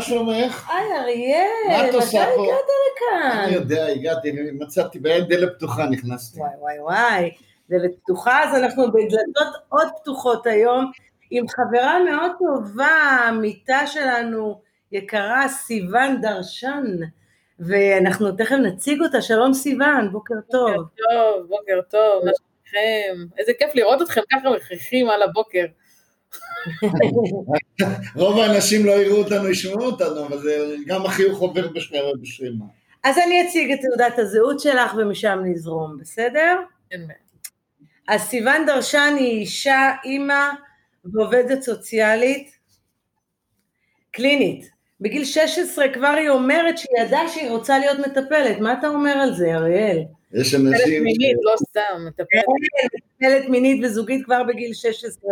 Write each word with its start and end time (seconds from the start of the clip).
מה 0.00 0.06
שלומך? 0.06 0.70
היי 0.70 0.98
אריאל, 0.98 1.88
מתי? 1.88 2.18
הגעת 2.18 2.68
לכאן? 2.86 3.40
אני 3.44 3.54
יודע, 3.54 3.86
הגעתי, 3.86 4.32
מצאתי, 4.52 4.98
בעין 4.98 5.24
דלת 5.24 5.54
פתוחה 5.56 5.86
נכנסתי. 5.86 6.40
וואי 6.40 6.50
וואי 6.58 6.80
וואי, 6.80 7.30
דלת 7.70 7.90
פתוחה, 8.02 8.44
אז 8.44 8.56
אנחנו 8.56 8.92
בדלתות 8.92 9.54
עוד 9.68 9.88
פתוחות 10.02 10.46
היום, 10.46 10.90
עם 11.30 11.44
חברה 11.48 11.98
מאוד 12.04 12.32
טובה, 12.38 13.18
עמיתה 13.28 13.86
שלנו, 13.86 14.60
יקרה, 14.92 15.48
סיוון 15.48 16.20
דרשן, 16.20 16.84
ואנחנו 17.58 18.32
תכף 18.32 18.56
נציג 18.56 19.02
אותה, 19.02 19.22
שלום 19.22 19.54
סיוון, 19.54 20.12
בוקר 20.12 20.34
טוב. 20.50 20.70
בוקר 20.70 21.02
טוב, 21.10 21.46
בוקר 21.48 21.80
טוב, 21.88 22.24
מה 22.24 22.30
שלומכם? 22.36 23.34
איזה 23.38 23.52
כיף 23.58 23.74
לראות 23.74 24.02
אתכם 24.02 24.20
ככה 24.32 24.50
מכריחים 24.50 25.10
על 25.10 25.22
הבוקר. 25.22 25.64
רוב 28.16 28.38
האנשים 28.38 28.86
לא 28.86 28.92
יראו 28.92 29.16
אותנו, 29.16 29.48
ישמעו 29.48 29.86
אותנו, 29.86 30.26
אבל 30.26 30.38
זה 30.38 30.76
גם 30.86 31.06
החיוך 31.06 31.38
עובר. 31.38 31.68
בשרימה. 32.22 32.64
אז 33.04 33.18
אני 33.18 33.48
אציג 33.48 33.72
את 33.72 33.78
תעודת 33.80 34.18
הזהות 34.18 34.60
שלך 34.60 34.94
ומשם 34.98 35.38
נזרום, 35.44 35.98
בסדר? 36.00 36.56
אין 36.92 37.06
בעיה. 37.06 37.18
אז 38.08 38.20
סיוון 38.20 38.66
דרשן 38.66 39.14
היא 39.18 39.40
אישה, 39.40 39.92
אימא 40.04 40.48
ועובדת 41.04 41.62
סוציאלית 41.62 42.50
קלינית. 44.10 44.70
בגיל 45.00 45.24
16 45.24 45.88
כבר 45.88 46.06
היא 46.06 46.28
אומרת 46.28 46.78
שהיא 46.78 47.00
ידעה 47.00 47.28
שהיא 47.28 47.50
רוצה 47.50 47.78
להיות 47.78 47.98
מטפלת. 47.98 48.58
מה 48.60 48.72
אתה 48.78 48.88
אומר 48.88 49.12
על 49.12 49.34
זה, 49.34 49.54
אריאל? 49.54 49.98
יש 50.32 50.54
מטפלת 50.54 50.80
אנשים... 50.80 51.04
מינית, 51.04 51.36
לא 51.42 51.54
סתם, 51.56 52.06
מטפלת. 52.06 52.44
מטפלת 52.94 53.48
מינית 53.48 53.84
וזוגית 53.84 54.24
כבר 54.24 54.42
בגיל 54.44 54.74
16, 54.74 55.30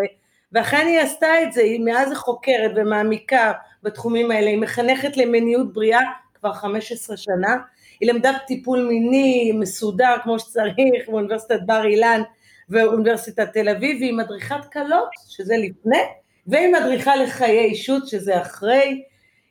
ואכן 0.53 0.87
היא 0.87 1.01
עשתה 1.01 1.43
את 1.43 1.53
זה, 1.53 1.61
היא 1.61 1.81
מאז 1.85 2.13
חוקרת 2.15 2.71
ומעמיקה 2.77 3.53
בתחומים 3.83 4.31
האלה, 4.31 4.51
היא 4.51 4.59
מחנכת 4.59 5.17
למיניות 5.17 5.73
בריאה 5.73 6.01
כבר 6.35 6.53
15 6.53 7.17
שנה, 7.17 7.57
היא 8.01 8.13
למדה 8.13 8.33
טיפול 8.47 8.87
מיני 8.89 9.53
מסודר 9.53 10.15
כמו 10.23 10.39
שצריך 10.39 11.09
באוניברסיטת 11.09 11.61
בר 11.67 11.85
אילן 11.85 12.23
ואוניברסיטת 12.69 13.53
תל 13.53 13.69
אביב, 13.69 13.97
והיא 14.01 14.15
מדריכת 14.15 14.65
כלות, 14.73 15.09
שזה 15.29 15.55
לפני, 15.57 16.03
והיא 16.47 16.73
מדריכה 16.73 17.17
לחיי 17.17 17.65
אישות, 17.65 18.09
שזה 18.09 18.43
אחרי, 18.43 19.03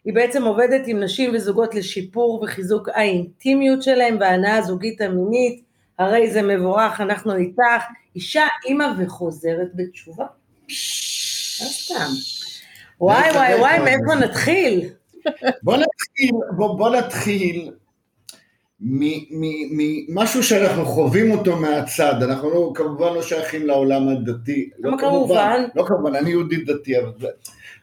היא 0.06 0.14
בעצם 0.14 0.44
עובדת 0.44 0.88
עם 0.88 1.00
נשים 1.00 1.32
וזוגות 1.34 1.76
לשיפור 1.76 2.44
וחיזוק 2.44 2.90
האינטימיות 2.90 3.84
שלהם 3.84 4.18
וההנאה 4.20 4.58
הזוגית 4.58 5.02
המינית, 5.02 5.64
הרי 6.00 6.32
זה 6.32 6.42
מבורך, 6.42 7.02
אנחנו 7.02 7.36
איתך, 7.36 7.84
אישה, 8.16 8.44
אימא 8.66 8.88
וחוזרת 8.98 9.68
בתשובה. 9.76 10.26
לא 10.70 11.66
סתם. 11.66 12.12
וואי 13.02 13.32
וואי 13.32 13.56
וואי, 13.60 13.80
מאיפה 13.80 14.16
נתחיל? 14.26 14.90
בוא 15.64 15.78
נתחיל, 15.78 16.32
בוא, 16.58 16.78
בוא 16.78 16.90
נתחיל 16.90 17.72
ממשהו 18.80 20.44
שאנחנו 20.44 20.86
חווים 20.86 21.32
אותו 21.32 21.56
מהצד, 21.56 22.24
אנחנו 22.24 22.50
לא, 22.50 22.72
כמובן 22.76 23.14
לא 23.14 23.22
שייכים 23.22 23.68
לעולם 23.68 24.08
הדתי. 24.10 24.70
לא 24.80 24.98
כמובן? 25.00 25.64
לא 25.76 25.84
כמובן, 25.88 26.16
אני 26.16 26.30
יהודי 26.30 26.56
דתי, 26.56 27.00
אבל 27.00 27.12
זה- 27.20 27.28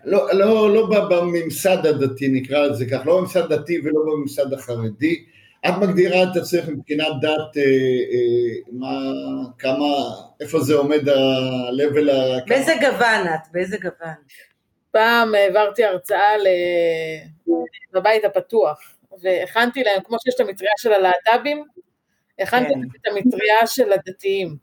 לא, 0.04 0.28
לא, 0.34 0.75
לא 0.75 0.86
בממסד 1.10 1.86
הדתי 1.86 2.28
נקרא 2.28 2.66
לזה 2.66 2.86
כך, 2.91 3.06
לא 3.06 3.19
בממסד 3.19 3.53
דתי 3.53 3.80
ולא 3.84 4.00
בממסד 4.06 4.53
החרדי. 4.53 5.25
את 5.69 5.75
מגדירה 5.80 6.22
את 6.22 6.36
עצמך 6.36 6.69
מבחינת 6.69 7.20
דת, 7.20 7.56
אה, 7.56 7.62
אה, 7.62 8.72
מה, 8.72 8.88
כמה, 9.58 9.86
איפה 10.41 10.60
זה 10.60 10.75
עומד 10.75 11.08
ה-level 11.08 12.12
ה... 12.12 12.44
באיזה 12.48 12.75
גוון 12.80 13.26
את? 13.34 13.52
באיזה 13.52 13.76
גוון? 13.76 14.14
פעם 14.91 15.34
העברתי 15.34 15.84
הרצאה 15.84 16.36
ל- 16.36 17.53
בבית 17.92 18.24
הפתוח, 18.24 18.78
והכנתי 19.22 19.84
להם, 19.84 20.03
כמו 20.04 20.16
שיש 20.20 20.34
את 20.34 20.41
המטריה 20.41 20.72
של 20.78 20.92
הלהט"בים, 20.92 21.64
הכנתי 22.38 22.74
כן. 22.74 22.80
את 23.00 23.06
המטריה 23.06 23.66
של 23.66 23.92
הדתיים. 23.92 24.56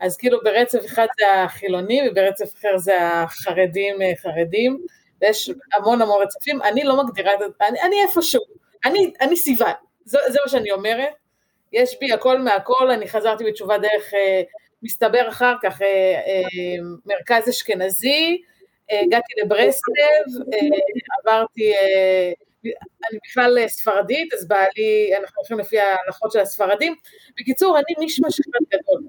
אז 0.00 0.16
כאילו 0.16 0.38
ברצף 0.44 0.84
אחד 0.84 1.06
זה 1.18 1.42
החילונים, 1.42 2.04
וברצף 2.10 2.54
אחר 2.54 2.78
זה 2.78 2.98
החרדים 3.02 4.02
אה, 4.02 4.12
חרדים, 4.22 4.78
ויש 5.20 5.50
המון 5.74 6.02
המון 6.02 6.22
רצפים, 6.22 6.62
אני 6.62 6.84
לא 6.84 7.04
מגדירה 7.04 7.34
את 7.34 7.38
זה, 7.38 7.44
אני, 7.68 7.82
אני 7.82 7.96
איפשהו, 8.02 8.42
אני, 8.84 9.12
אני 9.20 9.36
סיוון, 9.36 9.72
זה, 10.04 10.18
זה 10.28 10.38
מה 10.44 10.50
שאני 10.50 10.72
אומרת, 10.72 11.14
יש 11.72 11.96
בי 12.00 12.12
הכל 12.12 12.38
מהכל, 12.38 12.90
אני 12.90 13.08
חזרתי 13.08 13.44
בתשובה 13.44 13.78
דרך, 13.78 14.14
אה, 14.14 14.42
מסתבר 14.82 15.28
אחר 15.28 15.54
כך, 15.62 15.82
אה, 15.82 16.20
אה, 16.26 16.76
מרכז 17.06 17.48
אשכנזי, 17.48 18.42
הגעתי 18.90 19.32
לברסלב, 19.44 20.46
עברתי, 21.20 21.72
אני 23.10 23.18
בכלל 23.28 23.68
ספרדית, 23.68 24.34
אז 24.34 24.48
בעלי, 24.48 25.12
אנחנו 25.20 25.34
הולכים 25.36 25.58
לפי 25.58 25.78
ההלכות 25.78 26.32
של 26.32 26.38
הספרדים. 26.38 26.94
בקיצור, 27.40 27.76
אני 27.78 27.94
מישמש 27.98 28.40
אחד 28.40 28.78
גדול. 28.78 29.02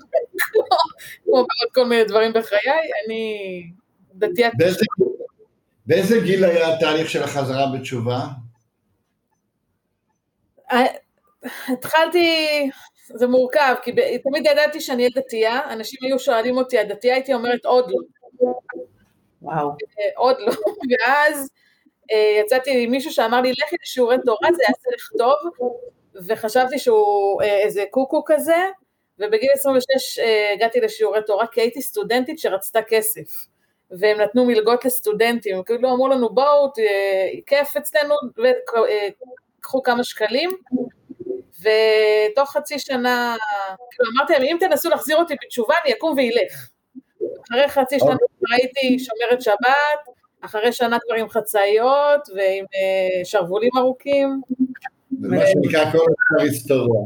כמו 1.23 1.33
בעוד 1.33 1.73
כל 1.73 1.85
מיני 1.85 2.03
דברים 2.03 2.33
בחיי, 2.33 2.91
אני 3.05 3.63
דתיית... 4.13 4.53
באיזה 5.85 6.19
גיל 6.23 6.45
היה 6.45 6.73
התהליך 6.73 7.09
של 7.09 7.23
החזרה 7.23 7.65
בתשובה? 7.77 8.19
אה, 10.71 10.85
התחלתי, 11.67 12.69
זה 13.07 13.27
מורכב, 13.27 13.75
כי 13.83 13.91
תמיד 14.23 14.45
ידעתי 14.45 14.81
שאני 14.81 15.03
אהיה 15.03 15.11
דתייה, 15.15 15.73
אנשים 15.73 15.99
היו 16.03 16.19
שואלים 16.19 16.57
אותי, 16.57 16.81
את 16.81 16.87
דתייה? 16.87 17.13
הייתי 17.13 17.33
אומרת 17.33 17.65
עוד 17.65 17.91
לא. 17.91 17.97
וואו. 19.41 19.69
אה, 19.69 20.09
עוד 20.15 20.35
לא, 20.39 20.51
ואז 20.99 21.49
אה, 22.11 22.39
יצאתי 22.41 22.83
עם 22.83 22.91
מישהו 22.91 23.11
שאמר 23.11 23.41
לי, 23.41 23.51
לכי 23.51 23.75
לשיעורי 23.83 24.17
תורה, 24.25 24.49
זה 24.55 24.63
יעשה 24.67 24.89
לך 24.95 25.09
טוב, 25.17 25.69
וחשבתי 26.27 26.79
שהוא 26.79 27.41
איזה 27.41 27.83
קוקו 27.89 28.23
כזה, 28.25 28.65
ובגיל 29.19 29.49
26 29.53 30.19
אה, 30.19 30.53
הגעתי 30.53 30.79
לשיעורי 30.79 31.19
תורה, 31.27 31.47
כי 31.47 31.61
הייתי 31.61 31.81
סטודנטית 31.81 32.39
שרצתה 32.39 32.81
כסף, 32.81 33.45
והם 33.91 34.21
נתנו 34.21 34.45
מלגות 34.45 34.85
לסטודנטים, 34.85 35.63
כאילו 35.63 35.89
אמרו 35.89 36.07
לנו, 36.07 36.29
בואו, 36.29 36.71
כיף 37.45 37.77
אצלנו, 37.77 38.15
וקחו 39.65 39.83
כמה 39.83 40.03
שקלים, 40.03 40.49
ותוך 41.61 42.51
חצי 42.51 42.79
שנה, 42.79 43.35
כאילו 43.91 44.11
אמרתי 44.17 44.33
להם, 44.33 44.41
אם 44.43 44.57
תנסו 44.59 44.89
להחזיר 44.89 45.17
אותי 45.17 45.35
בתשובה, 45.45 45.73
אני 45.85 45.93
אקום 45.93 46.17
ואילך. 46.17 46.69
אחרי 47.51 47.67
חצי 47.69 47.99
שנה 47.99 48.09
כבר 48.09 48.55
הייתי 48.55 48.99
שומרת 48.99 49.41
שבת, 49.41 50.15
אחרי 50.41 50.71
שנה 50.71 50.97
כבר 51.05 51.15
עם 51.15 51.29
חצאיות 51.29 52.21
ועם 52.35 52.65
אה, 52.75 53.25
שרוולים 53.25 53.69
ארוכים. 53.77 54.41
זה 55.21 55.27
מה 55.27 55.37
שנקרא 55.47 55.91
כל 55.91 55.97
השאר 55.97 56.45
היסטוריה. 56.47 57.01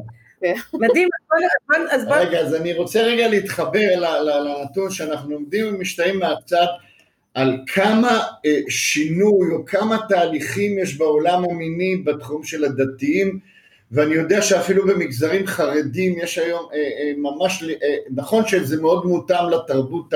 מדהים, 0.74 1.10
אז 1.32 1.40
בוא- 1.70 1.92
אז 1.92 2.06
בוא... 2.06 2.16
רגע, 2.16 2.40
אז 2.40 2.56
אני 2.56 2.74
רוצה 2.74 3.02
רגע 3.02 3.28
להתחבר 3.28 3.96
ל- 4.00 4.06
ל- 4.30 4.40
לנתון 4.48 4.92
שאנחנו 4.92 5.34
עומדים 5.36 5.76
ומשתאים 5.76 6.20
מהצד 6.20 6.66
על 7.34 7.58
כמה 7.68 8.20
אה, 8.46 8.60
שינוי 8.70 9.52
או 9.52 9.66
כמה 9.66 9.98
תהליכים 10.10 10.80
יש 10.80 10.98
בעולם 10.98 11.44
המיני 11.50 11.98
בתחום 11.98 12.44
של 12.44 12.66
הדתיים, 12.66 13.40
ואני 13.92 14.14
יודע 14.14 14.42
שאפילו 14.42 14.88
במגזרים 14.88 15.48
חרדים 15.48 16.20
יש 16.20 16.38
היום 16.38 16.68
אה, 16.74 16.78
אה, 16.78 17.14
ממש, 17.18 17.64
נכון 18.16 18.48
שזה 18.48 18.82
מאוד 18.82 19.06
מותאם 19.06 19.50
לתרבות 19.50 20.14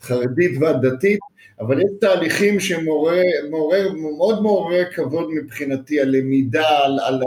החרדית 0.00 0.52
והדתית, 0.60 1.18
אבל 1.60 1.80
יש 1.80 1.90
תהליכים 2.00 2.60
שמעורר 2.60 3.22
מעורר- 3.50 3.92
מאוד 3.92 4.42
מעורר 4.42 4.84
כבוד 4.94 5.28
מבחינתי, 5.30 6.00
הלמידה, 6.00 6.68
על, 6.84 6.98
על, 7.00 7.20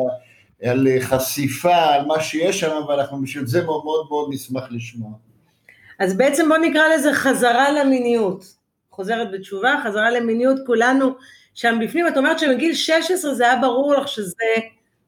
על 0.64 0.88
חשיפה, 1.00 1.76
על 1.76 2.06
מה 2.06 2.22
שיש 2.22 2.60
שם, 2.60 2.82
ואנחנו 2.88 3.22
בשביל 3.22 3.46
זה 3.46 3.64
מאוד 3.64 3.84
מאוד 4.10 4.30
נשמח 4.34 4.64
לשמוע. 4.72 5.12
אז 6.00 6.18
בעצם 6.18 6.50
בוא 6.50 6.58
נקרא 6.58 6.82
לזה 6.96 7.14
חזרה 7.14 7.72
למיניות. 7.72 8.63
חוזרת 8.96 9.32
בתשובה, 9.32 9.76
חזרה 9.84 10.12
למיניות, 10.12 10.58
כולנו 10.66 11.16
שם 11.54 11.78
בפנים. 11.82 12.08
את 12.08 12.18
אומרת 12.18 12.40
שמגיל 12.40 12.74
16 12.74 13.34
זה 13.34 13.44
היה 13.44 13.56
ברור 13.62 13.94
לך 13.94 14.08
שזה 14.08 14.54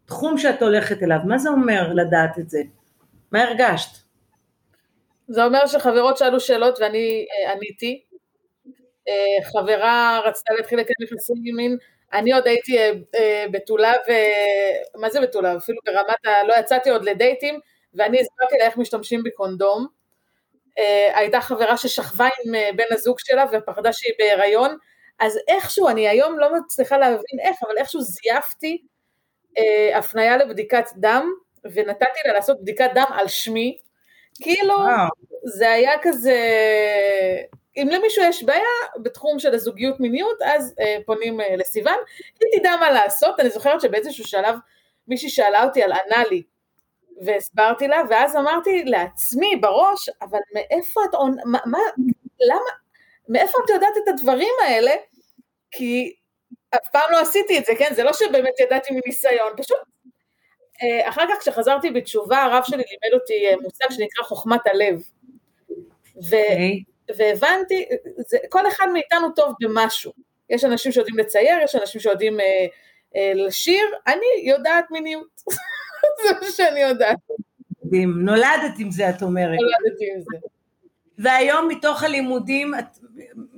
תחום 0.05 0.37
שאת 0.37 0.61
הולכת 0.61 1.03
אליו. 1.03 1.17
מה 1.25 1.37
זה 1.37 1.49
אומר 1.49 1.93
לדעת 1.93 2.39
את 2.39 2.49
זה? 2.49 2.59
מה 3.31 3.43
הרגשת? 3.43 3.97
זה 5.27 5.45
אומר 5.45 5.67
שחברות 5.67 6.17
שאלו 6.17 6.39
שאלות 6.39 6.79
ואני 6.79 7.25
אה, 7.47 7.53
עניתי, 7.53 8.03
אה, 9.07 9.49
חברה 9.51 10.19
רצתה 10.25 10.53
להתחיל 10.53 10.79
לקדם 10.79 11.03
יחסים 11.03 11.35
עם 11.45 11.55
מין, 11.55 11.77
אני 12.13 12.33
עוד 12.33 12.47
הייתי 12.47 12.77
בתולה 13.51 13.93
ו... 14.07 14.11
מה 15.01 15.09
זה 15.09 15.21
בתולה? 15.21 15.57
אפילו 15.57 15.77
ברמת 15.85 16.25
ה... 16.25 16.47
לא 16.47 16.53
יצאתי 16.59 16.89
עוד 16.89 17.05
לדייטים, 17.05 17.59
ואני 17.93 18.19
הסברתי 18.21 18.55
לה 18.59 18.65
איך 18.65 18.77
משתמשים 18.77 19.23
בקונדום. 19.23 19.87
הייתה 21.13 21.41
חברה 21.41 21.77
ששכבה 21.77 22.25
עם 22.25 22.53
בן 22.75 22.83
הזוג 22.91 23.19
שלה 23.19 23.45
ופחדה 23.51 23.93
שהיא 23.93 24.13
בהיריון, 24.19 24.77
אז 25.19 25.39
איכשהו, 25.47 25.89
אני 25.89 26.07
היום 26.07 26.39
לא 26.39 26.57
מצליחה 26.57 26.97
להבין 26.97 27.39
איך, 27.41 27.57
אבל 27.63 27.77
איכשהו 27.77 28.01
זייפתי 28.01 28.81
אה, 29.57 29.97
הפנייה 29.97 30.37
לבדיקת 30.37 30.85
דם, 30.95 31.31
ונתתי 31.63 32.19
לה 32.25 32.33
לעשות 32.33 32.61
בדיקת 32.61 32.89
דם 32.95 33.05
על 33.09 33.27
שמי, 33.27 33.77
כאילו, 34.41 34.73
וואו. 34.73 35.09
זה 35.43 35.71
היה 35.71 35.91
כזה, 36.01 36.37
אם 37.77 37.87
למישהו 37.91 38.23
יש 38.23 38.43
בעיה 38.43 38.61
בתחום 39.01 39.39
של 39.39 39.53
הזוגיות 39.53 39.99
מיניות, 39.99 40.41
אז 40.41 40.75
אה, 40.79 40.97
פונים 41.05 41.41
אה, 41.41 41.55
לסיוון, 41.55 41.97
היא 42.41 42.59
תדע 42.59 42.75
מה 42.79 42.91
לעשות, 42.91 43.39
אני 43.39 43.49
זוכרת 43.49 43.81
שבאיזשהו 43.81 44.27
שלב 44.27 44.55
מישהי 45.07 45.29
שאלה 45.29 45.63
אותי 45.63 45.83
על 45.83 45.93
אנאלי, 45.93 46.43
והסברתי 47.21 47.87
לה, 47.87 48.01
ואז 48.09 48.35
אמרתי 48.35 48.83
לעצמי 48.85 49.55
בראש, 49.55 50.09
אבל 50.21 50.39
מאיפה 50.53 51.01
את, 51.05 51.09
מה, 51.45 51.59
מה, 51.65 51.79
למה, 52.39 52.69
מאיפה 53.29 53.57
את 53.65 53.69
יודעת 53.69 53.97
את 54.03 54.07
הדברים 54.07 54.53
האלה? 54.67 54.91
כי 55.71 56.15
אף 56.75 56.89
פעם 56.91 57.11
לא 57.11 57.19
עשיתי 57.19 57.57
את 57.57 57.65
זה, 57.65 57.73
כן? 57.79 57.93
זה 57.93 58.03
לא 58.03 58.13
שבאמת 58.13 58.59
ידעתי 58.59 58.93
מניסיון, 58.93 59.53
פשוט 59.57 59.77
אה, 60.83 61.09
אחר 61.09 61.25
כך 61.29 61.41
כשחזרתי 61.41 61.91
בתשובה, 61.91 62.43
הרב 62.43 62.63
שלי 62.63 62.77
לימד 62.77 63.21
אותי 63.21 63.47
אה, 63.47 63.55
מושג 63.61 63.85
שנקרא 63.89 64.23
חוכמת 64.23 64.67
הלב. 64.67 65.01
ו, 66.29 66.35
okay. 66.35 66.51
אוקיי. 66.51 66.83
והבנתי, 67.17 67.85
זה, 68.17 68.37
כל 68.49 68.67
אחד 68.67 68.87
מאיתנו 68.93 69.27
טוב 69.35 69.53
במשהו. 69.59 70.11
יש 70.49 70.63
אנשים 70.63 70.91
שיודעים 70.91 71.17
לצייר, 71.17 71.57
יש 71.63 71.75
אנשים 71.75 72.01
שיודעים 72.01 72.39
אה, 72.39 72.65
אה, 73.15 73.31
לשיר, 73.35 73.85
אני 74.07 74.49
יודעת 74.49 74.91
מיניות. 74.91 75.41
זה 76.23 76.33
מה 76.41 76.51
שאני 76.51 76.79
יודעת. 76.79 77.17
נולדת 78.07 78.79
עם 78.79 78.91
זה, 78.91 79.09
את 79.09 79.21
אומרת. 79.21 79.57
נולדתי 79.59 80.05
עם 80.15 80.21
זה. 80.21 80.47
והיום 81.17 81.67
מתוך 81.67 82.03
הלימודים, 82.03 82.75
את 82.79 82.97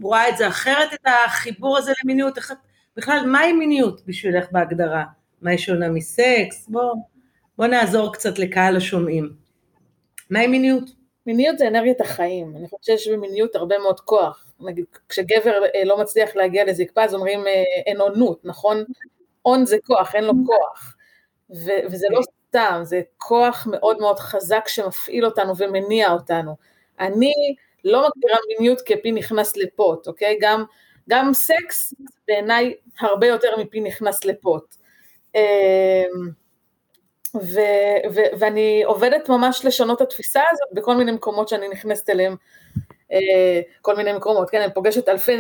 רואה 0.02 0.30
את 0.30 0.38
זה 0.38 0.48
אחרת, 0.48 0.94
את 0.94 1.08
החיבור 1.26 1.78
הזה 1.78 1.92
למיניות? 2.04 2.38
איך, 2.38 2.54
בכלל, 2.98 3.26
מהי 3.26 3.54
מיניות 3.54 4.02
בשבילך 4.06 4.46
בהגדרה? 4.52 5.04
מה 5.42 5.50
היא 5.52 5.60
שונה 5.60 5.90
מסקס? 5.90 6.68
בוא, 6.70 6.94
בוא 7.58 7.66
נעזור 7.68 8.14
קצת 8.14 8.40
לקהל 8.40 8.78
השומעים. 8.78 9.34
מהי 10.30 10.48
מיניות? 10.48 10.90
מיניות 11.26 11.58
זה 11.58 11.68
אנרגיית 11.68 12.02
החיים, 12.02 12.54
אני 12.58 12.68
חושבת 12.68 12.84
שיש 12.84 13.08
במיניות 13.08 13.56
הרבה 13.56 13.80
מאוד 13.80 14.00
כוח. 14.00 14.46
נגיד, 14.60 14.86
כשגבר 15.10 15.54
אה, 15.76 15.84
לא 15.84 16.02
מצליח 16.02 16.36
להגיע 16.36 16.66
לזקפה, 16.66 17.04
אז 17.04 17.14
אומרים 17.14 17.48
אה, 17.48 17.64
אין 17.86 18.02
עונות, 18.02 18.46
נכון? 18.46 18.84
און 19.46 19.66
זה 19.66 19.78
כוח, 19.86 20.16
אין 20.16 20.24
לו 20.24 20.34
כוח. 20.46 20.97
ו- 21.50 21.86
וזה 21.92 22.08
לא 22.10 22.22
סתם, 22.50 22.80
זה 22.84 23.02
כוח 23.18 23.68
מאוד 23.72 23.98
מאוד 24.00 24.20
חזק 24.20 24.68
שמפעיל 24.68 25.26
אותנו 25.26 25.58
ומניע 25.58 26.12
אותנו. 26.12 26.56
אני 27.00 27.34
לא 27.84 28.08
מגדירה 28.08 28.38
מיניות 28.48 28.82
כפי 28.82 29.12
נכנס 29.12 29.58
לפוט, 29.58 30.08
אוקיי? 30.08 30.38
גם, 30.42 30.64
גם 31.10 31.34
סקס 31.34 31.94
בעיניי 32.28 32.74
הרבה 33.00 33.28
יותר 33.28 33.58
מפי 33.58 33.82
נכנס 33.82 34.26
לפוט. 34.26 34.76
אמ, 35.36 36.30
ו, 37.36 37.60
ו, 38.14 38.20
ואני 38.40 38.84
עובדת 38.84 39.30
ממש 39.30 39.66
לשנות 39.66 40.02
את 40.02 40.08
התפיסה 40.08 40.42
הזאת 40.52 40.68
בכל 40.74 40.96
מיני 40.96 41.12
מקומות 41.12 41.48
שאני 41.48 41.68
נכנסת 41.68 42.10
אליהם, 42.10 42.36
אה, 43.12 43.62
כל 43.82 43.96
מיני 43.96 44.14
מקומות, 44.14 44.50
כן, 44.50 44.62
אני 44.62 44.74
פוגשת 44.74 45.10
אלפי 45.10 45.38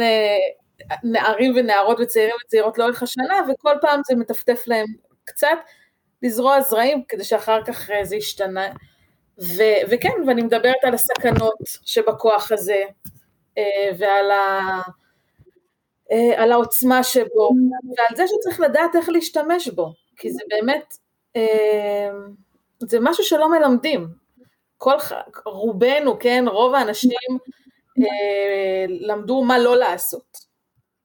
נערים 1.03 1.53
ונערות 1.55 1.99
וצעירים 1.99 2.35
וצעירות 2.45 2.77
לאורך 2.77 3.03
השנה, 3.03 3.41
וכל 3.49 3.73
פעם 3.81 4.01
זה 4.07 4.15
מטפטף 4.15 4.63
להם 4.67 4.85
קצת, 5.23 5.57
לזרוע 6.21 6.61
זרעים 6.61 7.03
כדי 7.07 7.23
שאחר 7.23 7.63
כך 7.63 7.89
אה, 7.89 8.05
זה 8.05 8.15
ישתנה. 8.15 8.67
ו, 9.39 9.63
וכן, 9.89 10.13
ואני 10.27 10.41
מדברת 10.41 10.83
על 10.83 10.93
הסכנות 10.93 11.57
שבכוח 11.85 12.51
הזה, 12.51 12.83
אה, 13.57 13.89
ועל 13.97 14.31
ה... 14.31 14.81
אה, 16.11 16.43
על 16.43 16.51
העוצמה 16.51 17.03
שבו, 17.03 17.49
ועל 17.97 18.15
זה 18.17 18.23
שצריך 18.27 18.59
לדעת 18.59 18.95
איך 18.95 19.09
להשתמש 19.09 19.67
בו, 19.67 19.93
כי 20.17 20.31
זה 20.31 20.41
באמת, 20.49 20.93
זה 22.79 22.97
משהו 23.01 23.23
שלא 23.23 23.51
מלמדים. 23.51 24.07
כל, 24.77 24.95
רובנו, 25.45 26.19
כן, 26.19 26.45
רוב 26.47 26.75
האנשים 26.75 27.11
למדו 28.89 29.43
מה 29.43 29.57
לא 29.59 29.77
לעשות, 29.77 30.37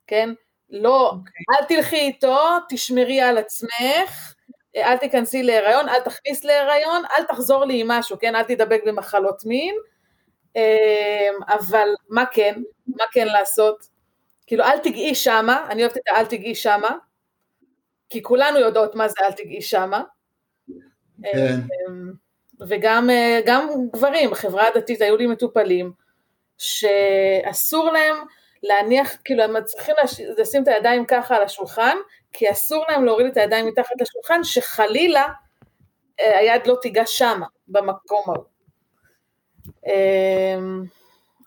כן? 0.07 0.31
לא, 0.73 1.11
okay. 1.11 1.15
אוקיי. 1.15 1.45
אל 1.61 1.65
תלכי 1.69 1.97
איתו, 1.97 2.39
תשמרי 2.69 3.21
על 3.21 3.39
עצמך, 3.39 4.35
אל 4.77 4.97
תיכנסי 4.97 5.43
להיריון, 5.43 5.89
אל 5.89 6.01
תכניס 6.01 6.45
להיריון, 6.45 7.03
אל 7.19 7.25
תחזור 7.25 7.65
לי 7.65 7.81
עם 7.81 7.89
משהו, 7.89 8.17
כן? 8.21 8.37
אל 8.37 8.43
תדבק 8.43 8.81
במחלות 8.87 9.45
מין, 9.45 9.75
אבל 11.49 11.89
מה 12.09 12.25
כן? 12.33 12.63
מה 12.87 13.05
כן 13.13 13.27
לעשות? 13.27 13.89
כאילו 14.47 14.65
אל 14.65 14.79
תגעי 14.79 15.15
שמה, 15.15 15.67
אני 15.71 15.83
אוהבת 15.83 15.97
את 15.97 16.03
האל 16.11 16.27
תגעי 16.27 16.55
שמה, 16.55 16.91
כי 18.11 18.23
כולנו 18.23 18.59
יודעות 18.59 18.95
מה 18.95 19.09
זה 19.09 19.15
אל 19.23 19.33
תגעי 19.33 19.63
שמה. 19.63 20.03
כן. 21.23 21.61
אמ, 21.89 22.13
וגם 22.69 23.11
גם 23.47 23.69
גברים, 23.93 24.31
בחברה 24.31 24.69
הדתית 24.69 25.01
היו 25.01 25.17
לי 25.17 25.27
מטופלים 25.27 25.93
שאסור 26.59 27.91
להם 27.91 28.17
להניח, 28.63 29.17
כאילו 29.25 29.43
הם 29.43 29.65
צריכים 29.65 29.95
לשים 30.39 30.63
את 30.63 30.69
הידיים 30.69 31.05
ככה 31.07 31.37
על 31.37 31.43
השולחן, 31.43 31.97
כי 32.33 32.51
אסור 32.51 32.85
להם 32.89 33.05
להוריד 33.05 33.27
את 33.27 33.37
הידיים 33.37 33.67
מתחת 33.67 34.01
לשולחן, 34.01 34.45
שחלילה 34.45 35.29
אה, 36.21 36.39
היד 36.39 36.67
לא 36.67 36.77
תיגע 36.83 37.03
שמה, 37.07 37.47
במקום 37.69 38.23
ההוא. 38.27 38.45
אמ, 39.87 40.83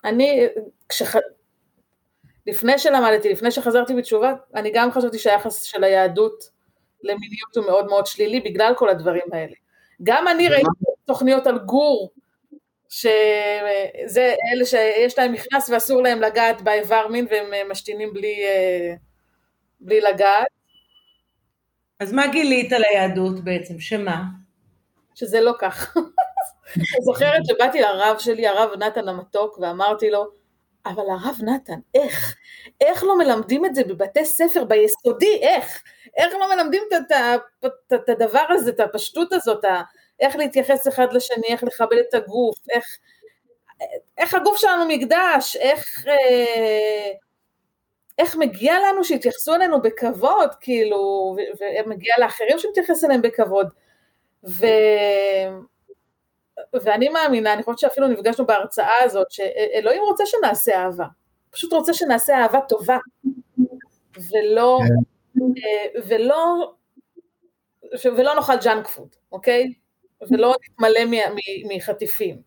אני, 0.03 0.47
כשח... 0.89 1.15
לפני 2.47 2.79
שלמדתי, 2.79 3.29
לפני 3.29 3.51
שחזרתי 3.51 3.95
בתשובה, 3.95 4.33
אני 4.55 4.71
גם 4.73 4.91
חשבתי 4.91 5.19
שהיחס 5.19 5.63
של 5.63 5.83
היהדות 5.83 6.49
למיניות 7.03 7.57
הוא 7.57 7.65
מאוד 7.65 7.85
מאוד 7.85 8.05
שלילי 8.05 8.39
בגלל 8.39 8.73
כל 8.77 8.89
הדברים 8.89 9.25
האלה. 9.33 9.53
גם 10.03 10.27
אני 10.27 10.49
ראיתי 10.49 10.69
תוכניות 11.05 11.47
על 11.47 11.59
גור, 11.59 12.11
שזה 12.89 14.35
אלה 14.53 14.65
שיש 14.65 15.17
להם 15.17 15.31
מכנס 15.33 15.69
ואסור 15.69 16.03
להם 16.03 16.21
לגעת 16.21 16.61
באיבר 16.61 17.07
מין 17.07 17.27
והם 17.29 17.71
משתינים 17.71 18.13
בלי, 18.13 18.35
בלי 19.79 20.01
לגעת. 20.01 20.54
אז 21.99 22.13
מה 22.13 22.27
גילית 22.27 22.73
על 22.73 22.83
היהדות 22.89 23.43
בעצם? 23.43 23.79
שמה? 23.79 24.23
שזה 25.15 25.41
לא 25.41 25.53
כך. 25.59 25.97
אני 26.77 27.03
זוכרת 27.03 27.45
שבאתי 27.45 27.81
לרב 27.81 28.19
שלי, 28.19 28.47
הרב 28.47 28.69
נתן 28.79 29.09
המתוק, 29.09 29.57
ואמרתי 29.59 30.09
לו, 30.09 30.25
אבל 30.85 31.03
הרב 31.09 31.35
נתן, 31.43 31.79
איך? 31.93 32.35
איך 32.81 33.03
לא 33.03 33.17
מלמדים 33.17 33.65
את 33.65 33.75
זה 33.75 33.83
בבתי 33.83 34.25
ספר 34.25 34.63
ביסודי? 34.63 35.39
איך? 35.41 35.83
איך 36.17 36.33
לא 36.33 36.55
מלמדים 36.55 36.83
את, 37.93 38.09
הדבר 38.09 38.45
הזה, 38.49 38.71
את 38.71 38.79
הפשטות 38.79 39.33
הזאת, 39.33 39.65
איך 40.19 40.35
להתייחס 40.35 40.87
אחד 40.87 41.13
לשני, 41.13 41.47
איך 41.47 41.63
לכבד 41.63 41.97
את 42.09 42.13
הגוף, 42.13 42.57
איך, 42.69 42.85
איך 44.17 44.33
הגוף 44.33 44.57
שלנו 44.57 44.85
מקדש, 44.87 45.55
איך, 45.55 46.05
אה, 46.07 47.11
איך 48.17 48.35
מגיע 48.35 48.73
לנו 48.79 49.03
שיתייחסו 49.03 49.55
אלינו 49.55 49.81
בכבוד, 49.81 50.49
כאילו, 50.61 51.35
ומגיע 51.59 52.13
לאחרים 52.19 52.59
שמתייחס 52.59 53.03
אליהם 53.03 53.21
בכבוד. 53.21 53.67
ו... 54.47 54.65
ואני 56.73 57.09
מאמינה, 57.09 57.53
אני 57.53 57.63
חושבת 57.63 57.79
שאפילו 57.79 58.07
נפגשנו 58.07 58.45
בהרצאה 58.45 59.03
הזאת, 59.03 59.31
שאלוהים 59.31 60.01
רוצה 60.01 60.23
שנעשה 60.25 60.75
אהבה, 60.75 61.05
פשוט 61.51 61.73
רוצה 61.73 61.93
שנעשה 61.93 62.37
אהבה 62.37 62.59
טובה, 62.69 62.97
ולא, 64.31 64.79
ולא, 66.07 66.73
ולא 68.05 68.35
נאכל 68.35 68.53
junk 68.63 68.87
food, 68.87 69.15
אוקיי? 69.31 69.73
ולא 70.31 70.55
נתמלא 70.69 70.99
מחטיפים. 71.67 72.41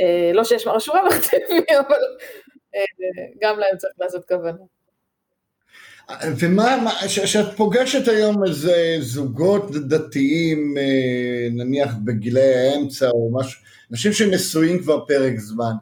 אה, 0.00 0.30
לא 0.34 0.44
שיש 0.44 0.66
רע 0.66 1.08
בחטיפים, 1.08 1.64
אבל 1.80 2.00
אה, 2.74 2.84
גם 3.40 3.58
להם 3.58 3.76
צריך 3.76 3.94
לעשות 3.98 4.24
כוונה. 4.28 4.64
ומה, 6.38 6.90
כשאת 7.06 7.56
פוגשת 7.56 8.08
היום 8.08 8.44
איזה 8.44 8.96
זוגות 9.00 9.70
דתיים, 9.70 10.74
אה, 10.78 11.48
נניח 11.50 11.94
בגילי 12.04 12.54
האמצע 12.54 13.08
או 13.08 13.30
משהו, 13.34 13.60
אנשים 13.90 14.12
שנשואים 14.12 14.82
כבר 14.82 15.04
פרק 15.04 15.38
זמן, 15.38 15.72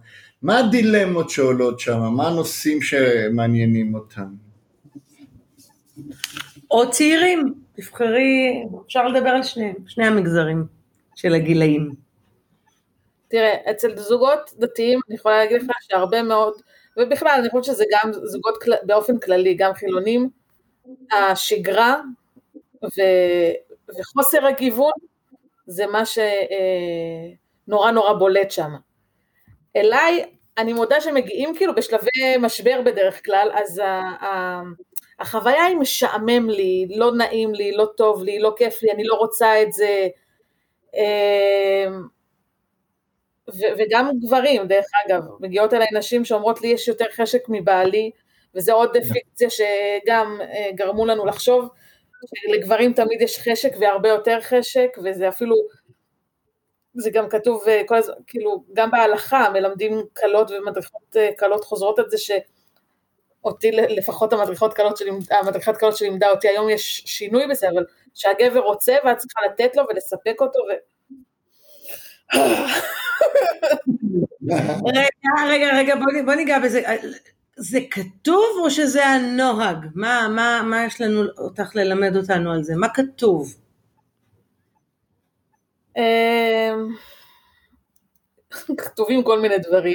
מה 0.43 0.59
הדילמות 0.59 1.31
שעולות 1.31 1.81
שם? 1.81 2.01
מה 2.17 2.29
הנושאים 2.29 2.83
שמעניינים 2.83 3.95
אותם? 3.95 4.35
או 6.71 6.91
צעירים, 6.91 7.55
תבחרי, 7.73 8.65
אפשר 8.87 9.09
לדבר 9.09 9.29
על 9.29 9.43
שניהם, 9.43 9.75
שני 9.87 10.07
המגזרים 10.07 10.65
של 11.15 11.35
הגילאים. 11.35 11.95
תראה, 13.29 13.55
אצל 13.71 13.99
זוגות 13.99 14.51
דתיים 14.59 15.01
אני 15.09 15.17
יכולה 15.17 15.39
להגיד 15.39 15.63
לך 15.63 15.71
שהרבה 15.89 16.23
מאוד 16.23 16.55
ובכלל, 16.97 17.37
אני 17.39 17.51
חושבת 17.51 17.65
שזה 17.65 17.85
גם 17.93 18.13
זוגות 18.13 18.55
באופן 18.83 19.19
כללי, 19.19 19.55
גם 19.55 19.75
חילונים, 19.75 20.31
השגרה 21.13 22.01
ו, 22.85 23.01
וחוסר 23.99 24.47
הגיוון 24.47 24.93
זה 25.67 25.87
מה 25.87 26.03
שנורא 26.07 27.87
אה, 27.87 27.91
נורא 27.93 28.13
בולט 28.13 28.51
שם. 28.51 28.71
אליי, 29.77 30.25
אני 30.59 30.73
מודה 30.73 31.01
שמגיעים 31.01 31.55
כאילו 31.57 31.75
בשלבי 31.75 32.37
משבר 32.41 32.81
בדרך 32.85 33.25
כלל, 33.25 33.51
אז 33.55 33.79
ה, 33.79 33.87
ה, 34.25 34.63
החוויה 35.19 35.65
היא 35.65 35.77
משעמם 35.77 36.51
לי, 36.51 36.87
לא 36.97 37.13
נעים 37.13 37.55
לי, 37.55 37.73
לא 37.73 37.89
טוב 37.97 38.23
לי, 38.23 38.39
לא 38.39 38.55
כיף 38.57 38.83
לי, 38.83 38.93
אני 38.93 39.05
לא 39.05 39.15
רוצה 39.15 39.63
את 39.63 39.73
זה. 39.73 40.09
ו- 43.55 43.73
וגם 43.79 44.11
גברים, 44.27 44.67
דרך 44.67 44.87
אגב, 45.07 45.23
מגיעות 45.41 45.75
אליי 45.75 45.89
נשים 45.93 46.25
שאומרות 46.25 46.63
לי 46.63 46.69
יש 46.69 46.89
יותר 46.89 47.07
חשק 47.17 47.43
מבעלי, 47.49 48.11
וזה 48.55 48.73
עוד 48.73 48.97
פיקציה 49.13 49.51
שגם 49.51 50.41
אה, 50.41 50.71
גרמו 50.75 51.07
לנו 51.07 51.27
לחשוב 51.27 51.69
שלגברים 52.27 52.93
תמיד 52.93 53.21
יש 53.21 53.39
חשק 53.39 53.73
והרבה 53.81 54.09
יותר 54.09 54.41
חשק, 54.41 54.89
וזה 55.05 55.29
אפילו, 55.29 55.57
זה 56.95 57.11
גם 57.11 57.29
כתוב 57.29 57.65
אה, 57.69 57.83
כל 57.87 57.97
הזמן, 57.97 58.15
כאילו, 58.27 58.65
גם 58.73 58.91
בהלכה 58.91 59.51
מלמדים 59.53 60.03
כלות 60.21 60.51
ומדריכות 60.51 61.17
אה, 61.17 61.31
כלות 61.39 61.65
חוזרות 61.65 62.01
את 62.01 62.11
זה 62.11 62.17
שאותי 62.19 63.71
לפחות 63.73 64.33
המדריכות 64.33 64.75
כלות 64.75 64.97
שלימדה, 64.97 65.39
המדריכת 65.39 65.77
כלות 65.77 65.97
שלימדה 65.97 66.31
אותי, 66.31 66.49
היום 66.49 66.71
יש 66.71 67.03
שינוי 67.07 67.47
בזה, 67.47 67.69
אבל 67.69 67.85
שהגבר 68.15 68.61
רוצה 68.61 68.97
ואת 69.05 69.17
צריכה 69.17 69.41
לתת 69.47 69.77
לו 69.77 69.85
ולספק 69.89 70.37
אותו 70.41 70.59
ו... 70.59 70.92
רגע, 74.87 75.31
רגע, 75.49 75.77
רגע, 75.77 75.95
בוא, 75.97 76.07
בוא 76.25 76.35
ניגע 76.35 76.59
בזה. 76.59 76.83
זה 77.57 77.79
כתוב 77.91 78.45
או 78.63 78.71
שזה 78.71 79.07
הנוהג? 79.07 79.87
מה, 79.95 80.29
מה, 80.31 80.63
מה 80.65 80.85
יש 80.85 81.01
לנו 81.01 81.23
אותך 81.39 81.77
ללמד 81.77 82.17
אותנו 82.17 82.53
על 82.53 82.63
זה? 82.63 82.77
מה 82.77 82.89
כתוב? 82.89 83.55
אמ, 85.97 86.95
כתובים 88.77 89.23
כל 89.23 89.41
מיני 89.41 89.59
דברים. 89.59 89.95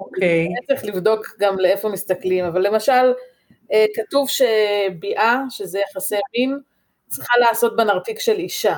אוקיי. 0.00 0.46
Okay. 0.46 0.66
צריך 0.66 0.84
לבדוק 0.84 1.26
גם 1.38 1.58
לאיפה 1.58 1.88
מסתכלים, 1.88 2.44
אבל 2.44 2.66
למשל, 2.66 3.12
אה, 3.72 3.86
כתוב 3.94 4.28
שביאה, 4.28 5.40
שזה 5.50 5.78
יחסי 5.78 6.16
מין, 6.38 6.58
צריכה 7.08 7.32
לעשות 7.38 7.76
בנרתיק 7.76 8.18
של 8.18 8.36
אישה. 8.36 8.76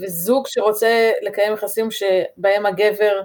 וזוג 0.00 0.46
שרוצה 0.46 1.10
לקיים 1.22 1.52
יחסים 1.52 1.90
שבהם 1.90 2.66
הגבר 2.66 3.22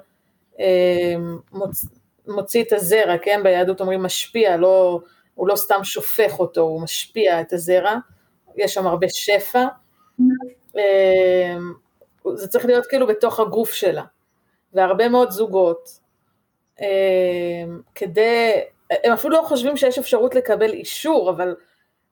אה, 0.59 1.15
מוצ... 1.51 1.85
מוציא 2.27 2.63
את 2.63 2.73
הזרע, 2.73 3.17
כן, 3.17 3.43
ביהדות 3.43 3.81
אומרים 3.81 4.03
משפיע, 4.03 4.57
לא, 4.57 4.99
הוא 5.35 5.47
לא 5.47 5.55
סתם 5.55 5.83
שופך 5.83 6.39
אותו, 6.39 6.61
הוא 6.61 6.81
משפיע 6.81 7.41
את 7.41 7.53
הזרע, 7.53 7.95
יש 8.55 8.73
שם 8.73 8.87
הרבה 8.87 9.07
שפע, 9.09 9.65
אה, 10.77 11.57
זה 12.33 12.47
צריך 12.47 12.65
להיות 12.65 12.85
כאילו 12.85 13.07
בתוך 13.07 13.39
הגוף 13.39 13.71
שלה, 13.71 14.03
והרבה 14.73 15.09
מאוד 15.09 15.31
זוגות, 15.31 15.89
אה, 16.81 16.87
כדי, 17.95 18.53
הם 19.03 19.13
אפילו 19.13 19.37
לא 19.37 19.41
חושבים 19.43 19.77
שיש 19.77 19.97
אפשרות 19.97 20.35
לקבל 20.35 20.73
אישור, 20.73 21.29
אבל 21.29 21.55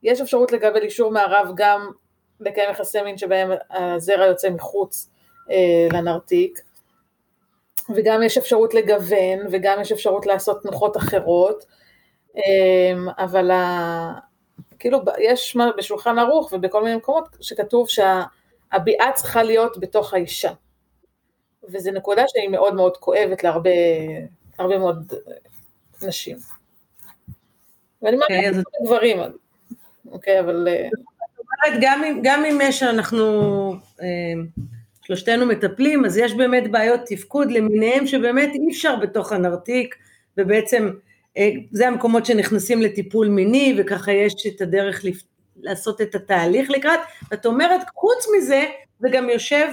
יש 0.03 0.21
אפשרות 0.21 0.51
לקבל 0.51 0.81
אישור 0.81 1.11
מהרב 1.11 1.51
גם 1.55 1.91
לקיים 2.39 2.69
יחסי 2.69 3.01
מין 3.01 3.17
שבהם 3.17 3.51
הזרע 3.69 4.25
יוצא 4.25 4.49
מחוץ 4.49 5.09
אה, 5.51 5.87
לנרתיק, 5.93 6.61
וגם 7.95 8.23
יש 8.23 8.37
אפשרות 8.37 8.73
לגוון, 8.73 9.39
וגם 9.51 9.81
יש 9.81 9.91
אפשרות 9.91 10.25
לעשות 10.25 10.61
תנוחות 10.61 10.97
אחרות, 10.97 11.65
אה, 12.37 13.13
אבל 13.17 13.51
ה... 13.51 14.13
כאילו 14.79 14.99
יש 15.19 15.57
בשולחן 15.77 16.19
ערוך 16.19 16.53
ובכל 16.53 16.83
מיני 16.83 16.95
מקומות 16.95 17.37
שכתוב 17.41 17.87
שהביאה 17.89 19.11
צריכה 19.15 19.43
להיות 19.43 19.77
בתוך 19.79 20.13
האישה. 20.13 20.51
וזו 21.63 21.91
נקודה 21.91 22.23
שהיא 22.27 22.49
מאוד 22.49 22.73
מאוד 22.73 22.97
כואבת 22.97 23.43
להרבה 23.43 24.77
מאוד 24.79 25.13
נשים. 26.01 26.37
ואני 28.01 28.15
אומרת, 28.15 28.55
okay. 28.55 28.85
גברים, 28.85 29.17
אוקיי, 30.11 30.39
אבל... 30.39 30.67
אומרת, 31.51 31.81
גם 31.81 32.03
אם, 32.03 32.19
גם 32.23 32.43
יש, 32.61 32.83
אנחנו 32.83 33.25
אה, 34.01 34.41
שלושתנו 35.05 35.45
מטפלים, 35.45 36.05
אז 36.05 36.17
יש 36.17 36.33
באמת 36.33 36.71
בעיות 36.71 36.99
תפקוד 37.05 37.51
למיניהם 37.51 38.07
שבאמת 38.07 38.49
אי 38.53 38.71
אפשר 38.71 38.95
בתוך 38.95 39.31
הנרתיק, 39.31 39.95
ובעצם 40.37 40.89
אה, 41.37 41.49
זה 41.71 41.87
המקומות 41.87 42.25
שנכנסים 42.25 42.81
לטיפול 42.81 43.27
מיני, 43.27 43.75
וככה 43.77 44.11
יש 44.11 44.33
את 44.47 44.61
הדרך. 44.61 45.05
לעשות 45.61 46.01
את 46.01 46.15
התהליך 46.15 46.69
לקראת, 46.69 46.99
ואת 47.31 47.45
אומרת, 47.45 47.81
חוץ 47.95 48.25
מזה, 48.37 48.65
זה 48.99 49.07
גם 49.11 49.29
יושב 49.29 49.67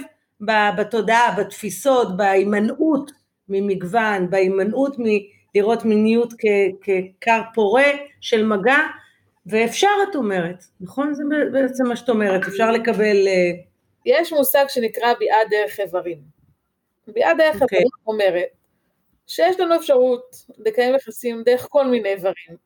בתודעה, 0.77 1.35
בתפיסות, 1.37 2.17
בהימנעות 2.17 3.11
ממגוון, 3.49 4.29
בהימנעות 4.29 4.95
מלראות 4.99 5.85
מיניות 5.85 6.33
ככר 6.81 7.41
פורה 7.53 7.91
של 8.21 8.45
מגע, 8.45 8.77
ואפשר 9.49 9.91
את 10.09 10.15
אומרת, 10.15 10.63
נכון? 10.81 11.13
זה 11.13 11.23
בעצם 11.51 11.87
מה 11.87 11.95
שאת 11.95 12.09
אומרת, 12.09 12.41
אפשר 12.47 12.71
לקבל... 12.71 13.27
אה, 13.27 13.51
יש 14.05 14.33
מושג 14.33 14.65
שנקרא 14.67 15.13
ביאה 15.13 15.37
דרך 15.49 15.79
איברים. 15.79 16.17
ביאה 17.07 17.33
דרך 17.33 17.55
okay. 17.55 17.61
אוקיי. 17.61 17.77
איברים 17.77 18.07
אומרת 18.07 18.47
שיש 19.27 19.59
לנו 19.59 19.75
אפשרות 19.75 20.35
לקיים 20.57 20.95
יחסים 20.95 21.43
דרך 21.43 21.67
כל 21.69 21.87
מיני 21.87 22.09
איברים, 22.09 22.57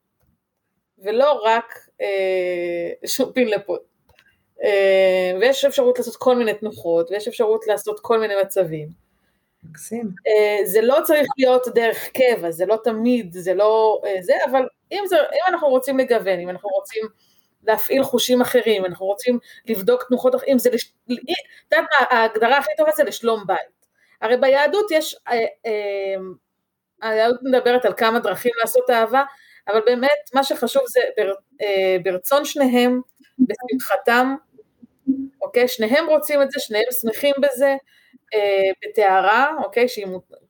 ולא 1.00 1.41
רק 1.43 1.73
אה, 2.01 3.07
שופין 3.07 3.47
לפה. 3.47 3.77
אה, 4.63 5.31
ויש 5.39 5.65
אפשרות 5.65 5.97
לעשות 5.97 6.15
כל 6.15 6.35
מיני 6.35 6.53
תנוחות, 6.53 7.11
ויש 7.11 7.27
אפשרות 7.27 7.67
לעשות 7.67 8.00
כל 8.00 8.19
מיני 8.19 8.33
מצבים. 8.41 8.88
מקסים. 9.63 10.09
אה, 10.27 10.65
זה 10.65 10.81
לא 10.81 10.97
צריך 11.03 11.27
להיות 11.37 11.67
דרך 11.75 12.09
קבע, 12.09 12.51
זה 12.51 12.65
לא 12.65 12.77
תמיד, 12.83 13.33
זה 13.33 13.53
לא 13.53 14.01
אה, 14.05 14.21
זה, 14.21 14.33
אבל 14.51 14.67
אם, 14.91 15.03
זה, 15.07 15.17
אם 15.17 15.53
אנחנו 15.53 15.67
רוצים 15.67 15.97
לגוון, 15.97 16.39
אם 16.39 16.49
אנחנו 16.49 16.69
רוצים 16.69 17.03
להפעיל 17.63 18.03
חושים 18.03 18.41
אחרים, 18.41 18.85
אנחנו 18.85 19.05
רוצים 19.05 19.39
לבדוק 19.65 20.03
תנוחות 20.07 20.35
אם 20.47 20.59
זה, 20.59 20.69
לש... 20.69 20.93
את 21.05 21.11
יודעת 21.71 21.89
מה, 21.91 22.17
ההגדרה 22.17 22.57
הכי 22.57 22.71
טובה 22.77 22.91
זה 22.95 23.03
לשלום 23.03 23.43
בית. 23.47 23.87
הרי 24.21 24.37
ביהדות 24.37 24.91
יש, 24.91 25.15
אה, 25.27 26.15
היהדות 27.01 27.39
מדברת 27.43 27.85
על 27.85 27.93
כמה 27.97 28.19
דרכים 28.19 28.51
לעשות 28.61 28.89
אהבה, 28.89 29.23
אבל 29.67 29.81
באמת 29.85 30.29
מה 30.33 30.43
שחשוב 30.43 30.81
זה 30.87 31.01
בר, 31.17 31.33
ברצון 32.03 32.45
שניהם, 32.45 33.01
בשמחתם, 33.39 34.35
אוקיי? 35.41 35.67
שניהם 35.67 36.09
רוצים 36.09 36.41
את 36.41 36.51
זה, 36.51 36.59
שניהם 36.59 36.85
שמחים 37.01 37.35
בזה, 37.41 37.75
בטהרה, 38.85 39.51
אוקיי? 39.63 39.88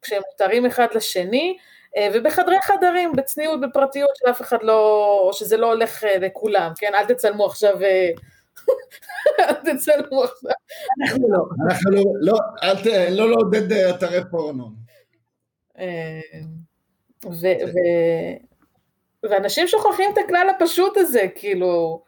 כשהם 0.02 0.22
מותרים 0.32 0.66
אחד 0.66 0.88
לשני, 0.96 1.58
אה, 1.98 2.10
ובחדרי 2.14 2.62
חדרים, 2.62 3.12
בצניעות, 3.16 3.62
בפרטיות, 3.62 4.10
שאף 4.16 4.42
אחד 4.42 4.58
לא, 4.62 5.20
או 5.28 5.34
שזה 5.34 5.58
לא 5.58 5.68
הולך 5.74 6.04
אה, 6.04 6.18
לכולם, 6.18 6.72
כן? 6.78 6.92
אל 6.96 7.06
תצלמו 7.06 7.46
עכשיו, 7.46 7.84
אה, 7.84 8.10
אל 9.40 9.54
תצלמו 9.54 10.24
עכשיו. 10.24 10.52
אנחנו 11.02 11.30
לא. 11.30 11.40
אנחנו 11.66 11.92
לא, 11.92 12.04
לא, 12.22 12.38
אל 12.64 12.76
ת... 12.76 12.86
לא 13.12 13.30
לעודד 13.30 13.72
אתרי 13.74 14.20
פורנו. 14.32 14.70
ואנשים 19.24 19.68
שוכחים 19.68 20.12
את 20.14 20.18
הכלל 20.26 20.48
הפשוט 20.56 20.98
הזה, 20.98 21.26
כאילו, 21.36 22.04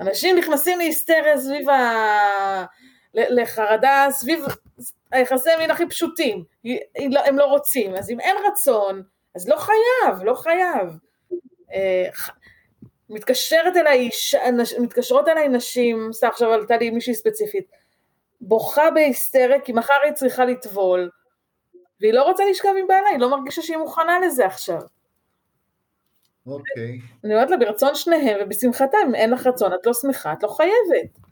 אנשים 0.00 0.38
נכנסים 0.38 0.78
להיסטריה 0.78 1.38
סביב 1.38 1.68
ה... 1.68 2.64
לחרדה 3.14 4.06
סביב 4.10 4.44
היחסי 5.12 5.50
מין 5.58 5.70
הכי 5.70 5.88
פשוטים, 5.88 6.44
לא, 7.10 7.20
הם 7.20 7.38
לא 7.38 7.44
רוצים, 7.44 7.94
אז 7.94 8.10
אם 8.10 8.20
אין 8.20 8.36
רצון, 8.46 9.02
אז 9.34 9.48
לא 9.48 9.56
חייב, 9.56 10.22
לא 10.22 10.34
חייב. 10.34 10.88
אה, 11.72 12.08
מתקשרת 13.10 13.76
אליי, 13.76 14.08
מתקשרות 14.80 15.28
אליי 15.28 15.48
נשים, 15.48 16.08
סתם 16.12 16.26
עכשיו 16.26 16.52
עלתה 16.52 16.76
לי 16.76 16.90
מישהי 16.90 17.14
ספציפית, 17.14 17.64
בוכה 18.40 18.90
בהיסטריה 18.90 19.60
כי 19.60 19.72
מחר 19.72 19.94
היא 20.04 20.12
צריכה 20.12 20.44
לטבול, 20.44 21.10
והיא 22.00 22.12
לא 22.12 22.22
רוצה 22.22 22.44
לשכב 22.50 22.72
עם 22.78 22.86
בעלה, 22.86 23.08
היא 23.08 23.18
לא 23.18 23.30
מרגישה 23.30 23.62
שהיא 23.62 23.76
מוכנה 23.76 24.18
לזה 24.20 24.46
עכשיו. 24.46 24.80
אוקיי. 26.46 26.98
אני 27.24 27.34
אומרת 27.34 27.50
לה, 27.50 27.56
ברצון 27.56 27.94
שניהם 27.94 28.38
ובשמחתם, 28.44 28.98
אם 29.08 29.14
אין 29.14 29.30
לך 29.30 29.46
רצון, 29.46 29.74
את 29.74 29.86
לא 29.86 29.94
שמחה, 29.94 30.32
את 30.32 30.42
לא 30.42 30.48
חייבת. 30.48 31.29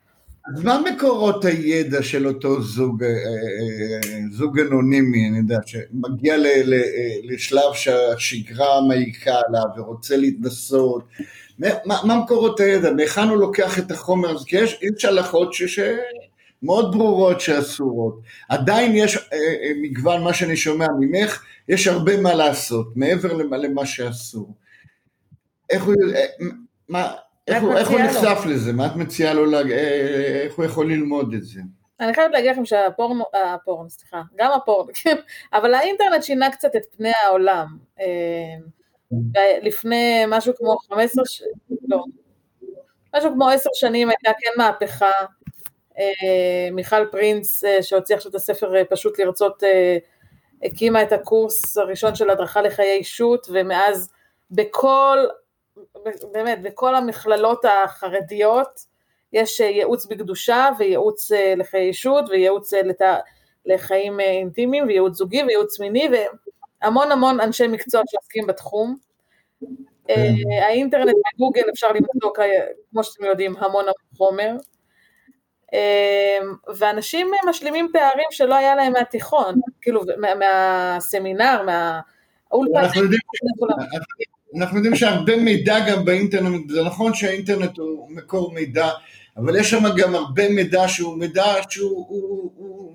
אז 0.55 0.65
מה 0.65 0.81
מקורות 0.93 1.45
הידע 1.45 2.03
של 2.03 2.27
אותו 2.27 2.63
זוג, 2.63 3.03
אה, 3.03 3.09
אה, 3.09 4.21
זוג 4.33 4.61
אנונימי, 4.61 5.29
אני 5.29 5.39
יודע, 5.39 5.59
שמגיע 5.67 6.37
ל, 6.37 6.47
ל, 6.65 6.75
לשלב 7.23 7.73
שהשגרה 7.75 8.81
מעיקה 8.89 9.35
עליו 9.49 9.65
ורוצה 9.77 10.17
להתנסות, 10.17 11.05
מה, 11.59 11.69
מה 12.05 12.23
מקורות 12.25 12.61
הידע, 12.61 12.93
מהיכן 12.93 13.29
הוא 13.29 13.37
לוקח 13.37 13.79
את 13.79 13.91
החומר? 13.91 14.45
כי 14.45 14.57
יש, 14.57 14.81
יש 14.83 15.05
הלכות 15.05 15.53
ש, 15.53 15.81
מאוד 16.63 16.93
ברורות 16.93 17.41
שאסורות. 17.41 18.21
עדיין 18.49 18.93
יש 18.95 19.17
אה, 19.17 19.23
אה, 19.33 19.73
מגוון, 19.83 20.25
מה 20.25 20.35
שאני 20.35 20.57
שומע 20.57 20.87
ממך, 21.01 21.43
יש 21.69 21.87
הרבה 21.87 22.21
מה 22.21 22.35
לעשות, 22.35 22.97
מעבר 22.97 23.33
למה 23.33 23.87
שאסור. 23.87 24.55
איך 25.71 25.85
הוא, 25.85 25.95
אה, 26.15 26.25
מה, 26.89 27.13
איך 27.49 27.63
הוא, 27.63 27.77
איך 27.77 27.91
הוא 27.91 28.01
נחשף 28.01 28.39
לזה? 28.47 28.73
מה 28.73 28.87
את 28.87 28.97
מציעה 28.97 29.35
לו, 29.35 29.47
לה, 29.47 29.61
איך 30.45 30.55
הוא 30.57 30.65
יכול 30.65 30.93
ללמוד 30.93 31.35
את 31.35 31.45
זה? 31.45 31.61
אני 32.01 32.15
חייבת 32.15 32.33
להגיד 32.33 32.51
לכם 32.51 32.65
שהפורנו, 32.65 33.25
הפורנו, 33.55 33.91
סליחה, 33.91 34.23
גם 34.37 34.53
הפורנו, 34.53 34.89
כן, 34.95 35.17
אבל 35.53 35.75
האינטרנט 35.75 36.23
שינה 36.23 36.51
קצת 36.51 36.77
את 36.77 36.83
פני 36.97 37.13
העולם. 37.27 37.67
לפני 39.63 40.25
משהו 40.29 40.53
כמו 40.57 40.77
15, 40.79 41.25
לא, 41.89 42.05
משהו 43.17 43.33
כמו 43.33 43.49
עשר 43.49 43.71
שנים 43.75 44.09
הייתה 44.09 44.31
כן 44.41 44.51
מהפכה, 44.57 45.11
אה, 45.99 46.71
מיכל 46.73 47.07
פרינס 47.11 47.65
אה, 47.65 47.83
שהוציאה 47.83 48.17
עכשיו 48.17 48.31
את 48.31 48.35
הספר 48.35 48.77
אה, 48.77 48.85
פשוט 48.85 49.19
לרצות, 49.19 49.63
הקימה 50.65 51.03
את 51.03 51.13
הקורס 51.13 51.77
הראשון 51.77 52.15
של 52.15 52.31
הדרכה 52.31 52.63
לחיי 52.63 52.93
אישות 52.93 53.47
ומאז 53.53 54.13
בכל, 54.51 55.19
באמת 56.33 56.63
בכל 56.63 56.95
המכללות 56.95 57.65
החרדיות 57.65 58.85
יש 59.33 59.61
ייעוץ 59.61 60.07
בקדושה 60.07 60.69
וייעוץ 60.79 61.31
לחיי 61.57 61.89
אישות 61.89 62.25
וייעוץ 62.29 62.73
לת... 62.73 63.01
לחיים 63.67 64.21
אינטימיים 64.21 64.87
וייעוץ 64.87 65.17
זוגי 65.17 65.43
וייעוץ 65.43 65.81
מיני 65.81 66.09
והמון 66.83 67.13
המון 67.13 67.41
אנשי 67.41 67.67
מקצוע 67.67 68.03
שעוסקים 68.07 68.47
בתחום 68.47 68.97
כן. 69.61 70.15
אה, 70.15 70.67
האינטרנט 70.67 71.15
בגוגל 71.35 71.63
אפשר 71.73 71.89
למצוא, 71.93 72.31
כמו 72.91 73.05
שאתם 73.05 73.25
יודעים, 73.25 73.57
המון 73.57 73.83
המון 73.83 73.95
חומר. 74.17 74.57
אה, 75.75 76.39
ואנשים 76.79 77.31
משלימים 77.49 77.89
פערים 77.93 78.27
שלא 78.31 78.55
היה 78.55 78.75
להם 78.75 78.93
מהתיכון, 78.93 79.61
כאילו 79.81 80.03
מהסמינר, 80.39 81.63
מהאולפן. 81.63 82.81
אנחנו 84.57 84.77
יודעים 84.77 84.97
שהרבה 84.97 85.37
מידע 85.37 85.77
גם 85.91 86.05
באינטרנט, 86.05 86.71
זה 86.71 86.83
נכון 86.83 87.15
שהאינטרנט 87.15 87.79
הוא 87.79 88.11
מקור 88.11 88.53
מידע, 88.53 88.89
אבל 89.37 89.57
יש 89.57 89.71
שם 89.71 89.83
גם 89.97 90.15
הרבה 90.15 90.49
מידע 90.49 90.89
שהוא 90.89 91.19
מידע 91.19 91.45
שהוא 91.71 92.07
הוא, 92.09 92.53
הוא, 92.57 92.93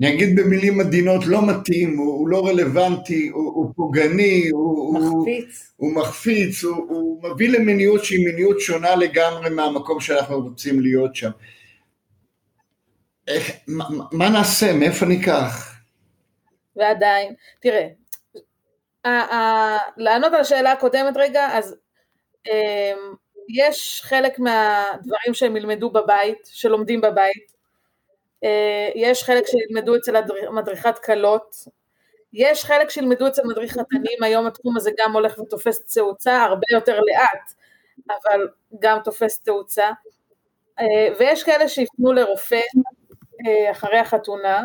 אני 0.00 0.14
אגיד 0.14 0.40
במילים 0.40 0.80
עדינות, 0.80 1.26
לא 1.26 1.46
מתאים, 1.46 1.98
הוא, 1.98 2.14
הוא 2.14 2.28
לא 2.28 2.46
רלוונטי, 2.46 3.28
הוא, 3.28 3.52
הוא 3.54 3.72
פוגעני, 3.76 4.48
הוא 4.48 4.94
מחפיץ, 4.94 5.72
הוא, 5.76 5.88
הוא, 5.88 6.02
מחפיץ 6.02 6.64
הוא, 6.64 6.76
הוא 6.88 7.22
מביא 7.22 7.48
למיניות 7.48 8.04
שהיא 8.04 8.24
מיניות 8.26 8.60
שונה 8.60 8.96
לגמרי 8.96 9.50
מהמקום 9.50 10.00
שאנחנו 10.00 10.40
רוצים 10.40 10.80
להיות 10.80 11.16
שם. 11.16 11.30
איך, 13.28 13.52
מה, 13.66 13.84
מה 14.12 14.28
נעשה, 14.28 14.72
מאיפה 14.72 15.06
ניקח? 15.06 15.74
ועדיין, 16.76 17.34
תראה, 17.60 17.86
לענות 19.96 20.32
על 20.32 20.40
השאלה 20.40 20.72
הקודמת 20.72 21.16
רגע, 21.16 21.48
אז 21.52 21.76
אמ, 22.48 23.14
יש 23.48 24.00
חלק 24.04 24.38
מהדברים 24.38 25.34
שהם 25.34 25.56
ילמדו 25.56 25.90
בבית, 25.90 26.38
שלומדים 26.44 27.00
בבית, 27.00 27.52
אה, 28.44 28.90
יש 28.94 29.24
חלק 29.24 29.44
שילמדו 29.46 29.96
אצל 29.96 30.14
מדריכת 30.52 30.98
כלות, 30.98 31.56
יש 32.32 32.64
חלק 32.64 32.90
שילמדו 32.90 33.26
אצל 33.26 33.42
מדריך 33.46 33.72
חתנים, 33.72 34.22
היום 34.22 34.46
התחום 34.46 34.76
הזה 34.76 34.90
גם 34.98 35.12
הולך 35.12 35.38
ותופס 35.38 35.94
תאוצה, 35.94 36.42
הרבה 36.42 36.66
יותר 36.72 37.00
לאט, 37.00 37.52
אבל 38.10 38.48
גם 38.80 38.98
תופס 39.04 39.40
תאוצה, 39.40 39.90
אה, 40.80 41.14
ויש 41.18 41.42
כאלה 41.44 41.68
שיפנו 41.68 42.12
לרופא 42.12 42.60
אה, 43.46 43.70
אחרי 43.70 43.98
החתונה, 43.98 44.64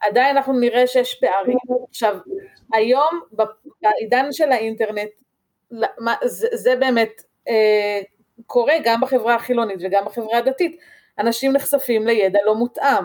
עדיין 0.00 0.36
אנחנו 0.36 0.52
נראה 0.52 0.86
שיש 0.86 1.14
פערים. 1.14 1.58
עכשיו, 1.88 2.18
היום 2.72 3.20
בעידן 3.82 4.32
של 4.32 4.52
האינטרנט, 4.52 5.10
זה, 6.52 6.76
באמת 6.76 7.22
קורה 8.46 8.74
גם 8.84 9.00
בחברה 9.00 9.34
החילונית 9.34 9.76
וגם 9.80 10.04
בחברה 10.04 10.38
הדתית, 10.38 10.80
אנשים 11.18 11.52
נחשפים 11.52 12.06
לידע 12.06 12.38
לא 12.44 12.54
מותאם. 12.54 13.04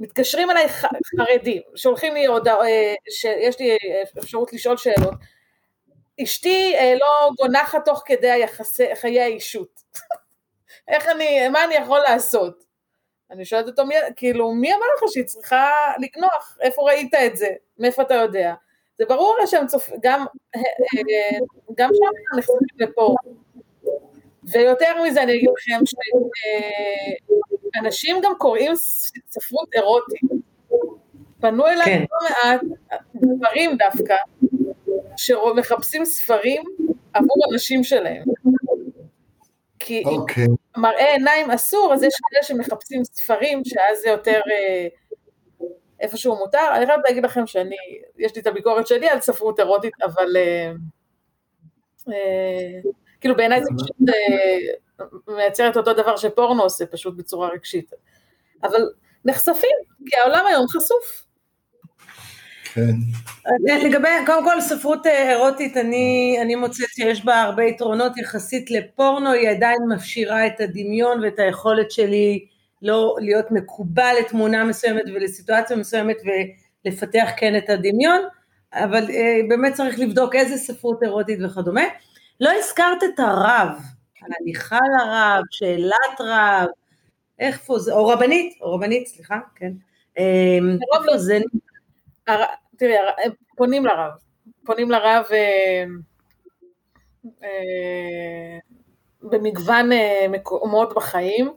מתקשרים 0.00 0.50
אליי 0.50 0.66
חרדים, 0.68 1.62
שולחים 1.74 2.14
לי 2.14 2.26
הודעה, 2.26 2.68
אה, 2.68 2.94
שיש 3.10 3.58
לי 3.60 3.76
אפשרות 4.18 4.52
לשאול 4.52 4.76
שאלות, 4.76 5.14
אשתי 6.22 6.74
אה, 6.76 6.94
לא 7.00 7.30
גונחת 7.36 7.84
תוך 7.84 8.02
כדי 8.06 8.30
היחסי, 8.30 8.96
חיי 8.96 9.20
האישות. 9.20 9.80
איך 10.88 11.08
אני, 11.08 11.48
מה 11.48 11.64
אני 11.64 11.74
יכול 11.74 12.00
לעשות? 12.00 12.69
אני 13.30 13.44
שואלת 13.44 13.66
אותו, 13.66 13.86
מי, 13.86 13.94
כאילו, 14.16 14.52
מי 14.52 14.72
אמר 14.72 14.86
לך 14.96 15.02
שהיא 15.12 15.24
צריכה 15.24 15.70
לקנוח? 15.98 16.58
איפה 16.60 16.82
ראית 16.82 17.14
את 17.14 17.36
זה? 17.36 17.48
מאיפה 17.78 18.02
אתה 18.02 18.14
יודע? 18.14 18.54
זה 18.98 19.04
ברור 19.08 19.36
שהם 19.46 19.66
צופים, 19.66 19.96
גם, 20.02 20.24
אה, 20.56 20.60
גם 21.76 21.90
שם 21.94 22.38
נחשפים 22.38 22.56
לפה. 22.78 23.14
ויותר 24.44 25.02
מזה 25.02 25.22
אני 25.22 25.32
אגיד 25.36 25.48
לכם 25.56 25.80
שאנשים 27.74 28.16
גם 28.22 28.32
קוראים 28.38 28.72
ספרות 29.30 29.68
אירוטית. 29.74 30.20
פנו 31.40 31.66
אליי 31.66 31.84
כן. 31.84 32.04
לא 32.10 32.28
מעט 32.28 32.60
גברים 33.16 33.76
דווקא, 33.76 34.16
שמחפשים 35.16 36.04
ספרים 36.04 36.62
עבור 37.12 37.36
הנשים 37.52 37.84
שלהם. 37.84 38.24
כי 39.80 40.02
okay. 40.04 40.08
אוקיי. 40.08 40.46
מראה 40.76 41.12
עיניים 41.12 41.50
אסור, 41.50 41.92
אז 41.94 42.02
יש 42.02 42.14
כאלה 42.30 42.42
שמחפשים 42.42 43.04
ספרים, 43.04 43.64
שאז 43.64 43.98
זה 44.02 44.08
יותר 44.08 44.40
אה, 44.52 44.88
איפשהו 46.00 46.36
מותר. 46.36 46.68
אני 46.74 46.86
חייבת 46.86 47.04
להגיד 47.04 47.24
לכם 47.24 47.46
שאני, 47.46 47.76
יש 48.18 48.34
לי 48.34 48.42
את 48.42 48.46
הביקורת 48.46 48.86
שלי 48.86 49.08
על 49.08 49.20
ספרות 49.20 49.60
אירוטית, 49.60 49.94
אבל... 50.02 50.36
אה, 50.36 50.72
אה, 52.08 52.90
כאילו 53.20 53.36
בעיניי 53.36 53.60
זה 53.64 53.70
פשוט 53.76 53.96
אה, 54.08 55.34
מייצר 55.34 55.68
את 55.68 55.76
אותו 55.76 55.92
דבר 55.92 56.16
שפורנו 56.16 56.62
עושה, 56.62 56.86
פשוט 56.86 57.16
בצורה 57.16 57.48
רגשית. 57.48 57.90
אבל 58.62 58.88
נחשפים, 59.24 59.76
כי 60.06 60.16
העולם 60.16 60.46
היום 60.46 60.66
חשוף. 60.68 61.29
כן. 62.74 62.94
לגבי, 63.84 64.08
קודם 64.26 64.44
כל 64.44 64.60
ספרות 64.60 65.06
אה, 65.06 65.30
אירוטית, 65.30 65.76
אני, 65.76 66.38
אני 66.42 66.54
מוצאת 66.54 66.88
שיש 66.88 67.24
בה 67.24 67.42
הרבה 67.42 67.64
יתרונות 67.64 68.16
יחסית 68.16 68.70
לפורנו, 68.70 69.32
היא 69.32 69.48
עדיין 69.48 69.78
מפשירה 69.88 70.46
את 70.46 70.60
הדמיון 70.60 71.24
ואת 71.24 71.38
היכולת 71.38 71.90
שלי 71.90 72.46
לא 72.82 73.16
להיות 73.20 73.50
מקובל 73.50 74.14
לתמונה 74.20 74.64
מסוימת 74.64 75.02
ולסיטואציה 75.14 75.76
מסוימת 75.76 76.16
ולפתח 76.84 77.28
כן 77.36 77.56
את 77.56 77.70
הדמיון, 77.70 78.22
אבל 78.74 79.10
אה, 79.10 79.40
באמת 79.48 79.74
צריך 79.74 79.98
לבדוק 79.98 80.34
איזה 80.34 80.56
ספרות 80.56 81.02
אירוטית 81.02 81.38
וכדומה. 81.44 81.84
לא 82.40 82.50
הזכרת 82.58 83.02
את 83.04 83.18
הרב, 83.18 83.68
הליכה 84.40 84.78
לרב, 84.98 85.42
שאלת 85.50 86.20
רב, 86.20 86.68
איפה 87.38 87.78
זה, 87.78 87.92
או 87.92 88.08
רבנית, 88.08 88.58
או 88.60 88.74
רבנית, 88.74 89.06
סליחה, 89.06 89.38
כן. 89.54 89.72
איפה 90.16 91.18
זה? 91.18 91.38
תראי, 92.76 92.94
פונים 93.56 93.86
לרב, 93.86 94.12
פונים 94.66 94.90
לרב 94.90 95.24
אה, 95.32 95.84
אה, 97.42 98.58
במגוון 99.22 99.92
אה, 99.92 100.26
מקומות 100.28 100.94
בחיים, 100.94 101.52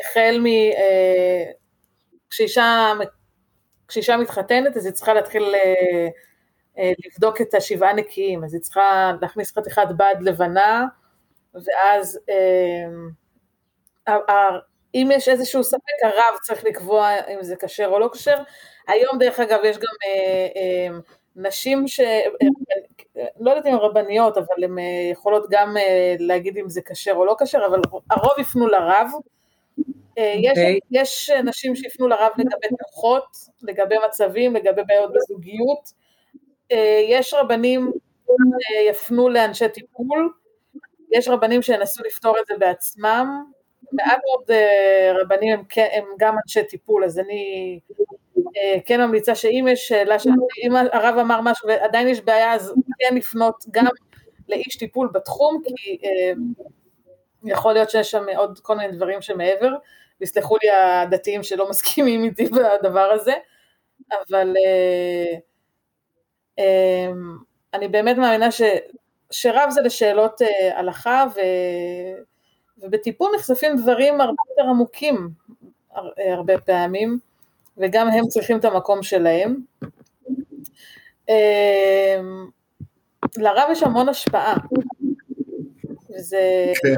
החל 0.00 0.38
מ... 0.40 0.46
כשאישה 3.88 4.16
מתחתנת 4.16 4.76
אז 4.76 4.86
היא 4.86 4.92
צריכה 4.92 5.14
להתחיל 5.14 5.54
לבדוק 6.76 7.40
את 7.40 7.54
השבעה 7.54 7.92
נקיים, 7.92 8.44
אז 8.44 8.54
היא 8.54 8.62
צריכה 8.62 9.12
להכניס 9.20 9.58
חתיכת 9.58 9.86
בד 9.96 10.14
לבנה, 10.20 10.86
ואז 11.54 12.18
אם 14.94 15.08
יש 15.12 15.28
איזשהו 15.28 15.64
ספק, 15.64 16.04
הרב 16.04 16.38
צריך 16.42 16.64
לקבוע 16.64 17.10
אם 17.34 17.42
זה 17.42 17.56
כשר 17.56 17.86
או 17.86 17.98
לא 17.98 18.10
כשר. 18.12 18.36
היום 18.88 19.18
דרך 19.18 19.40
אגב 19.40 19.58
יש 19.64 19.76
גם 19.76 19.94
אה, 20.06 20.98
נשים 21.36 21.88
ש... 21.88 22.00
לא 23.40 23.50
יודעת 23.50 23.66
אם 23.66 23.72
הן 23.72 23.78
רבניות, 23.78 24.36
אבל 24.36 24.64
הן 24.64 24.76
יכולות 25.12 25.46
גם 25.50 25.76
להגיד 26.18 26.58
אם 26.58 26.68
זה 26.68 26.82
כשר 26.82 27.12
או 27.12 27.24
לא 27.24 27.36
כשר, 27.40 27.66
אבל 27.66 27.80
הרוב 28.10 28.38
יפנו 28.38 28.66
לרב. 28.66 29.10
Okay. 30.18 30.20
יש, 30.20 30.48
אוקיי. 30.50 30.78
יש 30.90 31.30
נשים 31.44 31.76
שיפנו 31.76 32.08
לרב 32.08 32.30
לגבי 32.38 32.76
תוחות, 32.78 33.36
לגבי 33.62 33.94
מצבים, 34.06 34.54
לגבי 34.54 34.82
בעיות 34.86 35.12
בזוגיות, 35.12 35.92
אה, 36.72 37.00
יש 37.08 37.34
רבנים 37.34 37.92
שיפנו 38.60 39.28
לאנשי 39.28 39.68
טיפול, 39.68 40.32
יש 41.12 41.28
רבנים 41.28 41.62
שינסו 41.62 42.02
לפתור 42.04 42.38
את 42.38 42.46
זה 42.46 42.54
בעצמם, 42.58 43.44
מעט 43.92 44.20
מאוד 44.24 44.50
אה, 44.50 45.12
רבנים 45.20 45.58
הם, 45.58 45.64
הם 45.92 46.04
גם 46.18 46.36
אנשי 46.44 46.64
טיפול, 46.64 47.04
אז 47.04 47.18
אני 47.18 47.80
אה, 47.90 48.16
כן 48.84 49.00
ממליצה 49.00 49.34
שאם 49.34 49.66
יש 49.70 49.88
שאלה, 49.88 50.16
אם 50.62 50.76
הרב 50.76 51.18
אמר 51.18 51.40
משהו 51.40 51.68
ועדיין 51.68 52.08
יש 52.08 52.20
בעיה, 52.20 52.54
אז 52.54 52.74
כן 52.98 53.14
לפנות 53.16 53.64
גם 53.70 53.84
לאיש 54.48 54.76
טיפול 54.76 55.08
בתחום, 55.12 55.62
כי 55.64 55.98
יכול 57.44 57.72
להיות 57.72 57.90
שיש 57.90 58.10
שם 58.10 58.24
עוד 58.36 58.58
כל 58.58 58.76
מיני 58.76 58.92
דברים 58.92 59.22
שמעבר, 59.22 59.72
ויסלחו 60.20 60.56
לי 60.62 60.70
הדתיים 60.70 61.42
שלא 61.42 61.70
מסכימים 61.70 62.24
איתי 62.24 62.48
בדבר 62.48 63.10
הזה, 63.12 63.34
אבל 64.12 64.54
אה, 64.64 65.38
אה, 66.58 67.12
אני 67.74 67.88
באמת 67.88 68.16
מאמינה 68.16 68.50
ש, 68.50 68.62
שרב 69.30 69.70
זה 69.70 69.82
לשאלות 69.82 70.42
אה, 70.42 70.78
הלכה, 70.78 71.24
ו, 71.34 71.40
ובטיפול 72.78 73.30
נחשפים 73.36 73.76
דברים 73.76 74.20
הרבה 74.20 74.42
יותר 74.50 74.70
עמוקים 74.70 75.30
הרבה 76.30 76.58
פעמים, 76.58 77.18
וגם 77.78 78.08
הם 78.08 78.26
צריכים 78.26 78.58
את 78.58 78.64
המקום 78.64 79.02
שלהם. 79.02 79.56
לרב 83.36 83.68
יש 83.72 83.82
המון 83.82 84.08
השפעה, 84.08 84.56
וזה... 86.10 86.72
כן. 86.82 86.94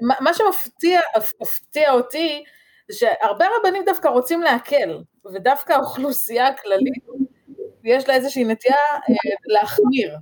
מה 0.00 0.30
שמפתיע 0.34 1.92
אותי, 1.92 2.44
זה 2.90 2.96
שהרבה 2.98 3.44
רבנים 3.58 3.82
דווקא 3.86 4.08
רוצים 4.08 4.42
להקל, 4.42 4.98
ודווקא 5.34 5.72
האוכלוסייה 5.72 6.48
הכללית, 6.48 7.04
יש 7.84 8.08
לה 8.08 8.14
איזושהי 8.14 8.44
נטייה 8.44 8.74
אה, 8.92 9.14
להחמיר. 9.46 10.16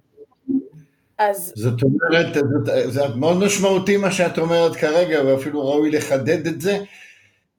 אז... 1.19 1.53
זאת 1.57 1.83
אומרת, 1.83 2.37
זה 2.88 3.01
מאוד 3.17 3.37
משמעותי 3.37 3.97
מה 3.97 4.12
שאת 4.12 4.38
אומרת 4.38 4.77
כרגע, 4.77 5.23
ואפילו 5.27 5.69
ראוי 5.69 5.91
לחדד 5.91 6.47
את 6.47 6.61
זה. 6.61 6.79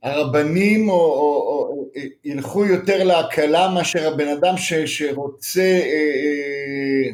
הרבנים 0.04 0.90
או, 0.90 0.96
או, 0.96 1.46
או, 1.48 1.86
ילכו 2.24 2.66
יותר 2.66 3.04
להקלה 3.04 3.70
מאשר 3.70 4.14
הבן 4.14 4.28
אדם 4.28 4.58
ש, 4.58 4.74
שרוצה 4.74 5.62
אה, 5.62 5.86
אה, 5.86 7.12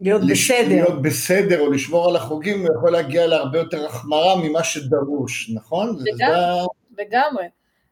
להיות 0.00 0.22
לש... 0.24 0.50
בסדר. 0.50 0.68
להיות 0.68 1.02
בסדר 1.02 1.60
או 1.60 1.70
לשמור 1.70 2.08
על 2.08 2.16
החוגים, 2.16 2.58
הוא 2.60 2.68
יכול 2.76 2.90
להגיע 2.90 3.26
להרבה 3.26 3.58
יותר 3.58 3.86
החמרה 3.86 4.36
ממה 4.42 4.64
שדרוש, 4.64 5.50
נכון? 5.54 5.96
לגמרי, 6.00 6.66
לגמרי. 6.98 7.44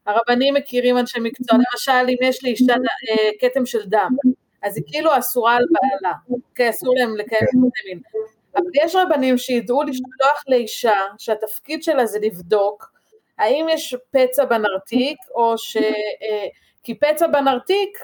הרבנים 0.07 0.55
מכירים 0.55 0.99
אנשי 0.99 1.18
מקצוע, 1.20 1.59
למשל 1.59 2.09
אם 2.09 2.29
יש 2.29 2.44
לאישה 2.44 2.73
אה, 2.73 3.31
כתם 3.40 3.66
של 3.66 3.87
דם, 3.87 4.11
אז 4.62 4.77
היא 4.77 4.85
כאילו 4.87 5.18
אסורה 5.18 5.57
על 5.57 5.64
בעלה, 5.70 6.14
כי 6.55 6.70
אסור 6.70 6.94
להם 6.99 7.16
לקיים 7.16 7.42
את 7.42 7.55
מין. 7.87 8.01
אבל 8.57 8.64
יש 8.85 8.94
רבנים 8.94 9.38
שידעו 9.38 9.83
לשלוח 9.83 10.44
לאישה 10.49 10.96
שהתפקיד 11.18 11.83
שלה 11.83 12.07
זה 12.07 12.18
לבדוק 12.23 12.99
האם 13.40 13.66
יש 13.70 13.96
פצע 14.11 14.44
בנרתיק, 14.44 15.18
או 15.35 15.59
ש... 15.59 15.76
אה, 15.76 16.46
כי 16.83 16.94
פצע 16.94 17.26
בנרתיק 17.26 17.98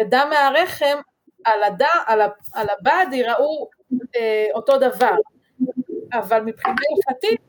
ודם 0.00 0.30
מהרחם 0.30 0.98
על, 1.44 1.62
הד... 1.62 1.82
על, 2.06 2.20
ה... 2.20 2.28
על 2.54 2.66
הבד 2.70 3.06
יראו 3.12 3.68
אה, 4.16 4.46
אותו 4.54 4.78
דבר, 4.78 5.14
אבל 6.12 6.40
מבחינה 6.40 6.76
הלכתית 6.96 7.40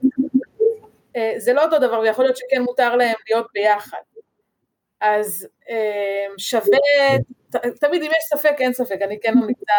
אה, 1.17 1.33
זה 1.37 1.53
לא 1.53 1.63
אותו 1.65 1.79
דבר, 1.79 1.99
ויכול 1.99 2.25
להיות 2.25 2.37
שכן 2.37 2.61
מותר 2.61 2.95
להם 2.95 3.15
להיות 3.29 3.47
ביחד. 3.53 3.97
אז 5.01 5.47
אה, 5.69 6.25
שווה, 6.37 6.77
ת, 7.51 7.55
תמיד 7.55 8.01
אם 8.01 8.11
יש 8.11 8.39
ספק 8.39 8.55
אין 8.59 8.73
ספק, 8.73 8.97
אני 9.01 9.19
כן 9.21 9.33
ממליצה 9.35 9.73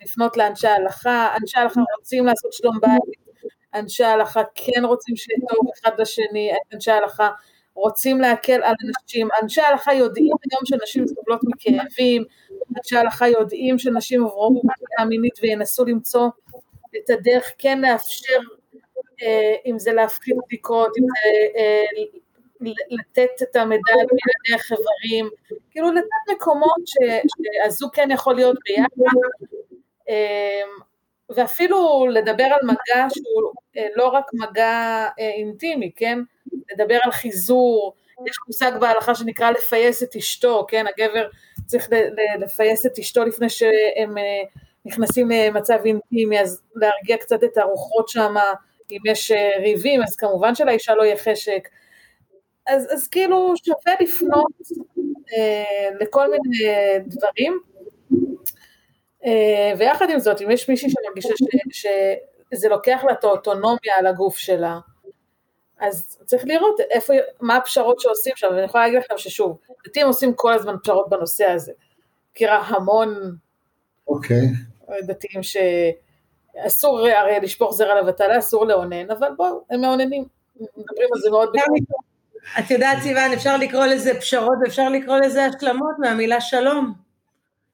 לפנות 0.00 0.36
לאנשי 0.36 0.66
ההלכה, 0.66 1.36
אנשי 1.40 1.58
ההלכה 1.58 1.80
רוצים 1.98 2.26
לעשות 2.26 2.52
שלום 2.52 2.78
בית, 2.80 3.31
אנשי 3.74 4.04
ההלכה 4.04 4.42
כן 4.54 4.84
רוצים 4.84 5.16
שיהיה 5.16 5.38
טוב 5.48 5.70
אחד 5.80 6.00
לשני, 6.00 6.52
אנשי 6.74 6.90
ההלכה 6.90 7.30
רוצים 7.74 8.20
להקל 8.20 8.62
על 8.62 8.74
אנשים, 8.86 9.28
אנשי 9.42 9.60
ההלכה 9.60 9.94
יודעים 9.94 10.26
היום 10.26 10.62
שנשים 10.64 11.06
סובלות 11.06 11.40
מכאבים, 11.44 12.24
אנשי 12.76 12.96
ההלכה 12.96 13.28
יודעים 13.28 13.78
שנשים 13.78 14.22
עוברו 14.22 14.62
פגיעה 14.62 15.08
מינית 15.08 15.38
וינסו 15.42 15.84
למצוא 15.84 16.28
את 16.96 17.10
הדרך 17.10 17.52
כן 17.58 17.80
לאפשר, 17.80 18.38
אה, 19.22 19.54
אם 19.66 19.78
זה 19.78 19.92
להפחית 19.92 20.36
בדיקות, 20.46 20.92
אם 20.98 21.02
זה 21.02 21.58
אה, 21.58 22.02
לתת 22.90 23.42
את 23.42 23.56
המידע 23.56 23.92
על 23.92 24.06
בלעדי 24.06 24.62
החברים, 24.62 25.30
כאילו 25.70 25.92
לתת 25.92 26.32
מקומות 26.36 26.82
שהזוג 26.86 27.90
כן 27.94 28.08
יכול 28.10 28.34
להיות 28.34 28.56
ביחד, 28.64 29.22
אה, 30.08 30.62
ואפילו 31.36 32.06
לדבר 32.10 32.44
על 32.44 32.60
מגע 32.62 33.06
שהוא 33.14 33.52
אה, 33.76 33.86
לא 33.96 34.08
רק 34.08 34.24
מגע 34.32 35.08
אה, 35.18 35.30
אינטימי, 35.30 35.90
כן? 35.96 36.18
לדבר 36.72 36.98
על 37.04 37.12
חיזור, 37.12 37.94
יש 38.26 38.36
מושג 38.46 38.72
בהלכה 38.80 39.14
שנקרא 39.14 39.50
לפייס 39.50 40.02
את 40.02 40.16
אשתו, 40.16 40.66
כן? 40.68 40.84
הגבר 40.86 41.28
צריך 41.66 41.88
לפייס 42.38 42.86
את 42.86 42.98
אשתו 42.98 43.24
לפני 43.24 43.48
שהם 43.48 44.18
אה, 44.18 44.42
נכנסים 44.84 45.30
למצב 45.30 45.78
אינטימי, 45.84 46.40
אז 46.40 46.62
להרגיע 46.74 47.16
קצת 47.16 47.44
את 47.44 47.58
הרוחות 47.58 48.08
שם, 48.08 48.34
אם 48.90 48.98
יש 49.04 49.32
ריבים, 49.62 50.02
אז 50.02 50.16
כמובן 50.16 50.54
שלאישה 50.54 50.94
לא 50.94 51.02
יהיה 51.02 51.16
חשק. 51.16 51.68
אז, 52.66 52.88
אז 52.92 53.08
כאילו 53.08 53.54
שווה 53.64 53.94
לפנות 54.00 54.52
אה, 55.32 55.88
לכל 56.00 56.30
מיני 56.30 56.64
דברים. 57.06 57.60
אה, 59.24 59.72
ויחד 59.78 60.10
עם 60.10 60.18
זאת, 60.18 60.40
אם 60.40 60.50
יש 60.50 60.68
מישהי 60.68 60.90
שמרגישה 60.90 61.34
שזה 61.72 62.68
לוקח 62.68 63.04
לה 63.06 63.12
את 63.12 63.24
האוטונומיה 63.24 63.94
על 63.98 64.06
הגוף 64.06 64.36
שלה, 64.36 64.78
אז 65.80 66.18
צריך 66.24 66.42
לראות 66.46 66.80
איפה, 66.90 67.14
מה 67.40 67.56
הפשרות 67.56 68.00
שעושים 68.00 68.32
שם, 68.36 68.46
ואני 68.50 68.64
יכולה 68.64 68.84
להגיד 68.84 68.98
לכם 68.98 69.18
ששוב, 69.18 69.58
דתיים 69.86 70.06
עושים 70.06 70.34
כל 70.34 70.52
הזמן 70.52 70.74
פשרות 70.82 71.08
בנושא 71.08 71.44
הזה. 71.44 71.72
מכירה 72.32 72.58
המון 72.66 73.36
okay. 74.10 74.12
אוקיי. 74.12 74.46
דתיים 75.02 75.40
שאסור 75.42 77.08
הרי 77.08 77.40
לשפוך 77.42 77.74
זרע 77.74 78.00
לבטלה, 78.00 78.38
אסור 78.38 78.66
לאונן, 78.66 79.10
אבל 79.10 79.28
בואו, 79.36 79.64
הם 79.70 79.80
מאוננים, 79.80 80.24
מדברים 80.56 81.08
על 81.14 81.20
זה 81.20 81.30
מאוד 81.30 81.48
בקרוב. 81.48 81.78
את 82.58 82.70
יודעת 82.70 82.98
סיוון, 83.02 83.32
אפשר 83.32 83.56
לקרוא 83.56 83.86
לזה 83.86 84.20
פשרות 84.20 84.58
ואפשר 84.64 84.88
לקרוא 84.88 85.16
לזה 85.16 85.44
השלמות 85.44 85.94
מהמילה 85.98 86.40
שלום. 86.40 86.94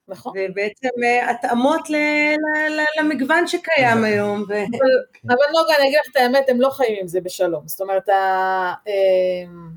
נכון. 0.09 0.33
ובעצם 0.35 1.03
אה, 1.03 1.29
התאמות 1.31 1.89
ל, 1.89 1.95
ל, 1.95 2.69
ל, 2.69 2.81
למגוון 2.99 3.47
שקיים 3.47 4.03
היום. 4.03 4.41
ו... 4.49 4.53
אבל, 4.53 4.89
אבל 5.27 5.45
נוגה, 5.59 5.75
אני 5.79 5.87
אגיד 5.87 5.99
לך 5.99 6.11
את 6.11 6.15
האמת, 6.15 6.49
הם 6.49 6.61
לא 6.61 6.69
חיים 6.69 6.97
עם 7.01 7.07
זה 7.07 7.21
בשלום. 7.21 7.67
זאת 7.67 7.81
אומרת, 7.81 8.09
ה, 8.09 8.73
אמ, 8.87 9.69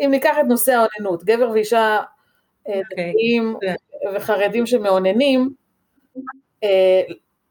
אם 0.00 0.10
ניקח 0.10 0.36
את 0.40 0.46
נושא 0.48 0.72
האוננות, 0.72 1.24
גבר 1.24 1.50
ואישה. 1.50 2.00
אה, 2.68 2.78
אוקיי. 2.78 3.10
דתיים 3.10 3.56
okay. 3.64 4.16
וחרדים 4.16 4.66
שמאוננים, 4.66 5.54
אה, 6.64 7.02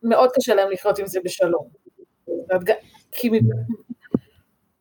מאוד 0.04 0.30
קשה 0.36 0.56
להם 0.56 0.72
לחיות 0.72 1.00
עם 1.00 1.08
זה 1.08 1.20
בשלום. 1.24 1.68
כי 3.12 3.30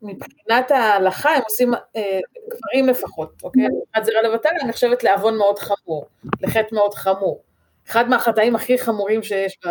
מבחינת 0.03 0.71
ההלכה 0.71 1.31
הם 1.31 1.43
עושים, 1.45 1.75
אה, 1.75 2.21
גברים 2.49 2.89
לפחות, 2.89 3.33
אוקיי? 3.43 3.63
מבחינת 3.63 4.07
זרע 4.07 4.23
לבטל 4.23 4.49
אני 4.61 4.69
נחשבת 4.69 5.05
לעוון 5.05 5.37
מאוד 5.37 5.59
חמור, 5.59 6.07
לחטא 6.41 6.75
מאוד 6.75 6.95
חמור. 6.95 7.43
אחד 7.89 8.09
מהחטאים 8.09 8.57
הכי 8.57 8.79
חמורים 8.79 9.23
שיש 9.23 9.59
ב... 9.67 9.69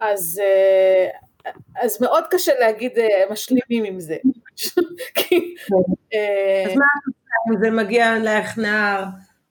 אז, 0.00 0.40
אה, 0.44 1.08
אז 1.82 2.02
מאוד 2.02 2.24
קשה 2.30 2.52
להגיד 2.60 2.98
אה, 2.98 3.24
משלימים 3.30 3.84
עם 3.84 4.00
זה. 4.00 4.16
אז 6.66 6.74
מה 6.76 6.86
אם 7.48 7.58
זה 7.60 7.70
מגיע 7.70 8.14
לך 8.22 8.58
נער 8.58 9.04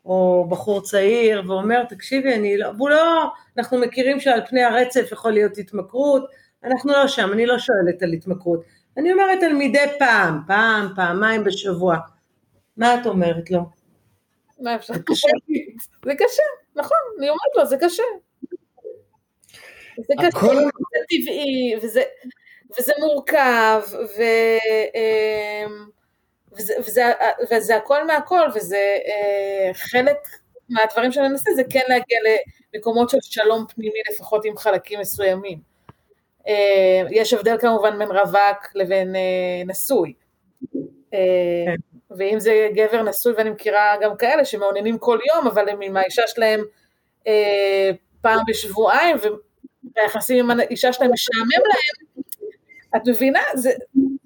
או 0.06 0.48
בחור 0.50 0.82
צעיר 0.82 1.44
ואומר 1.48 1.84
תקשיבי 1.84 2.34
אני 2.34 2.58
לא, 2.58 2.68
והוא 2.78 2.90
לא, 2.90 3.32
אנחנו 3.58 3.78
מכירים 3.78 4.20
שעל 4.20 4.46
פני 4.46 4.64
הרצף 4.64 5.12
יכול 5.12 5.32
להיות 5.32 5.58
התמכרות, 5.58 6.24
אנחנו 6.64 6.94
לא 6.94 7.08
שם, 7.08 7.34
אני 7.34 7.46
לא 7.46 7.60
שואלת 7.60 8.04
על 8.04 8.14
התמכרות, 8.14 8.64
אני 8.98 9.14
אומרת 9.14 9.44
על 9.44 9.54
מדי 9.54 9.86
פעם, 10.00 10.40
פעם, 10.48 10.88
פעמיים 10.96 11.44
בשבוע. 11.44 11.98
מה 12.78 13.02
את 13.02 13.06
אומרת 13.06 13.52
לו? 13.52 13.60
מה 14.60 14.76
אפשר? 14.76 14.94
זה 14.94 16.14
קשה, 16.16 16.44
נכון, 16.76 16.98
אני 17.20 17.30
אומרת 17.30 17.56
לו, 17.56 17.66
זה 17.66 17.78
קשה. 17.78 18.04
זה 19.98 20.14
קשה, 20.20 20.38
זה 20.40 21.00
טבעי, 21.10 21.76
וזה, 21.82 22.04
וזה 22.80 22.94
מורכב, 23.00 23.82
ו, 23.94 24.22
אמ, 24.96 25.88
וזה, 26.58 26.74
וזה, 26.80 27.12
וזה 27.52 27.76
הכל 27.76 28.08
מהכל, 28.08 28.50
וזה 28.56 28.98
אה, 29.06 29.74
חלק 29.74 30.18
מהדברים 30.70 31.12
שאני 31.12 31.28
מנסה, 31.28 31.52
זה 31.56 31.64
כן 31.70 31.84
להגיע 31.88 32.18
למקומות 32.74 33.10
של 33.10 33.18
שלום 33.22 33.66
פנימי 33.76 34.00
לפחות 34.12 34.46
עם 34.46 34.58
חלקים 34.58 35.00
מסוימים. 35.00 35.77
אה, 36.48 37.02
יש 37.12 37.34
הבדל 37.34 37.58
כמובן 37.60 38.00
בין 38.00 38.12
רווק 38.12 38.76
לבין 38.76 39.16
אה, 39.16 39.22
נשוי. 39.66 40.14
אה, 41.14 41.20
כן. 41.66 41.76
ואם 42.18 42.40
זה 42.40 42.70
גבר 42.74 43.04
נשוי, 43.04 43.34
ואני 43.38 43.50
מכירה 43.50 43.96
גם 44.02 44.18
כאלה 44.18 44.46
שמעוננים 44.46 44.98
כל 44.98 45.20
יום, 45.36 45.48
אבל 45.48 45.70
הם 45.70 45.82
עם 45.82 45.98
האישה 45.98 46.28
שלהם 46.28 46.62
פעם 48.22 48.40
בשבועיים, 48.48 49.18
והיחסים 49.96 50.52
עם 50.52 50.60
האישה 50.60 50.94
שלהם 50.94 51.12
משעמם 51.14 51.64
להם, 51.68 52.24
את 52.96 53.08
מבינה? 53.08 53.40
זה, 53.56 53.72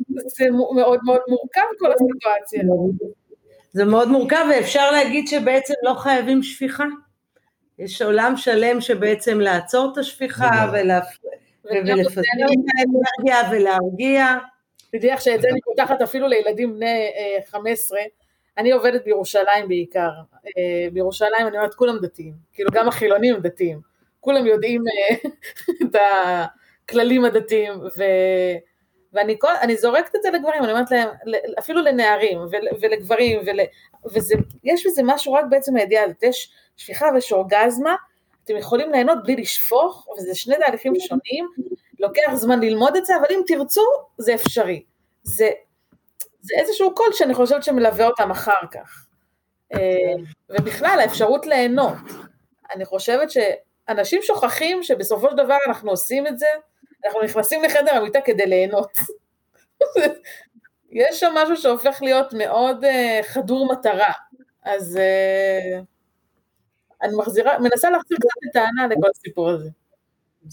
זה 0.10 0.50
מאוד 0.52 1.00
מאוד 1.06 1.22
מורכב 1.28 1.62
כל 1.80 1.92
הסיטואציה. 1.92 2.62
זה 3.72 3.86
מאוד 3.86 4.08
מורכב, 4.08 4.46
ואפשר 4.52 4.92
להגיד 4.92 5.28
שבעצם 5.28 5.74
לא 5.84 5.94
חייבים 5.94 6.44
שפיכה. 6.44 6.86
יש 7.80 8.02
עולם 8.02 8.38
שלם 8.38 8.82
שבעצם 8.82 9.40
לעצור 9.40 9.90
את 9.94 9.98
השפיכה 9.98 10.72
ולהפ... 10.74 11.06
ולפזר 11.66 12.22
את 12.22 12.66
האנרגיה 12.78 13.52
ולהרגיע. 13.52 14.26
תדעי 14.92 15.12
איך 15.12 15.22
שאת 15.22 15.42
זה 15.42 15.48
אני 15.50 15.62
פותחת 15.62 16.02
אפילו 16.02 16.28
לילדים 16.28 16.76
בני 16.76 17.12
15, 17.48 18.00
אני 18.58 18.72
עובדת 18.72 19.04
בירושלים 19.06 19.68
בעיקר, 19.68 20.10
בירושלים 20.94 21.48
אני 21.48 21.58
אומרת 21.58 21.74
כולם 21.74 21.98
דתיים, 22.02 22.34
כאילו 22.54 22.70
גם 22.74 22.88
החילונים 22.88 23.40
דתיים, 23.40 23.80
כולם 24.20 24.46
יודעים 24.46 24.84
את 25.84 25.96
הכללים 26.86 27.26
הדתיים, 27.26 27.74
ו... 27.98 28.04
ואני 29.14 29.36
כל, 29.40 29.54
זורקת 29.76 30.16
את 30.16 30.22
זה 30.24 30.30
לגברים, 30.30 30.64
אני 30.64 30.72
אומרת 30.72 30.92
להם, 30.92 31.10
אפילו 31.60 31.82
לנערים 31.82 32.40
ולגברים, 32.82 33.40
ול, 33.46 33.60
ויש 34.64 34.86
בזה 34.86 35.02
משהו 35.06 35.34
רק 35.34 35.46
בעצם 35.50 35.76
הידיעה 35.76 36.04
הזאת, 36.04 36.24
יש 36.24 36.52
שפיכה 36.78 37.06
ויש 37.14 37.32
אורגזמה, 37.32 37.96
אתם 38.52 38.60
יכולים 38.60 38.92
ליהנות 38.92 39.24
בלי 39.24 39.36
לשפוך, 39.36 40.08
וזה 40.18 40.36
שני 40.36 40.56
תהליכים 40.66 40.94
שונים, 41.00 41.48
לוקח 42.00 42.34
זמן 42.34 42.60
ללמוד 42.60 42.96
את 42.96 43.06
זה, 43.06 43.16
אבל 43.18 43.26
אם 43.32 43.42
תרצו, 43.48 43.86
זה 44.18 44.34
אפשרי. 44.34 44.84
זה, 45.24 45.50
זה 46.42 46.56
איזשהו 46.58 46.96
קול 46.96 47.14
שאני 47.14 47.34
חושבת 47.34 47.64
שמלווה 47.64 48.08
אותם 48.08 48.32
אחר 48.32 48.68
כך. 48.72 49.06
אה, 49.74 50.14
ובכלל, 50.50 51.00
האפשרות 51.00 51.46
ליהנות. 51.46 51.98
אני 52.76 52.86
חושבת 52.86 53.28
שאנשים 53.32 54.22
שוכחים 54.22 54.84
שבסופו 54.84 55.30
של 55.30 55.36
דבר 55.36 55.58
אנחנו 55.68 55.92
עושים 55.92 56.28
את 56.28 56.40
זה, 56.40 56.48
אנחנו 57.06 57.22
נכנסים 57.22 57.64
לחדר 57.64 57.96
המיטה 57.96 58.22
כדי 58.22 58.46
ליהנות. 58.46 58.92
יש 60.92 61.20
שם 61.20 61.34
משהו 61.36 61.58
שהופך 61.58 62.02
להיות 62.02 62.34
מאוד 62.34 62.86
uh, 62.86 63.24
חדור 63.24 63.72
מטרה, 63.72 64.12
אז 64.64 65.00
uh, 65.00 65.84
אני 67.04 67.16
מחזירה, 67.18 67.60
מנסה 67.60 67.90
להחזיר 67.90 68.18
קצת 68.18 68.50
את 68.52 68.56
הענה 68.56 68.88
לכל 68.88 69.08
הסיפור 69.16 69.50
הזה. 69.50 69.70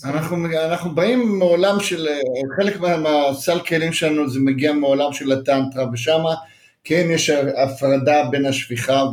אנחנו, 0.04 0.37
אנחנו 0.46 0.94
באים 0.94 1.38
מעולם 1.38 1.80
של, 1.80 2.08
חלק 2.56 2.80
מהסל 2.80 3.61
כלים 3.61 3.92
שלנו 3.92 4.28
זה 4.28 4.40
מגיע 4.40 4.72
מעולם 4.72 5.12
של 5.12 5.32
הטנטרה, 5.32 5.84
ושם 5.92 6.22
כן 6.84 7.06
יש 7.11 7.30
הפרדה 7.30 8.24
בין 8.30 8.46
השפיכה 8.46 9.04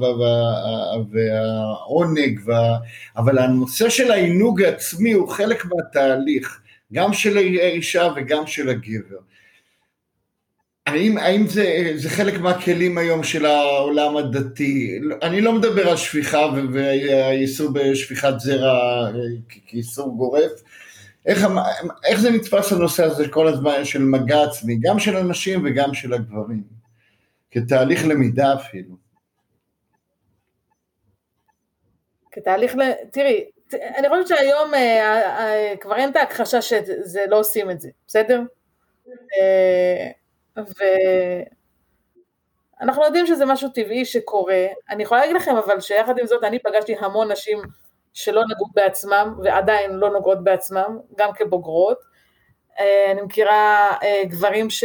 והעונג, 1.12 2.40
וה, 2.46 2.78
אבל 3.18 3.38
הנושא 3.38 3.90
של 3.90 4.12
העינוג 4.12 4.62
העצמי 4.62 5.12
הוא 5.12 5.30
חלק 5.30 5.66
מהתהליך. 5.66 6.62
גם 6.94 7.14
של 7.14 7.38
האישה 7.38 8.10
וגם 8.16 8.48
של 8.48 8.70
הגבר. 8.70 9.18
האם, 10.86 11.18
האם 11.18 11.48
זה, 11.48 11.94
זה 11.96 12.10
חלק 12.10 12.40
מהכלים 12.40 12.98
היום 12.98 13.24
של 13.24 13.46
העולם 13.46 14.18
הדתי? 14.18 15.00
אני 15.22 15.42
לא 15.42 15.54
מדבר 15.54 15.90
על 15.90 15.98
שפיכה 15.98 16.48
והאיסור 16.74 17.70
בשפיכת 17.74 18.34
זרע 18.38 19.12
כאיסור 19.68 20.18
גורף. 20.18 20.52
איך, 21.26 21.48
איך 22.06 22.20
זה 22.20 22.32
נתפס 22.32 22.72
הנושא 22.72 23.04
הזה 23.04 23.30
כל 23.30 23.48
הזמן 23.48 23.86
של 23.86 24.02
מגע 24.02 24.44
עצמי, 24.44 24.78
גם 24.82 25.00
של 25.00 25.16
הנשים 25.16 25.62
וגם 25.66 25.94
של 25.94 26.14
הגברים? 26.14 26.64
כתהליך 27.52 28.08
למידה 28.08 28.54
אפילו. 28.54 28.96
כתהליך. 32.32 32.76
תראי, 33.12 33.46
אני 33.74 34.10
חושבת 34.10 34.28
שהיום 34.28 34.74
אה, 34.74 34.80
אה, 35.40 35.74
כבר 35.82 35.96
אין 35.96 36.10
את 36.10 36.16
ההכחשה 36.16 36.62
שזה 36.62 37.22
לא 37.30 37.40
עושים 37.40 37.72
את 37.72 37.82
זה, 37.82 37.90
בסדר? 38.08 38.42
אה, 40.58 40.64
ואנחנו 42.80 43.04
יודעים 43.04 43.26
שזה 43.26 43.46
משהו 43.46 43.70
טבעי 43.70 44.06
שקורה, 44.06 44.66
אני 44.90 45.04
יכולה 45.04 45.22
להגיד 45.22 45.36
לכם 45.36 45.56
אבל 45.56 45.80
שיחד 45.80 46.20
עם 46.20 46.28
זאת 46.28 46.44
אני 46.44 46.60
פגשתי 46.60 46.96
המון 47.00 47.32
נשים 47.32 47.62
שלא 48.14 48.42
נגעו 48.46 48.66
בעצמם 48.74 49.36
ועדיין 49.44 49.92
לא 49.92 50.10
נוגעות 50.10 50.44
בעצמם, 50.44 51.00
גם 51.18 51.30
כבוגרות, 51.34 51.98
אני 53.12 53.22
מכירה 53.22 53.92
גברים 54.30 54.70
ש... 54.70 54.84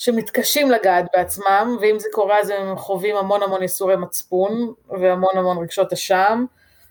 שמתקשים 0.00 0.70
לגעת 0.70 1.04
בעצמם, 1.12 1.76
ואם 1.80 1.98
זה 1.98 2.08
קורה 2.12 2.38
אז 2.38 2.50
הם 2.50 2.76
חווים 2.76 3.16
המון 3.16 3.42
המון 3.42 3.62
ייסורי 3.62 3.96
מצפון 3.96 4.72
והמון 4.88 5.36
המון 5.36 5.58
רגשות 5.58 5.92
אשם. 5.92 6.44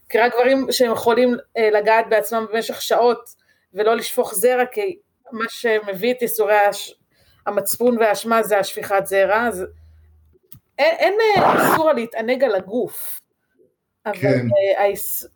כי 0.09 0.17
רק 0.17 0.33
גברים 0.33 0.67
שהם 0.71 0.91
יכולים 0.91 1.35
אה, 1.57 1.69
לגעת 1.69 2.05
בעצמם 2.09 2.45
במשך 2.53 2.81
שעות 2.81 3.29
ולא 3.73 3.95
לשפוך 3.95 4.33
זרע, 4.33 4.65
כי 4.65 4.99
מה 5.31 5.45
שמביא 5.49 6.13
את 6.13 6.21
ייסורי 6.21 6.57
הש... 6.57 6.99
המצפון 7.45 7.97
והאשמה 7.97 8.43
זה 8.43 8.59
השפיכת 8.59 9.05
זרע, 9.05 9.47
אז 9.47 9.65
אין, 10.77 10.95
אין 10.97 11.17
אה, 11.37 11.53
איסור 11.53 11.91
להתענג 11.91 12.43
על 12.43 12.55
הגוף, 12.55 13.19
אבל 14.05 14.17
כן. 14.17 14.47
אה, 14.77 14.87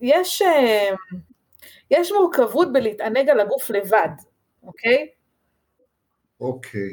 יש, 0.01 0.41
יש 1.91 2.11
מורכבות 2.11 2.73
בלהתענג 2.73 3.29
על 3.29 3.39
הגוף 3.39 3.69
לבד, 3.69 4.09
אוקיי? 4.63 5.07
אוקיי. 6.39 6.89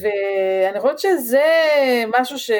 ואני 0.00 0.80
חושבת 0.80 0.98
שזה 0.98 1.44
משהו 2.08 2.38
ש... 2.38 2.50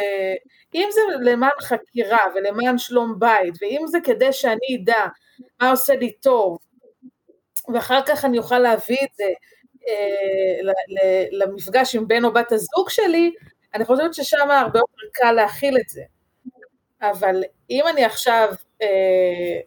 אם 0.74 0.88
זה 0.92 1.00
למען 1.20 1.60
חקירה 1.60 2.18
ולמען 2.34 2.78
שלום 2.78 3.18
בית, 3.18 3.54
ואם 3.60 3.84
זה 3.86 3.98
כדי 4.04 4.32
שאני 4.32 4.76
אדע 4.82 5.06
מה 5.60 5.70
עושה 5.70 5.94
לי 5.94 6.12
טוב, 6.12 6.58
ואחר 7.74 8.00
כך 8.06 8.24
אני 8.24 8.38
אוכל 8.38 8.58
להביא 8.58 8.98
את 9.02 9.14
זה 9.14 9.24
אה, 9.24 9.30
למפגש 11.32 11.94
עם 11.94 12.08
בן 12.08 12.24
או 12.24 12.32
בת 12.32 12.52
הזוג 12.52 12.90
שלי, 12.90 13.32
אני 13.74 13.84
חושבת 13.84 14.14
ששם 14.14 14.50
הרבה 14.50 14.78
יותר 14.78 15.06
קל 15.12 15.32
להכיל 15.32 15.76
את 15.76 15.88
זה. 15.88 16.02
אבל 17.02 17.44
אם 17.70 17.84
אני 17.88 18.04
עכשיו 18.04 18.48
אה, 18.82 19.60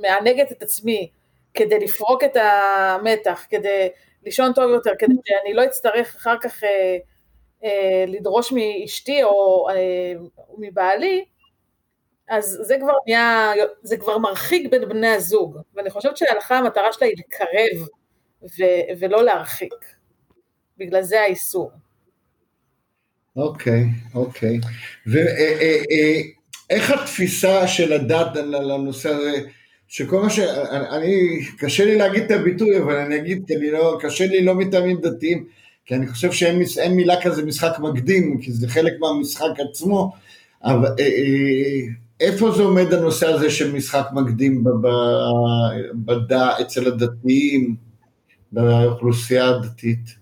מענגת 0.00 0.52
את 0.52 0.62
עצמי 0.62 1.10
כדי 1.54 1.78
לפרוק 1.78 2.24
את 2.24 2.36
המתח, 2.36 3.46
כדי 3.50 3.88
לישון 4.22 4.52
טוב 4.52 4.70
יותר, 4.70 4.92
כדי 4.98 5.14
שאני 5.26 5.54
לא 5.54 5.64
אצטרך 5.64 6.16
אחר 6.16 6.36
כך 6.42 6.64
אה, 6.64 6.96
אה, 7.64 8.04
לדרוש 8.08 8.52
מאשתי 8.52 9.24
או 9.24 9.68
אה, 9.70 10.12
מבעלי, 10.58 11.24
אז 12.28 12.58
זה 12.62 12.76
כבר 12.80 12.92
נהיה, 13.06 13.52
זה 13.82 13.96
כבר 13.96 14.18
מרחיק 14.18 14.70
בין 14.70 14.88
בני 14.88 15.08
הזוג, 15.08 15.58
ואני 15.74 15.90
חושבת 15.90 16.16
שההלכה 16.16 16.58
המטרה 16.58 16.92
שלה 16.92 17.06
היא 17.06 17.16
לקרב 17.18 17.88
ו- 18.42 19.00
ולא 19.00 19.24
להרחיק, 19.24 19.74
בגלל 20.78 21.02
זה 21.02 21.20
האיסור. 21.20 21.70
אוקיי, 23.36 23.84
אוקיי. 24.14 24.60
ואיך 25.06 25.30
אה, 25.40 25.86
אה, 26.70 26.94
אה, 26.94 27.02
התפיסה 27.02 27.68
של 27.68 27.92
הדת 27.92 28.36
לנושא 28.36 29.08
הזה, 29.08 29.40
שכל 29.88 30.22
מה 30.22 30.30
ש... 30.30 30.38
אני, 30.90 31.40
קשה 31.58 31.84
לי 31.84 31.98
להגיד 31.98 32.22
את 32.22 32.30
הביטוי, 32.30 32.78
אבל 32.78 32.96
אני 32.96 33.16
אגיד, 33.16 33.42
כי 33.46 33.56
אני 33.56 33.70
לא, 33.70 33.98
קשה 34.00 34.26
לי 34.26 34.44
לא 34.44 34.54
מטעמים 34.54 35.00
דתיים, 35.00 35.46
כי 35.86 35.94
אני 35.94 36.06
חושב 36.06 36.32
שאין 36.32 36.62
אין 36.78 36.92
מילה 36.92 37.22
כזה 37.22 37.44
משחק 37.44 37.78
מקדים, 37.78 38.40
כי 38.40 38.52
זה 38.52 38.68
חלק 38.68 38.92
מהמשחק 39.00 39.60
עצמו, 39.70 40.12
אבל 40.64 40.88
איפה 42.20 42.50
זה 42.50 42.62
עומד 42.62 42.92
הנושא 42.92 43.26
הזה 43.26 43.50
של 43.50 43.72
משחק 43.72 44.06
מקדים 44.12 44.64
בדע, 45.94 46.50
אצל 46.60 46.86
הדתיים, 46.86 47.76
באוכלוסייה 48.52 49.48
הדתית? 49.48 50.20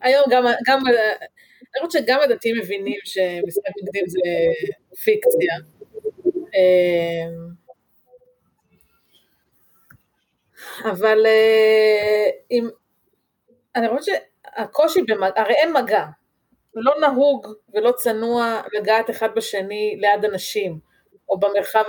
היום 0.00 0.24
גם, 0.30 0.44
גם, 0.66 0.80
אני 0.86 1.86
חושבת 1.86 2.04
שגם 2.04 2.20
הדתיים 2.20 2.56
מבינים 2.58 3.00
שמשחק 3.04 3.70
מקדים 3.82 4.04
זה 4.08 4.20
פיקציה. 5.04 5.54
אה, 6.54 7.28
אבל 10.90 11.26
אם, 12.50 12.68
אה, 13.76 13.80
אני 13.80 13.88
חושבת 13.88 14.16
שהקושי 14.56 15.00
במגע, 15.02 15.32
הרי 15.36 15.54
אין 15.54 15.72
מגע, 15.72 16.04
לא 16.74 16.94
נהוג 17.00 17.46
ולא 17.74 17.92
צנוע 17.96 18.62
לגעת 18.72 19.10
אחד 19.10 19.28
בשני 19.36 19.96
ליד 20.00 20.24
אנשים, 20.24 20.78
או 21.28 21.40
במרחב 21.40 21.84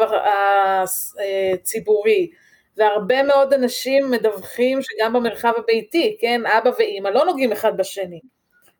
הציבורי, 1.55 2.31
והרבה 2.79 3.23
מאוד 3.23 3.53
אנשים 3.53 4.11
מדווחים 4.11 4.79
שגם 4.81 5.13
במרחב 5.13 5.53
הביתי, 5.57 6.17
כן, 6.21 6.41
אבא 6.45 6.69
ואימא 6.79 7.09
לא 7.09 7.25
נוגעים 7.25 7.51
אחד 7.51 7.77
בשני. 7.77 8.19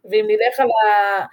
ואם 0.06 0.26
נלך 0.28 0.60
על 0.60 0.68
ה... 0.68 1.26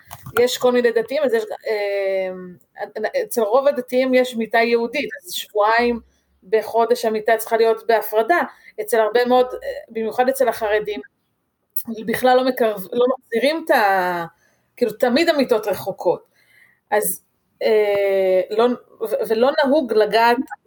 יש 0.43 0.59
כל 0.59 0.73
מיני 0.73 0.91
דתיים, 0.93 1.23
אז 1.23 1.35
יש... 1.35 1.45
אה, 1.69 3.23
אצל 3.23 3.41
רוב 3.41 3.67
הדתיים 3.67 4.15
יש 4.15 4.37
מיטה 4.37 4.59
יהודית, 4.59 5.09
אז 5.25 5.33
שבועיים 5.33 6.01
בחודש 6.49 7.05
המיטה 7.05 7.37
צריכה 7.37 7.57
להיות 7.57 7.87
בהפרדה, 7.87 8.39
אצל 8.81 9.01
הרבה 9.01 9.25
מאוד, 9.25 9.47
במיוחד 9.89 10.29
אצל 10.29 10.49
החרדים, 10.49 11.01
בכלל 12.07 12.37
לא, 12.37 12.45
מקרב, 12.45 12.87
לא 12.93 13.07
מחזירים 13.19 13.65
את 13.65 13.71
ה... 13.71 14.25
כאילו 14.77 14.93
תמיד 14.93 15.29
המיטות 15.29 15.67
רחוקות, 15.67 16.25
אז 16.91 17.23
אה, 17.63 18.41
לא, 18.51 18.67
ולא 19.29 19.51
נהוג 19.65 19.93
לגעת 19.93 20.37
אה, 20.37 20.66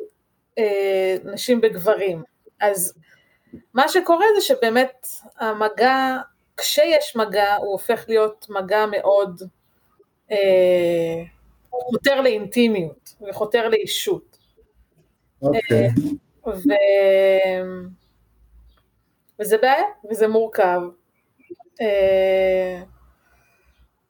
נשים 1.23 1.61
בגברים, 1.61 2.23
אז 2.61 2.93
מה 3.73 3.89
שקורה 3.89 4.25
זה 4.35 4.41
שבאמת 4.41 5.07
המגע, 5.37 6.17
כשיש 6.57 7.15
מגע 7.15 7.55
הוא 7.55 7.71
הופך 7.71 8.05
להיות 8.07 8.45
מגע 8.49 8.85
מאוד 8.85 9.41
אה, 10.31 11.23
חותר 11.71 12.21
לאינטימיות 12.21 13.15
וחותר 13.29 13.69
לאישות. 13.69 14.37
אוקיי. 15.41 15.89
וזה 19.39 19.57
בעיה, 19.57 19.83
וזה 20.11 20.27
מורכב. 20.27 20.81
אה, 21.81 22.81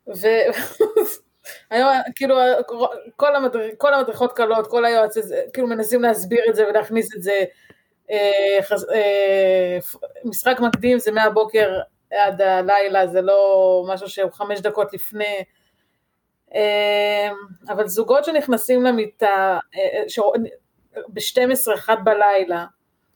ו... 0.08 0.28
היום 1.70 1.90
כאילו 2.16 2.36
כל, 3.16 3.36
המדריכ, 3.36 3.74
כל 3.78 3.94
המדריכות 3.94 4.34
קלות, 4.34 4.68
כל 4.68 4.86
היועצים, 4.86 5.24
כאילו 5.54 5.68
מנסים 5.68 6.02
להסביר 6.02 6.42
את 6.50 6.56
זה 6.56 6.68
ולהכניס 6.70 7.16
את 7.16 7.24
זה, 7.24 7.44
אה, 8.12 8.60
אה, 8.94 9.78
משחק 10.26 10.60
מקדים 10.60 11.00
זה 11.00 11.12
מהבוקר 11.12 11.80
עד 12.12 12.42
הלילה, 12.42 13.08
זה 13.08 13.22
לא 13.22 13.84
משהו 13.88 14.10
שהוא 14.10 14.32
חמש 14.32 14.60
דקות 14.60 14.94
לפני, 14.94 15.44
אה, 16.56 17.30
אבל 17.70 17.88
זוגות 17.88 18.26
שנכנסים 18.26 18.84
למיטה 18.84 19.60
ב-12, 21.08 21.74
1 21.76 21.98
בלילה, 22.04 22.66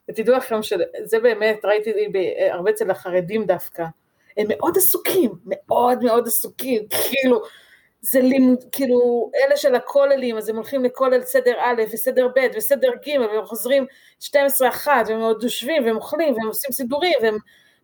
ותדעו 0.10 0.36
לכם 0.36 0.63
שזה 0.63 1.20
באמת, 1.24 1.66
ראיתי 1.66 1.94
הרבה 2.52 2.70
אצל 2.70 2.92
החרדים 2.92 3.46
דווקא, 3.46 3.86
הם 4.38 4.48
מאוד 4.50 4.78
עסוקים, 4.78 5.32
מאוד 5.46 6.04
מאוד 6.04 6.28
עסוקים, 6.28 6.84
כאילו, 6.89 7.42
זה 8.06 8.22
לימוד, 8.22 8.63
כאילו, 8.72 9.32
אלה 9.36 9.58
של 9.58 9.76
הכוללים, 9.76 10.38
אז 10.38 10.50
הם 10.50 10.56
הולכים 10.56 10.84
לכולל 10.84 11.22
סדר 11.22 11.54
א' 11.60 11.82
וסדר 11.92 12.28
ב' 12.28 12.48
וסדר 12.56 12.92
ג' 13.08 13.20
והם 13.20 13.46
חוזרים 13.46 13.86
12-1 14.22 14.30
והם 15.08 15.20
עוד 15.20 15.44
יושבים 15.44 15.86
והם 15.86 15.96
אוכלים 15.96 16.34
והם 16.34 16.48
עושים 16.48 16.72
סידורים 16.72 17.13
והם 17.22 17.38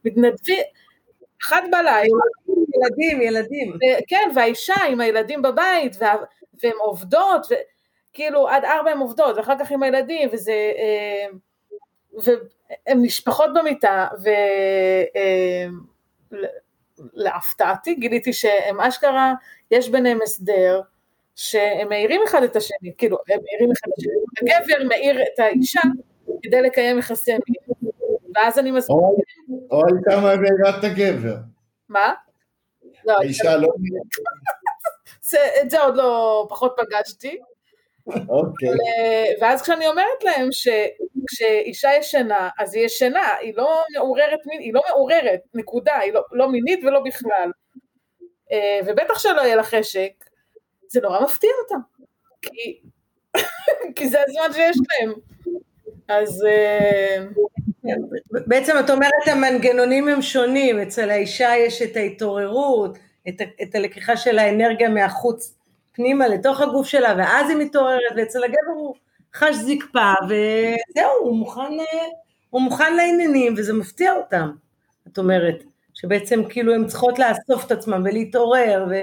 מתנדבים, 0.05 0.63
אחת 1.41 1.63
בלילה. 1.71 2.21
ילדים, 2.75 3.21
ילדים. 3.21 3.73
כן, 4.07 4.29
והאישה 4.35 4.83
עם 4.89 5.01
הילדים 5.01 5.41
בבית 5.41 5.95
וה, 5.99 6.15
והן 6.63 6.73
עובדות, 6.79 7.47
וכאילו 8.11 8.49
עד 8.49 8.65
ארבע 8.65 8.91
הן 8.91 8.97
עובדות, 8.97 9.37
ואחר 9.37 9.59
כך 9.59 9.71
עם 9.71 9.83
הילדים, 9.83 10.29
וזה... 10.31 10.51
אה, 10.51 11.27
והן 12.13 12.97
נשפחות 13.01 13.49
במיטה, 13.53 14.07
ו... 14.23 14.29
אה, 15.15 15.67
להפתעתי 17.13 17.95
גיליתי 17.95 18.33
שהם 18.33 18.79
אשכרה, 18.79 19.33
יש 19.71 19.89
ביניהם 19.89 20.19
הסדר 20.23 20.81
שהם 21.35 21.89
מעירים 21.89 22.21
אחד 22.27 22.43
את 22.43 22.55
השני, 22.55 22.93
כאילו 22.97 23.17
הם 23.29 23.39
מעירים 23.43 23.71
אחד 23.71 23.89
את 23.89 23.97
השני, 23.97 24.57
הגבר 24.59 24.87
מעיר 24.87 25.21
את 25.21 25.39
האישה 25.39 25.81
כדי 26.43 26.61
לקיים 26.61 26.99
יחסי 26.99 27.31
מין, 27.31 27.91
ואז 28.35 28.59
אני 28.59 28.71
מסבירה. 28.71 28.99
או 29.71 29.81
על 29.81 29.97
כמה 30.05 30.35
מעירה 30.35 30.79
את 30.79 30.83
הגבר. 30.83 31.35
מה? 31.89 32.13
לא, 33.05 33.17
האישה 33.19 33.57
לא... 33.57 33.69
את 35.61 35.69
זה 35.69 35.81
עוד 35.81 35.95
לא, 35.95 36.45
פחות 36.49 36.77
פגשתי. 36.77 37.39
אוקיי. 38.29 38.69
ואז 39.41 39.61
כשאני 39.61 39.87
אומרת 39.87 40.23
להם 40.23 40.49
שכשאישה 40.51 41.89
ישנה, 41.99 42.49
אז 42.59 42.75
היא 42.75 42.85
ישנה, 42.85 43.35
היא 43.41 43.53
לא 43.55 43.83
מעוררת, 43.95 44.39
היא 44.59 44.73
לא 44.73 44.81
מעוררת, 44.89 45.39
נקודה, 45.53 45.97
היא 45.97 46.13
לא, 46.13 46.23
לא 46.31 46.49
מינית 46.49 46.83
ולא 46.83 46.99
בכלל. 46.99 47.51
אה, 48.51 48.79
ובטח 48.85 49.19
שלא 49.19 49.41
יהיה 49.41 49.55
לה 49.55 49.63
חשק, 49.63 50.11
זה 50.87 51.01
נורא 51.01 51.23
מפתיע 51.23 51.49
אותם, 51.63 51.79
כי, 52.41 52.81
כי 53.95 54.09
זה 54.09 54.17
הזמן 54.27 54.53
שיש 54.53 54.77
להם. 54.89 55.13
אז... 56.07 56.45
אה, 56.47 57.17
בעצם 58.47 58.73
את 58.79 58.89
אומרת 58.89 59.27
המנגנונים 59.27 60.07
הם 60.07 60.21
שונים, 60.21 60.79
אצל 60.79 61.09
האישה 61.09 61.49
יש 61.57 61.81
את 61.81 61.97
ההתעוררות, 61.97 62.97
את, 63.27 63.41
את 63.61 63.75
הלקיחה 63.75 64.17
של 64.17 64.39
האנרגיה 64.39 64.89
מהחוץ 64.89 65.58
פנימה 65.99 66.27
לתוך 66.27 66.61
הגוף 66.61 66.87
שלה, 66.87 67.13
ואז 67.17 67.49
היא 67.49 67.57
מתעוררת, 67.57 68.11
ואצל 68.15 68.43
הגבר 68.43 68.71
הוא 68.75 68.95
חש 69.35 69.55
זקפה, 69.55 70.13
וזהו, 70.25 71.11
הוא 71.19 71.37
מוכן, 71.37 71.71
הוא 72.49 72.61
מוכן 72.61 72.95
לעניינים, 72.95 73.53
וזה 73.57 73.73
מפתיע 73.73 74.13
אותם, 74.13 74.51
את 75.07 75.17
אומרת, 75.17 75.63
שבעצם 75.93 76.41
כאילו 76.49 76.73
הן 76.73 76.87
צריכות 76.87 77.19
לאסוף 77.19 77.65
את 77.65 77.71
עצמם 77.71 78.03
ולהתעורר, 78.05 78.85
ו... 78.89 78.93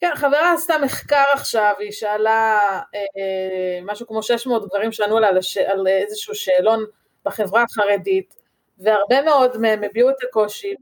כן, 0.00 0.10
חברה 0.14 0.52
עשתה 0.52 0.74
מחקר 0.84 1.24
עכשיו, 1.34 1.72
היא 1.78 1.92
שאלה 1.92 2.58
אה, 2.94 3.80
משהו 3.82 4.06
כמו 4.06 4.22
600 4.22 4.68
גברים 4.68 4.92
שענו 4.92 5.18
לה 5.20 5.28
על, 5.28 5.38
הש... 5.38 5.56
על 5.56 5.86
איזשהו 5.86 6.34
שאלון 6.34 6.84
בחברה 7.24 7.62
החרדית, 7.62 8.34
והרבה 8.78 9.22
מאוד 9.22 9.56
מהם 9.56 9.84
הביעו 9.84 10.10
את 10.10 10.16
הקושי 10.28 10.74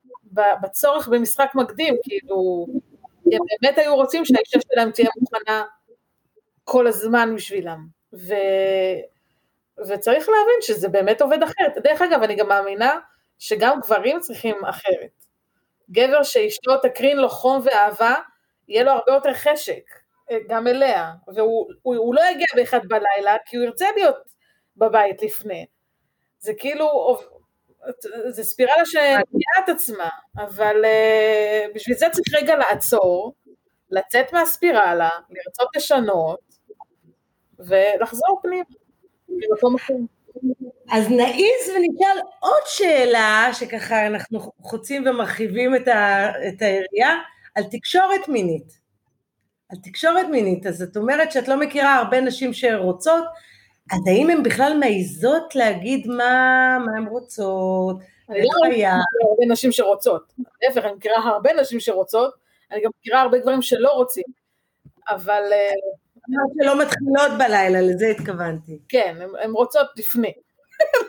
בצורך 0.62 1.08
במשחק 1.08 1.50
מקדים, 1.54 1.96
כאילו, 2.02 2.66
הם 3.36 3.40
באמת 3.60 3.78
היו 3.78 3.94
רוצים 3.96 4.24
שהאישה 4.24 4.58
שלהם 4.72 4.90
תהיה 4.90 5.08
מוכנה 5.20 5.64
כל 6.64 6.86
הזמן 6.86 7.34
בשבילם. 7.36 7.86
ו... 8.12 8.34
וצריך 9.88 10.28
להבין 10.28 10.60
שזה 10.60 10.88
באמת 10.88 11.22
עובד 11.22 11.42
אחרת. 11.42 11.78
דרך 11.82 12.02
אגב, 12.02 12.22
אני 12.22 12.36
גם 12.36 12.48
מאמינה 12.48 13.00
שגם 13.38 13.80
גברים 13.80 14.20
צריכים 14.20 14.64
אחרת. 14.64 15.24
גבר 15.90 16.22
שאשתו 16.22 16.76
תקרין 16.76 17.16
לו 17.16 17.28
חום 17.28 17.60
ואהבה, 17.64 18.14
יהיה 18.68 18.84
לו 18.84 18.90
הרבה 18.90 19.12
יותר 19.12 19.34
חשק, 19.34 19.82
אה, 20.30 20.38
גם 20.48 20.66
אליה, 20.66 21.12
והוא 21.34 21.68
הוא, 21.82 21.96
הוא 21.96 22.14
לא 22.14 22.20
יגיע 22.32 22.46
באחד 22.56 22.80
בלילה, 22.88 23.36
כי 23.46 23.56
הוא 23.56 23.64
ירצה 23.64 23.86
להיות 23.96 24.16
בבית 24.76 25.22
לפני. 25.22 25.66
זה 26.38 26.52
כאילו, 26.58 27.18
זה 28.28 28.44
ספירלה 28.44 28.86
שמביאה 28.86 29.64
את 29.64 29.68
עצמה, 29.68 30.08
אבל 30.36 30.84
uh, 30.84 31.74
בשביל 31.74 31.96
זה 31.96 32.06
צריך 32.12 32.34
רגע 32.34 32.56
לעצור, 32.56 33.34
לצאת 33.90 34.32
מהספירלה, 34.32 35.08
לרצות 35.30 35.68
לשנות, 35.76 36.40
ולחזור 37.58 38.40
פנימה, 38.42 38.64
למקום 39.28 39.74
אחר. 39.74 39.94
אז 40.90 41.08
נעיז 41.10 41.68
ונשאל 41.68 42.20
עוד 42.40 42.62
שאלה, 42.66 43.48
שככה 43.52 44.06
אנחנו 44.06 44.40
חוצים 44.60 45.06
ומרחיבים 45.06 45.76
את, 45.76 45.88
ה, 45.88 46.30
את 46.48 46.62
היריעה, 46.62 47.18
על 47.54 47.64
תקשורת 47.70 48.28
מינית. 48.28 48.84
על 49.70 49.78
תקשורת 49.82 50.26
מינית, 50.30 50.66
אז 50.66 50.82
את 50.82 50.96
אומרת 50.96 51.32
שאת 51.32 51.48
לא 51.48 51.60
מכירה 51.60 51.94
הרבה 51.96 52.20
נשים 52.20 52.52
שרוצות, 52.52 53.24
אז 53.92 54.00
האם 54.06 54.30
הן 54.30 54.42
בכלל 54.42 54.76
מעיזות 54.80 55.54
להגיד 55.54 56.06
מה, 56.06 56.78
מה 56.86 56.92
הן 56.96 57.06
רוצות? 57.06 57.96
אני 58.30 58.40
לא 58.40 58.70
מכירה 58.70 58.92
הרבה 58.92 59.46
נשים 59.48 59.72
שרוצות, 59.72 60.32
להפך, 60.62 60.84
אני 60.84 60.92
מכירה 60.92 61.16
הרבה 61.16 61.50
נשים 61.60 61.80
שרוצות, 61.80 62.34
אני 62.72 62.80
גם 62.84 62.90
מכירה 63.00 63.20
הרבה 63.20 63.38
גברים 63.38 63.62
שלא 63.62 63.90
רוצים, 63.92 64.24
אבל... 65.08 65.42
אה, 65.52 65.72
שלא 66.62 66.82
מתחילות 66.82 67.38
בלילה, 67.38 67.80
לזה 67.80 68.06
התכוונתי. 68.06 68.78
כן, 68.88 69.16
הן 69.42 69.50
רוצות 69.50 69.86
לפני. 69.96 70.32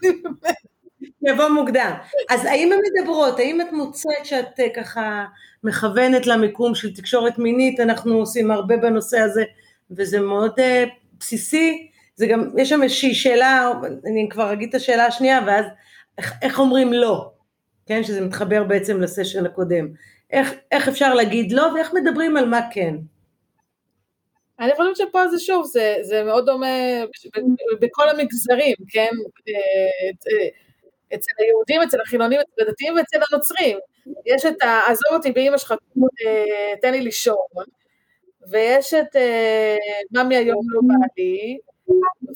יבוא 1.27 1.47
מוקדם. 1.49 1.91
אז 2.29 2.45
האם 2.45 2.71
הן 2.71 2.79
מדברות, 2.91 3.39
האם 3.39 3.61
את 3.61 3.71
מוצאת 3.71 4.25
שאת 4.25 4.59
אה, 4.59 4.67
ככה 4.75 5.25
מכוונת 5.63 6.27
למיקום 6.27 6.75
של 6.75 6.95
תקשורת 6.95 7.37
מינית, 7.37 7.79
אנחנו 7.79 8.15
עושים 8.15 8.51
הרבה 8.51 8.77
בנושא 8.77 9.19
הזה, 9.19 9.43
וזה 9.91 10.19
מאוד 10.19 10.59
uh, 10.59 10.89
בסיסי, 11.19 11.91
זה 12.15 12.27
גם, 12.27 12.49
יש 12.57 12.69
שם 12.69 12.83
איזושהי 12.83 13.13
שאלה, 13.13 13.71
אני 14.05 14.27
כבר 14.29 14.53
אגיד 14.53 14.69
את 14.69 14.75
השאלה 14.75 15.05
השנייה, 15.05 15.39
ואז 15.47 15.65
איך, 16.17 16.33
איך 16.41 16.59
אומרים 16.59 16.93
לא, 16.93 17.31
כן, 17.85 18.03
שזה 18.03 18.21
מתחבר 18.21 18.63
בעצם 18.63 19.01
לסשן 19.01 19.45
הקודם. 19.45 19.87
איך, 20.31 20.53
איך 20.71 20.87
אפשר 20.87 21.13
להגיד 21.13 21.51
לא, 21.51 21.67
ואיך 21.75 21.93
מדברים 21.93 22.37
על 22.37 22.45
מה 22.45 22.61
כן. 22.71 22.95
אני 24.59 24.71
חושבת 24.75 24.95
שפה 24.95 25.27
זה 25.27 25.39
שוב, 25.39 25.65
זה, 25.65 25.95
זה 26.01 26.23
מאוד 26.23 26.45
דומה 26.45 26.67
בכל 27.79 28.09
המגזרים, 28.09 28.75
כן? 28.89 29.09
אצל 31.15 31.31
היהודים, 31.39 31.81
אצל 31.81 32.01
החילונים, 32.01 32.39
אצל 32.39 32.61
הדתיים 32.67 32.95
ואצל 32.95 33.17
הנוצרים. 33.31 33.77
יש 34.25 34.45
את 34.45 34.63
ה... 34.63 34.79
עזוב 34.87 35.13
אותי 35.13 35.31
באמא 35.31 35.57
שלך, 35.57 35.73
תן 36.81 36.91
לי 36.91 37.01
לישון, 37.01 37.35
ויש 38.49 38.93
את 38.93 39.15
אה, 39.15 39.77
ממי 40.11 40.35
היום 40.35 40.61
לא 40.69 40.81
בא 40.87 41.05
לי, 41.17 41.57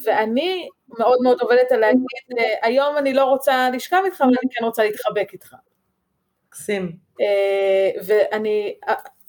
ואני 0.05 0.69
מאוד 0.99 1.19
מאוד 1.23 1.41
עובדת 1.41 1.71
על 1.71 1.79
להגיד, 1.79 2.01
אה, 2.39 2.53
היום 2.61 2.97
אני 2.97 3.13
לא 3.13 3.23
רוצה 3.23 3.69
לשכב 3.69 4.01
איתך, 4.05 4.21
אבל 4.21 4.29
אני 4.43 4.51
כן 4.51 4.65
רוצה 4.65 4.83
להתחבק 4.83 5.29
איתך. 5.33 5.55
מקסים. 6.47 6.97
אה, 7.21 8.01
ואני, 8.05 8.75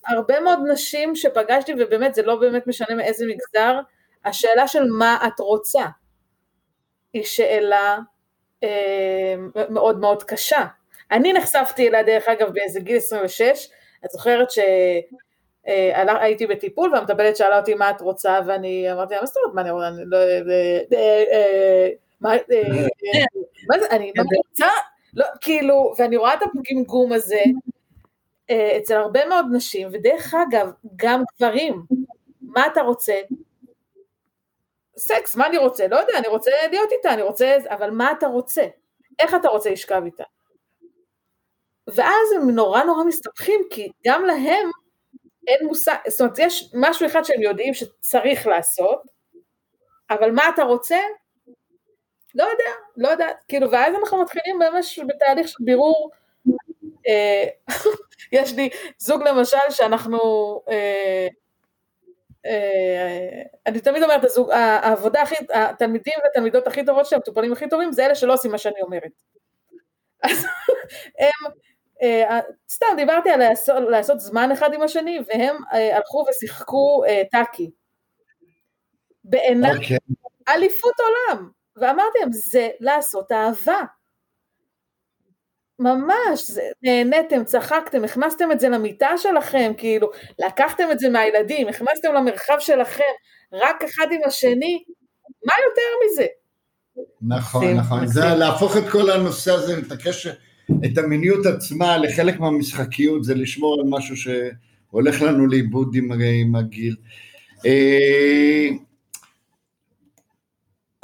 הרבה 0.09 0.41
מאוד 0.41 0.59
נשים 0.73 1.17
שפגשתי, 1.17 1.73
ובאמת 1.79 2.15
זה 2.15 2.23
לא 2.23 2.37
באמת 2.37 2.67
משנה 2.67 2.95
מאיזה 2.97 3.25
מגזר, 3.27 3.81
השאלה 4.25 4.69
של 4.69 4.85
מה 4.99 5.19
את 5.27 5.41
רוצה, 5.41 5.85
היא 7.13 7.25
שאלה 7.25 7.99
אה, 8.63 9.35
מאוד 9.71 9.99
מאוד 9.99 10.23
קשה. 10.23 10.65
אני 11.11 11.33
נחשפתי 11.33 11.89
אליה 11.89 12.03
דרך 12.03 12.29
אגב 12.29 12.55
באיזה 12.55 12.81
גיל 12.81 12.97
26, 12.97 13.69
את 14.05 14.11
זוכרת 14.11 14.51
ש... 14.51 14.59
אה, 15.69 16.23
הייתי 16.23 16.47
בטיפול 16.47 16.93
והמטפלת 16.93 17.37
שאלה 17.37 17.59
אותי 17.59 17.75
מה 17.75 17.91
את 17.91 18.01
רוצה 18.01 18.39
ואני 18.47 18.93
אמרתי 18.93 19.15
לה 19.15 19.21
מה 19.21 19.27
זאת 19.27 19.37
אומרת 19.37 19.55
מה 19.55 19.61
אני 19.61 19.71
רוצה, 19.71 19.87
לא... 20.07 20.17
אה, 20.17 21.25
אה, 21.33 21.89
מה 23.69 23.79
זה, 23.81 23.87
אני 23.91 24.13
רוצה, 24.37 24.67
לא, 25.15 25.25
כאילו, 25.41 25.95
ואני 25.99 26.17
רואה 26.17 26.35
את 26.35 26.39
הגמגום 26.43 27.13
הזה 27.13 27.43
אצל 28.79 28.95
הרבה 28.95 29.27
מאוד 29.27 29.47
נשים, 29.53 29.89
ודרך 29.93 30.35
אגב, 30.35 30.71
גם 30.97 31.23
גברים, 31.37 31.83
מה 32.41 32.67
אתה 32.67 32.83
רוצה? 32.83 33.15
סקס, 34.99 35.37
מה 35.37 35.47
אני 35.47 35.59
רוצה? 35.59 35.89
לא 35.89 35.97
יודע, 35.97 36.19
אני 36.19 36.29
רוצה 36.29 36.51
להיות 36.71 36.93
איתה, 36.93 37.15
אני 37.15 37.23
רוצה, 37.23 37.57
אבל 37.69 37.91
מה 37.91 38.13
אתה 38.13 38.27
רוצה? 38.27 38.63
איך 39.19 39.35
אתה 39.35 39.49
רוצה 39.49 39.71
לשכב 39.71 40.03
איתה? 40.05 40.25
ואז 41.87 42.33
הם 42.37 42.51
נורא 42.51 42.83
נורא 42.83 43.05
מסתבכים, 43.05 43.61
כי 43.71 43.89
גם 44.07 44.25
להם 44.25 44.71
אין 45.47 45.67
מושג, 45.67 45.97
זאת 46.09 46.21
אומרת, 46.21 46.39
יש 46.39 46.71
משהו 46.75 47.07
אחד 47.07 47.23
שהם 47.23 47.43
יודעים 47.43 47.75
שצריך 47.75 48.47
לעשות, 48.47 49.03
אבל 50.11 50.31
מה 50.31 50.49
אתה 50.55 50.63
רוצה? 50.63 50.99
לא 52.35 52.45
יודע, 52.45 52.71
לא 52.97 53.09
יודע, 53.09 53.29
כאילו, 53.49 53.71
ואז 53.71 53.95
אנחנו 53.95 54.23
מתחילים 54.23 54.59
ממש 54.59 54.99
בתהליך 55.09 55.49
של 55.49 55.65
בירור. 55.65 56.11
אה, 57.09 57.45
יש 58.33 58.53
לי 58.53 58.69
זוג 58.99 59.23
למשל 59.23 59.71
שאנחנו, 59.71 60.19
אה, 60.69 61.29
אה, 62.47 63.43
אני 63.67 63.81
תמיד 63.81 64.03
אומרת, 64.03 64.25
הזוג, 64.25 64.51
העבודה 64.51 65.23
הכי, 65.23 65.35
התלמידים 65.55 66.15
והתלמידות 66.25 66.67
הכי 66.67 66.85
טובות 66.85 67.07
שלהם, 67.07 67.21
המטופלים 67.21 67.53
הכי 67.53 67.69
טובים, 67.69 67.93
זה 67.93 68.07
אלה 68.07 68.15
שלא 68.15 68.35
עושים 68.35 68.51
מה 68.51 68.59
שאני 68.59 68.81
אומרת. 68.83 69.13
אז 70.31 70.45
הם, 71.19 71.53
סתם 72.71 72.87
דיברתי 72.97 73.31
על 73.31 73.39
לעשות, 73.39 73.77
לעשות 73.91 74.21
זמן 74.21 74.53
אחד 74.53 74.75
עם 74.75 74.83
השני, 74.83 75.19
והם 75.27 75.57
הלכו 75.73 76.25
ושיחקו 76.31 77.03
טאקי. 77.31 77.71
בעיניי, 79.25 79.71
okay. 79.71 79.75
אוקיי. 79.77 79.99
אליפות 80.49 80.95
עולם. 81.01 81.51
ואמרתי 81.77 82.19
להם, 82.21 82.33
זה 82.33 82.69
לעשות 82.81 83.33
אהבה. 83.33 83.83
ממש, 85.79 86.51
זה, 86.51 86.63
נהניתם, 86.83 87.45
צחקתם, 87.45 88.05
הכנסתם 88.05 88.53
את 88.53 88.61
זה 88.61 88.69
למיטה 88.69 89.11
שלכם, 89.17 89.73
כאילו, 89.77 90.11
לקחתם 90.39 90.91
את 90.93 90.99
זה 90.99 91.09
מהילדים, 91.09 91.69
הכנסתם 91.69 92.15
למרחב 92.15 92.57
שלכם, 92.59 93.13
רק 93.53 93.85
אחד 93.85 94.07
עם 94.11 94.21
השני, 94.27 94.85
מה 95.47 95.53
יותר 95.65 95.83
מזה? 96.05 96.27
נכון, 97.29 97.65
נכון, 97.75 98.07
זה 98.07 98.21
להפוך 98.39 98.77
את 98.77 98.83
כל 98.93 99.11
הנושא 99.11 99.53
הזה, 99.53 99.73
את 99.87 99.93
הקשר, 99.93 100.33
את 100.85 100.99
המיניות 100.99 101.47
עצמה 101.47 101.99
לחלק 101.99 102.41
מהמשחקיות, 102.41 103.25
זה 103.25 103.35
לשמור 103.35 103.81
על 103.81 103.87
משהו 103.89 104.17
שהולך 104.17 105.23
לנו 105.23 105.47
לאיבוד 105.47 105.95
עם, 105.95 106.13
עם 106.13 106.55
הגיל. 106.55 106.97
אה, 107.67 108.69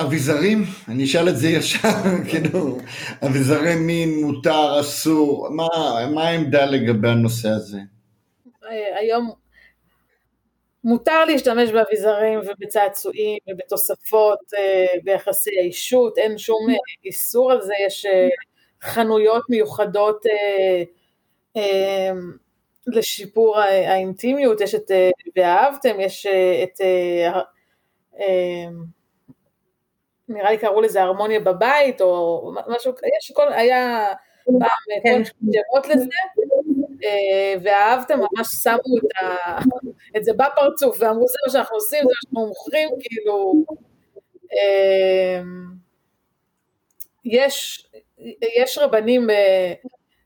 אביזרים, 0.01 0.65
אני 0.89 1.05
אשאל 1.05 1.29
את 1.29 1.37
זה 1.37 1.49
ישר, 1.49 1.89
כאילו, 2.31 2.79
אביזרי 3.27 3.75
מין 3.75 4.21
מותר, 4.21 4.81
אסור, 4.81 5.49
מה, 5.51 5.67
מה 6.15 6.29
העמדה 6.29 6.65
לגבי 6.65 7.09
הנושא 7.09 7.49
הזה? 7.49 7.79
היום 9.01 9.33
מותר 10.85 11.25
להשתמש 11.25 11.71
באביזרים 11.71 12.39
ובצעצועים 12.39 13.39
ובתוספות 13.49 14.39
אה, 14.59 14.99
ביחסי 15.05 15.51
האישות, 15.61 16.19
אין 16.19 16.39
שום 16.39 16.67
איסור 17.05 17.53
על 17.53 17.63
זה, 17.63 17.73
יש 17.87 18.07
אה, 18.07 18.29
חנויות 18.83 19.43
מיוחדות 19.49 20.27
אה, 21.57 22.11
לשיפור 22.87 23.59
האינטימיות, 23.59 24.61
יש 24.61 24.75
את 24.75 24.91
ואהבתם, 25.37 26.01
יש 26.01 26.27
את 26.63 26.81
נראה 30.29 30.51
לי 30.51 30.59
קראו 30.59 30.81
לזה 30.81 31.03
הרמוניה 31.03 31.41
בבית, 31.41 32.01
או 32.01 32.53
משהו, 32.69 32.93
יש 33.19 33.33
כל, 33.35 33.53
היה 33.53 34.13
פעם 34.45 35.01
כן. 35.03 35.23
כל 35.25 35.31
שמות 35.53 35.87
לזה, 35.89 36.11
אה, 37.05 37.55
ואהבתם, 37.63 38.19
ממש 38.19 38.49
שמו 38.63 38.99
את, 38.99 39.23
ה, 39.23 39.59
את 40.17 40.25
זה 40.25 40.33
בפרצוף, 40.33 40.97
ואמרו 41.01 41.29
זה 41.29 41.39
מה 41.47 41.53
שאנחנו 41.53 41.77
עושים, 41.77 41.99
זה 41.99 42.05
מה 42.05 42.13
שאנחנו 42.23 42.47
מוכרים, 42.47 42.89
כאילו, 43.01 43.65
אה, 44.53 45.41
יש, 47.25 47.87
יש 48.63 48.79
רבנים, 48.79 49.31
אה, 49.31 49.73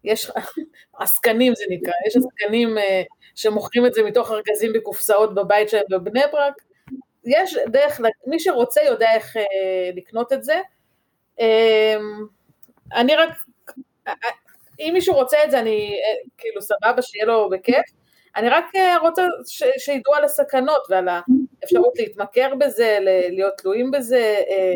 יש 0.05 0.31
עסקנים 1.01 1.55
זה 1.55 1.65
נקרא, 1.71 1.93
יש 2.07 2.17
עסקנים 2.17 2.77
שמוכרים 3.35 3.87
את 3.87 3.95
זה 3.95 4.03
מתוך 4.03 4.31
ארגזים 4.31 4.73
בקופסאות 4.73 5.35
בבית 5.35 5.69
שלהם 5.69 5.85
בבני 5.91 6.23
ברק, 6.33 6.55
יש 7.25 7.57
דרך, 7.67 8.01
מי 8.27 8.41
שרוצה 8.41 8.83
יודע 8.83 9.13
איך 9.15 9.37
אה, 9.37 9.91
לקנות 9.97 10.33
את 10.33 10.45
זה. 10.45 10.61
אה, 11.41 11.97
אני 12.95 13.17
רק, 13.17 13.31
אם 14.81 14.91
מישהו 14.95 15.15
רוצה 15.15 15.45
את 15.45 15.51
זה, 15.51 15.61
אני 15.61 16.01
אה, 16.05 16.29
כאילו 16.39 16.63
סבבה, 16.63 17.03
שיהיה 17.03 17.27
לו 17.27 17.51
בכיף. 17.51 17.85
אני 18.37 18.49
רק 18.49 18.65
אה, 18.77 18.99
רוצה 18.99 19.27
ש, 19.47 19.63
שידעו 19.79 20.15
על 20.15 20.25
הסכנות 20.25 20.83
ועל 20.91 21.09
האפשרות 21.09 21.93
להתמכר 21.97 22.55
בזה, 22.59 22.99
להיות 23.31 23.55
תלויים 23.59 23.91
בזה. 23.91 24.43
אה, 24.49 24.75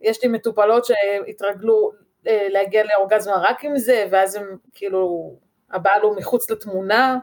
יש 0.00 0.22
לי 0.22 0.28
מטופלות 0.28 0.84
שהתרגלו 0.84 1.90
אה, 1.92 1.98
להגיע 2.26 2.84
לאורגזמה 2.84 3.34
רק 3.36 3.64
עם 3.64 3.78
זה, 3.78 4.06
ואז 4.10 4.34
הם 4.34 4.56
כאילו, 4.72 5.32
הבעל 5.70 6.02
הוא 6.02 6.16
מחוץ 6.16 6.50
לתמונה. 6.50 7.18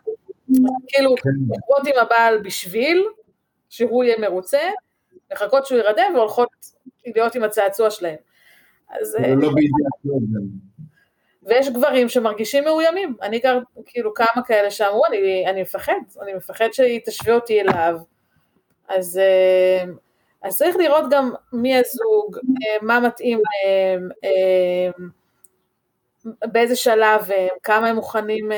כאילו, 0.88 1.16
כן. 1.16 1.90
עם 1.90 2.00
הבעל 2.02 2.38
בשביל, 2.42 3.06
שהוא 3.70 4.04
יהיה 4.04 4.20
מרוצה, 4.20 4.60
מחכות 5.34 5.66
שהוא 5.66 5.80
ירדם 5.80 6.12
והולכות 6.16 6.50
להיות 7.06 7.36
עם 7.36 7.44
הצעצוע 7.44 7.92
שלהם. 7.92 8.16
אז... 8.90 9.16
אה, 9.16 9.36
לא 9.36 9.50
ויש 11.44 11.70
גברים 11.70 12.10
שמרגישים 12.10 12.64
מאוימים, 12.64 13.16
אני 13.22 13.40
גר, 13.40 13.60
כאילו 13.86 14.14
כמה 14.14 14.44
כאלה 14.46 14.72
שאמרו, 14.72 15.06
אני, 15.06 15.46
אני 15.48 15.62
מפחד, 15.62 15.94
אני 16.22 16.34
מפחד 16.34 16.68
שהיא 16.72 17.00
תשווה 17.06 17.36
אותי 17.36 17.62
אליו, 17.62 18.00
אז, 18.88 19.18
אה, 19.18 19.92
אז 20.42 20.58
צריך 20.58 20.76
לראות 20.76 21.06
גם 21.12 21.32
מי 21.54 21.76
הזוג, 21.76 22.38
אה, 22.38 22.78
מה 22.82 23.00
מתאים 23.00 23.42
להם, 23.66 24.10
באיזה 26.46 26.76
שלב 26.76 27.32
הם, 27.32 27.48
כמה 27.64 27.88
הם 27.88 27.96
מוכנים 27.96 28.52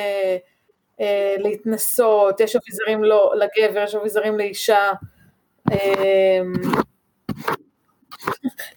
אה, 0.99 1.35
להתנסות, 1.37 2.39
יש 2.39 2.55
אביזרים 2.55 3.03
לא, 3.03 3.33
לגבר, 3.35 3.83
יש 3.83 3.95
אביזרים 3.95 4.37
לאישה, 4.37 4.91
אה, 5.71 6.39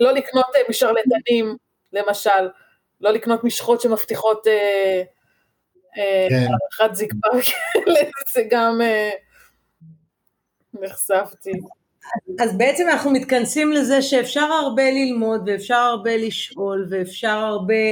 לא 0.01 0.13
לקנות 0.13 0.47
אה, 0.57 0.61
משרלטנים 0.69 1.57
למשל, 1.93 2.49
לא 3.01 3.11
לקנות 3.11 3.45
משחות 3.45 3.81
שמבטיחות 3.81 4.47
הערכת 5.97 6.89
כן. 6.89 6.95
זקפה, 6.95 7.29
זה 8.35 8.43
גם 8.51 8.81
נחשפתי. 10.75 11.53
אז 12.41 12.59
בעצם 12.59 12.89
אנחנו 12.89 13.11
מתכנסים 13.11 13.73
לזה 13.73 14.03
שאפשר 14.03 14.41
הרבה 14.41 14.91
ללמוד 14.91 15.49
ואפשר 15.49 15.75
הרבה 15.75 16.17
לשאול 16.17 16.87
ואפשר 16.91 17.29
הרבה 17.29 17.85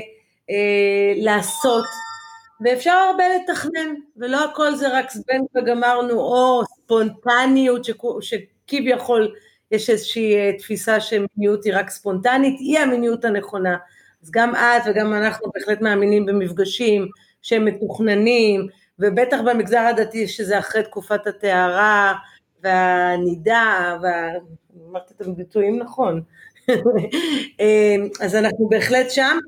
אה, 0.51 1.13
לעשות 1.17 1.85
ואפשר 2.61 2.91
הרבה 2.91 3.25
לתכנן, 3.37 3.95
ולא 4.17 4.45
הכל 4.45 4.75
זה 4.75 4.99
רק 4.99 5.13
זבנג 5.13 5.45
וגמרנו, 5.57 6.21
או 6.21 6.63
ספונטניות 6.65 7.87
שכביכול 8.21 9.35
יש 9.71 9.91
איזושהי 9.91 10.35
אה, 10.35 10.51
תפיסה 10.59 11.01
שמיניות 11.01 11.65
היא 11.65 11.73
רק 11.77 11.91
ספונטנית, 11.91 12.59
היא 12.59 12.79
המיניות 12.79 13.25
הנכונה. 13.25 13.77
אז 14.23 14.31
גם 14.31 14.55
את 14.55 14.83
וגם 14.87 15.15
אנחנו 15.15 15.51
בהחלט 15.55 15.81
מאמינים 15.81 16.27
במפגשים 16.27 17.09
שהם 17.43 17.65
מתוכננים, 17.65 18.67
ובטח 18.99 19.39
במגזר 19.45 19.79
הדתי 19.79 20.29
שזה 20.29 20.59
אחרי 20.59 20.83
תקופת 20.83 21.27
הטהרה 21.27 22.15
והנידה, 22.63 23.97
ואמרתי 24.03 25.15
את 25.17 25.27
הביטויים 25.27 25.79
נכון. 25.79 26.23
אה, 27.61 27.97
אז 28.21 28.35
אנחנו 28.35 28.69
בהחלט 28.69 29.11
שם, 29.11 29.39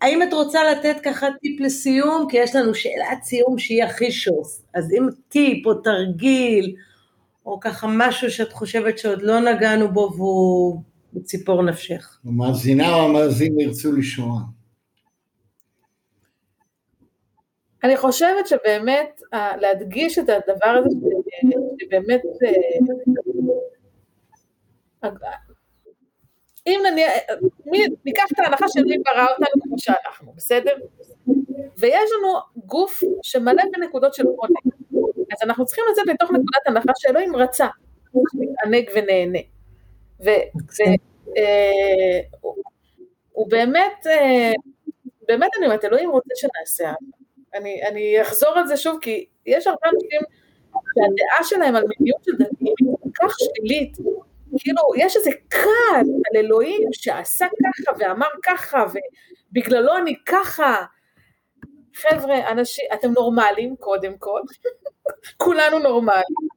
האם 0.00 0.22
את 0.22 0.32
רוצה 0.32 0.60
לתת 0.72 0.96
ככה 1.02 1.26
טיפ 1.40 1.60
לסיום? 1.60 2.26
כי 2.30 2.36
יש 2.36 2.56
לנו 2.56 2.74
שאלת 2.74 3.22
סיום 3.22 3.58
שהיא 3.58 3.84
הכי 3.84 4.12
שוס. 4.12 4.62
אז 4.74 4.92
אם 4.92 5.08
טיפ 5.28 5.66
או 5.66 5.74
תרגיל, 5.74 6.76
או 7.46 7.60
ככה 7.60 7.86
משהו 7.90 8.30
שאת 8.30 8.52
חושבת 8.52 8.98
שעוד 8.98 9.22
לא 9.22 9.40
נגענו 9.40 9.92
בו 9.92 10.10
והוא 10.16 10.80
בציפור 11.12 11.62
נפשך. 11.62 12.18
המאזינה 12.24 12.94
או 12.94 13.02
המאזין 13.02 13.60
ירצו 13.60 13.92
לשמוע. 13.92 14.40
אני 17.84 17.96
חושבת 17.96 18.46
שבאמת 18.46 19.20
להדגיש 19.32 20.18
את 20.18 20.28
הדבר 20.28 20.82
הזה, 20.84 20.96
שבאמת 21.80 22.22
אה, 22.44 22.50
אם 26.66 26.80
נניח, 26.90 27.12
ניקח 28.04 28.24
את 28.32 28.38
ההנחה 28.38 28.68
שמי 28.68 28.98
ברא 28.98 29.26
אותנו 29.30 29.62
כמו 29.62 29.78
שאנחנו, 29.78 30.32
בסדר? 30.36 30.72
ויש 31.78 32.10
לנו 32.18 32.34
גוף 32.66 33.02
שמלא 33.22 33.62
בנקודות 33.72 34.14
של 34.14 34.26
עונג, 34.26 34.56
אז 35.32 35.38
אנחנו 35.42 35.66
צריכים 35.66 35.84
לצאת 35.92 36.04
מתוך 36.08 36.30
נקודת 36.30 36.66
הנחה 36.66 36.92
שאלוהים 36.96 37.36
רצה, 37.36 37.66
מתענג 38.34 38.90
ונהנה. 38.94 39.38
והוא 40.20 40.62
אה, 41.38 42.20
באמת, 43.48 44.06
אה, 44.06 44.52
באמת 45.28 45.50
אני 45.58 45.66
אומרת, 45.66 45.84
אלוהים 45.84 46.10
רוצה 46.10 46.30
שנעשה 46.34 46.92
אני, 47.54 47.80
אני 47.88 48.22
אחזור 48.22 48.50
על 48.50 48.66
זה 48.66 48.76
שוב, 48.76 48.98
כי 49.00 49.26
יש 49.46 49.66
הרבה 49.66 49.88
אנשים 49.94 50.20
שהדעה 50.94 51.44
שלהם 51.44 51.76
על 51.76 51.84
מיניות 51.98 52.24
של 52.24 52.32
דתיים 52.32 52.74
היא 52.80 52.88
כל 53.02 53.10
כך 53.14 53.34
שלילית, 53.38 53.96
כאילו, 54.58 54.82
יש 54.96 55.16
איזה 55.16 55.30
כעס 55.50 56.08
על 56.08 56.36
אלוהים 56.36 56.88
שעשה 56.92 57.46
ככה 57.46 57.92
ואמר 57.98 58.26
ככה, 58.42 58.84
ובגללו 59.52 59.96
אני 59.96 60.14
ככה. 60.26 60.84
חבר'ה, 61.94 62.50
אנשים, 62.50 62.84
אתם 62.94 63.12
נורמלים 63.12 63.76
קודם 63.76 64.18
כל, 64.18 64.40
כולנו 65.44 65.78
נורמלים. 65.78 66.56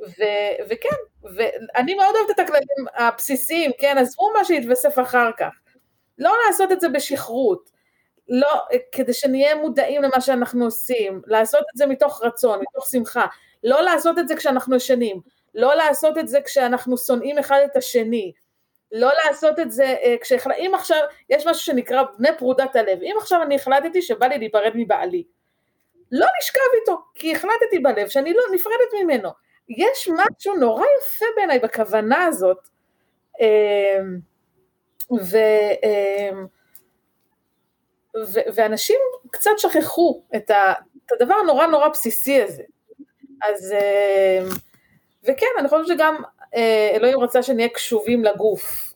ו- 0.00 0.62
וכן, 0.68 0.96
ואני 1.36 1.94
מאוד 1.94 2.14
אוהבת 2.16 2.30
את 2.30 2.38
הכללים 2.38 2.86
הבסיסיים, 2.94 3.70
כן, 3.78 3.98
עזבו 3.98 4.30
מה 4.32 4.44
שיתווסף 4.44 4.98
אחר 4.98 5.30
כך. 5.38 5.52
לא 6.18 6.34
לעשות 6.46 6.72
את 6.72 6.80
זה 6.80 6.88
בשכרות, 6.88 7.70
לא, 8.34 8.64
כדי 8.92 9.12
שנהיה 9.12 9.54
מודעים 9.54 10.02
למה 10.02 10.20
שאנחנו 10.20 10.64
עושים, 10.64 11.22
לעשות 11.26 11.60
את 11.60 11.78
זה 11.78 11.86
מתוך 11.86 12.22
רצון, 12.24 12.60
מתוך 12.60 12.86
שמחה, 12.90 13.26
לא 13.64 13.80
לעשות 13.80 14.18
את 14.18 14.28
זה 14.28 14.36
כשאנחנו 14.36 14.76
ישנים, 14.76 15.20
לא 15.54 15.74
לעשות 15.74 16.18
את 16.18 16.28
זה 16.28 16.40
כשאנחנו 16.40 16.98
שונאים 16.98 17.38
אחד 17.38 17.60
את 17.64 17.76
השני, 17.76 18.32
לא 18.92 19.10
לעשות 19.24 19.60
את 19.60 19.72
זה 19.72 19.84
אה, 19.84 20.14
כשהחלט... 20.20 20.56
אם 20.58 20.72
עכשיו, 20.74 21.00
יש 21.30 21.46
משהו 21.46 21.62
שנקרא 21.64 22.02
בני 22.18 22.28
פרודת 22.38 22.76
הלב, 22.76 22.98
אם 23.02 23.14
עכשיו 23.18 23.42
אני 23.42 23.54
החלטתי 23.54 24.02
שבא 24.02 24.26
לי 24.26 24.38
להיפרד 24.38 24.72
מבעלי, 24.74 25.24
לא 26.12 26.26
נשכב 26.40 26.60
איתו, 26.80 26.98
כי 27.14 27.32
החלטתי 27.32 27.78
בלב 27.78 28.08
שאני 28.08 28.32
לא 28.32 28.42
נפרדת 28.54 29.02
ממנו. 29.02 29.30
יש 29.68 30.08
משהו 30.08 30.56
נורא 30.56 30.84
יפה 30.84 31.26
בעיניי 31.36 31.58
בכוונה 31.58 32.24
הזאת, 32.24 32.68
אמ, 33.40 34.18
ו, 35.30 35.38
אמ, 35.82 36.46
ו, 38.16 38.40
ואנשים 38.54 38.98
קצת 39.30 39.50
שכחו 39.56 40.22
את, 40.36 40.50
ה, 40.50 40.72
את 41.06 41.12
הדבר 41.12 41.34
הנורא 41.34 41.66
נורא 41.66 41.88
בסיסי 41.88 42.42
הזה. 42.42 42.62
אז, 43.42 43.72
אמ, 43.72 44.48
וכן, 45.24 45.46
אני 45.58 45.68
חושבת 45.68 45.86
שגם 45.86 46.22
אה, 46.54 46.90
אלוהים 46.94 47.20
רצה 47.20 47.42
שנהיה 47.42 47.68
קשובים 47.68 48.24
לגוף, 48.24 48.94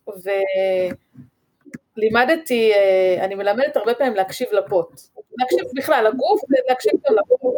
ולימדתי, 1.96 2.72
אה, 2.72 3.24
אני 3.24 3.34
מלמדת 3.34 3.76
הרבה 3.76 3.94
פעמים 3.94 4.14
להקשיב 4.14 4.48
לפוט, 4.52 5.00
להקשיב 5.38 5.64
בכלל 5.76 6.04
לגוף 6.08 6.40
ולהקשיב 6.50 6.92
גם 7.08 7.14
לפוט, 7.14 7.54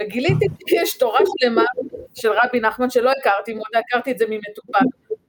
וגיליתי 0.00 0.46
שיש 0.68 0.98
תורה 0.98 1.20
שלמה 1.38 1.64
של 2.14 2.30
רבי 2.32 2.60
נחמן 2.60 2.90
שלא 2.90 3.10
הכרתי, 3.10 3.54
מאוד 3.54 3.68
הכרתי 3.74 4.12
את 4.12 4.18
זה 4.18 4.24
ממטופל, 4.28 4.84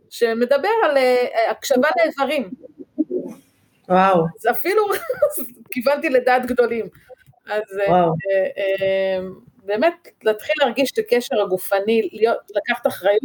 שמדבר 0.10 0.70
על 0.84 0.98
אה, 0.98 1.52
הקשבה 1.52 1.88
לאיברים. 1.98 2.50
וואו. 3.90 4.26
אז 4.40 4.48
אפילו 4.52 4.84
כיוונתי 5.72 6.10
לדעת 6.10 6.46
גדולים. 6.46 6.88
אז 7.48 7.64
וואו. 7.88 8.14
באמת 9.64 10.08
להתחיל 10.24 10.56
להרגיש 10.60 10.92
את 10.92 10.98
הקשר 10.98 11.42
הגופני, 11.42 12.10
להיות, 12.14 12.38
לקחת 12.56 12.88
אחריות, 12.88 13.24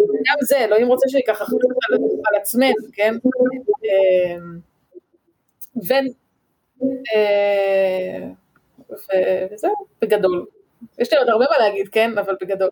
גם 0.00 0.36
זה, 0.40 0.58
אלוהים 0.58 0.88
רוצה 0.88 1.08
שניקח 1.08 1.42
אחריות 1.42 1.62
על, 1.62 1.98
על 2.24 2.40
עצמנו, 2.40 2.74
כן? 2.92 3.14
ו... 5.76 5.92
וזהו, 9.52 9.74
בגדול. 10.02 10.46
יש 10.98 11.12
לי 11.12 11.18
עוד 11.18 11.28
הרבה 11.28 11.44
מה 11.50 11.58
להגיד, 11.58 11.88
כן? 11.88 12.18
אבל 12.18 12.36
בגדול. 12.40 12.68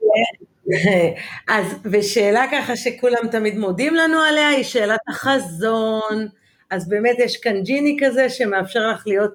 אז, 1.55 1.77
ושאלה 1.93 2.45
ככה 2.53 2.77
שכולם 2.77 3.29
תמיד 3.31 3.59
מודים 3.59 3.95
לנו 3.95 4.21
עליה, 4.21 4.49
היא 4.49 4.65
שאלת 4.65 5.01
החזון. 5.09 6.29
אז 6.71 6.89
באמת 6.89 7.17
יש 7.19 7.37
כאן 7.37 7.63
ג'יני 7.63 7.97
כזה 8.01 8.31
שמאפשר 8.31 8.81
לך 8.93 9.07
להיות 9.07 9.35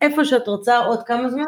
איפה 0.00 0.24
שאת 0.24 0.48
רוצה 0.48 0.78
עוד 0.78 1.02
כמה 1.06 1.30
זמן? 1.30 1.44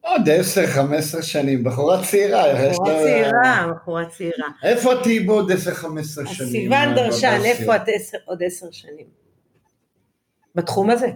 עוד 0.00 0.28
עשר, 0.30 0.66
חמש 0.66 0.98
עשרה 0.98 1.22
שנים, 1.22 1.64
בחורה 1.64 2.04
צעירה. 2.04 2.70
בחורה 2.70 2.94
צעירה, 3.02 3.66
בחורה 3.74 4.06
צעירה. 4.06 4.48
איפה 4.64 4.92
את 4.92 4.98
תהיי 5.02 5.20
בעוד 5.20 5.52
עשר, 5.52 5.74
חמש 5.74 6.06
עשרה 6.06 6.26
שנים? 6.26 6.50
סיוון 6.50 6.94
דרשן, 6.94 7.40
איפה 7.44 7.76
את 7.76 7.82
עוד 8.24 8.42
עשר 8.42 8.66
שנים? 8.70 9.06
בתחום 10.54 10.90
הזה. 10.90 11.08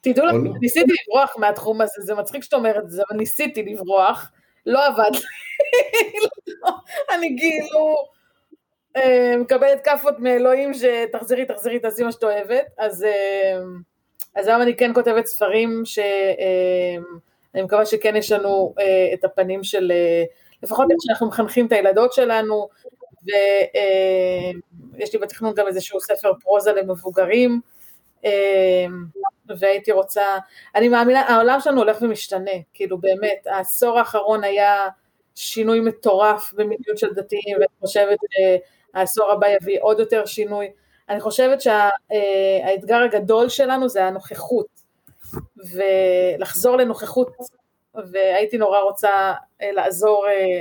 תדעו 0.00 0.26
לכם, 0.26 0.56
ניסיתי 0.60 0.92
לברוח 1.08 1.36
מהתחום 1.38 1.80
הזה, 1.80 2.02
זה 2.02 2.14
מצחיק 2.14 2.42
שאת 2.42 2.54
אומרת 2.54 2.84
את 2.84 2.90
זה, 2.90 3.02
אבל 3.10 3.18
ניסיתי 3.18 3.62
לברוח, 3.62 4.30
לא 4.66 4.86
עבד 4.86 5.10
לי, 5.12 5.20
אני 7.14 7.36
כאילו 7.38 7.96
מקבלת 9.38 9.84
כאפות 9.84 10.18
מאלוהים 10.18 10.72
שתחזרי, 10.74 11.44
תחזרי, 11.44 11.78
תעשי 11.78 12.02
מה 12.02 12.12
שאת 12.12 12.24
אוהבת, 12.24 12.66
אז... 12.78 13.06
אז 14.36 14.48
היום 14.48 14.62
אני 14.62 14.76
כן 14.76 14.94
כותבת 14.94 15.26
ספרים 15.26 15.82
שאני 15.84 17.62
מקווה 17.62 17.86
שכן 17.86 18.16
יש 18.16 18.32
לנו 18.32 18.74
אה, 18.78 19.10
את 19.14 19.24
הפנים 19.24 19.64
של, 19.64 19.92
אה, 19.94 20.24
לפחות 20.62 20.90
איך 20.90 20.98
שאנחנו 21.00 21.26
מחנכים 21.26 21.66
את 21.66 21.72
הילדות 21.72 22.12
שלנו, 22.12 22.68
ויש 24.92 25.12
לי 25.12 25.18
בתכנון 25.18 25.54
גם 25.54 25.66
איזשהו 25.66 26.00
ספר 26.00 26.32
פרוזה 26.40 26.72
למבוגרים, 26.72 27.60
והייתי 29.58 29.92
רוצה, 29.92 30.24
אני 30.74 30.88
מאמינה, 30.88 31.20
העולם 31.20 31.60
שלנו 31.60 31.78
הולך 31.78 31.98
ומשתנה, 32.02 32.50
כאילו 32.74 32.98
באמת, 32.98 33.46
העשור 33.46 33.98
האחרון 33.98 34.44
היה 34.44 34.86
שינוי 35.34 35.80
מטורף 35.80 36.52
במדיניות 36.52 36.98
של 36.98 37.14
דתיים, 37.14 37.56
ואני 37.56 37.66
חושבת 37.80 38.18
שהעשור 38.96 39.32
הבא 39.32 39.46
יביא 39.48 39.78
עוד 39.80 40.00
יותר 40.00 40.26
שינוי. 40.26 40.70
אני 41.08 41.20
חושבת 41.20 41.60
שהאתגר 41.60 42.96
הגדול 42.96 43.48
שלנו 43.48 43.88
זה 43.88 44.04
הנוכחות, 44.04 44.66
ולחזור 45.74 46.76
לנוכחות, 46.76 47.36
והייתי 48.12 48.58
נורא 48.58 48.80
רוצה 48.80 49.32
אה, 49.62 49.72
לעזור, 49.72 50.26
אה, 50.28 50.60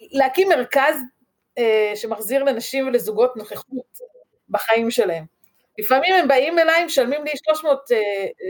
להקים 0.00 0.48
מרכז 0.48 0.96
אה, 1.58 1.92
שמחזיר 1.94 2.44
לנשים 2.44 2.86
ולזוגות 2.86 3.36
נוכחות 3.36 3.98
בחיים 4.48 4.90
שלהם. 4.90 5.24
לפעמים 5.78 6.14
הם 6.14 6.28
באים 6.28 6.58
אליי, 6.58 6.84
משלמים 6.84 7.24
לי 7.24 7.30
300 7.44 7.78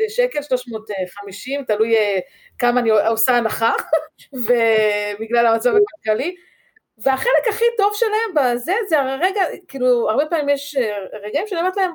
שקל, 0.08 0.42
350, 0.42 1.64
תלוי 1.64 1.94
כמה 2.58 2.80
אני 2.80 2.90
עושה 2.90 3.36
הנחה, 3.36 3.72
ובגלל 4.44 5.46
המצב 5.46 5.70
הכלכלי, 5.70 6.36
והחלק 6.98 7.48
הכי 7.48 7.64
טוב 7.76 7.92
שלהם 7.94 8.34
בזה, 8.34 8.72
זה 8.88 9.00
הרגע, 9.00 9.40
כאילו, 9.68 10.10
הרבה 10.10 10.26
פעמים 10.26 10.48
יש 10.48 10.76
אה, 10.76 10.96
רגעים 11.24 11.46
שאני 11.46 11.60
אומרת 11.60 11.76
להם, 11.76 11.92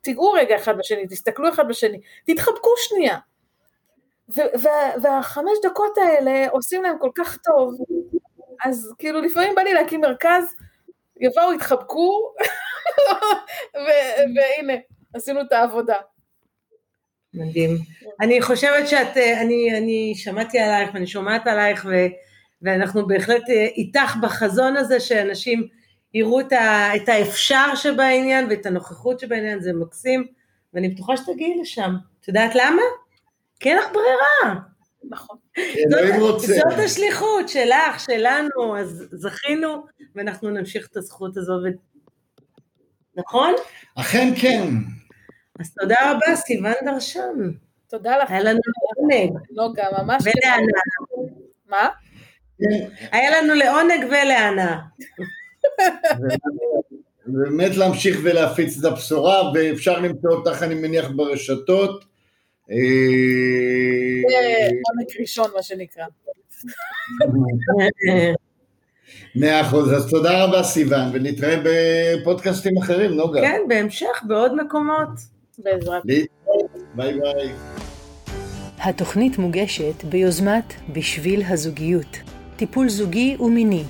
תיגעו 0.00 0.32
רגע 0.32 0.56
אחד 0.56 0.78
בשני, 0.78 1.06
תסתכלו 1.06 1.48
אחד 1.48 1.68
בשני, 1.68 2.00
תתחבקו 2.26 2.70
שנייה. 2.76 3.18
והחמש 5.02 5.58
דקות 5.64 5.98
האלה 5.98 6.48
עושים 6.50 6.82
להם 6.82 6.98
כל 6.98 7.10
כך 7.14 7.36
טוב, 7.36 7.74
אז 8.64 8.94
כאילו 8.98 9.20
לפעמים 9.20 9.54
בא 9.54 9.62
לי 9.62 9.74
להקים 9.74 10.00
מרכז, 10.00 10.44
יבואו, 11.20 11.52
יתחבקו, 11.52 12.32
והנה, 14.36 14.74
עשינו 15.14 15.40
את 15.40 15.52
העבודה. 15.52 15.96
מדהים. 17.34 17.70
אני 18.20 18.42
חושבת 18.42 18.88
שאת, 18.88 19.16
אה, 19.16 19.40
אני, 19.40 19.78
אני 19.78 20.12
שמעתי 20.16 20.58
עלייך 20.58 20.90
ואני 20.94 21.06
שומעת 21.06 21.46
עלייך, 21.46 21.86
ו... 21.90 21.90
ואנחנו 22.62 23.06
בהחלט 23.06 23.42
אה, 23.48 23.66
איתך 23.76 24.16
בחזון 24.22 24.76
הזה 24.76 25.00
שאנשים 25.00 25.68
יראו 26.14 26.40
את, 26.40 26.52
ה, 26.52 26.96
את 26.96 27.08
האפשר 27.08 27.74
שבעניין 27.74 28.46
ואת 28.50 28.66
הנוכחות 28.66 29.20
שבעניין, 29.20 29.60
זה 29.60 29.72
מקסים, 29.72 30.26
ואני 30.74 30.88
בטוחה 30.88 31.16
שתגיעי 31.16 31.60
לשם. 31.60 31.94
את 32.20 32.28
יודעת 32.28 32.54
למה? 32.54 32.82
כי 33.60 33.68
אין 33.68 33.78
לך 33.78 33.86
ברירה. 33.92 34.60
נכון. 35.10 35.36
זאת, 36.18 36.40
זאת 36.40 36.78
השליחות 36.84 37.48
שלך, 37.48 38.00
שלנו, 38.00 38.78
אז 38.78 39.08
זכינו, 39.12 39.84
ואנחנו 40.14 40.50
נמשיך 40.50 40.88
את 40.90 40.96
הזכות 40.96 41.36
הזו. 41.36 41.52
ו... 41.52 41.68
נכון? 43.16 43.54
אכן 43.94 44.32
כן. 44.40 44.68
אז 45.60 45.74
תודה 45.74 45.96
רבה, 46.10 46.36
סיוון 46.36 46.72
דרשן. 46.84 47.52
תודה 47.88 48.16
לך. 48.16 48.30
היה 48.30 48.40
לנו 48.40 48.60
עונג. 48.96 49.32
נוגה, 49.50 49.84
ממש. 49.98 50.22
ולענה. 50.24 50.66
מה? 51.68 51.88
היה 53.12 53.42
לנו 53.42 53.54
לעונג 53.54 54.04
ולהנאה. 54.06 54.78
באמת 57.26 57.76
להמשיך 57.76 58.20
ולהפיץ 58.24 58.78
את 58.78 58.84
הבשורה, 58.84 59.52
ואפשר 59.54 60.00
למצוא 60.00 60.30
אותך, 60.30 60.62
אני 60.62 60.74
מניח, 60.74 61.10
ברשתות. 61.16 62.04
זה 64.28 64.68
עונג 64.88 65.20
ראשון, 65.20 65.50
מה 65.56 65.62
שנקרא. 65.62 66.04
מאה 69.36 69.60
אחוז, 69.60 69.92
אז 69.92 70.10
תודה 70.10 70.44
רבה 70.44 70.62
סיוון, 70.62 71.10
ונתראה 71.12 71.56
בפודקאסטים 71.64 72.78
אחרים, 72.78 73.10
נוגה. 73.10 73.40
כן, 73.40 73.60
בהמשך, 73.68 74.22
בעוד 74.26 74.62
מקומות. 74.62 75.08
בעזרת. 75.58 76.02
ביי 76.04 76.24
ביי. 76.94 77.52
התוכנית 78.78 79.38
מוגשת 79.38 80.04
ביוזמת 80.04 80.74
בשביל 80.92 81.42
הזוגיות. 81.48 82.31
טיפול 82.62 82.88
זוגי 82.88 83.36
ומיני, 83.40 83.84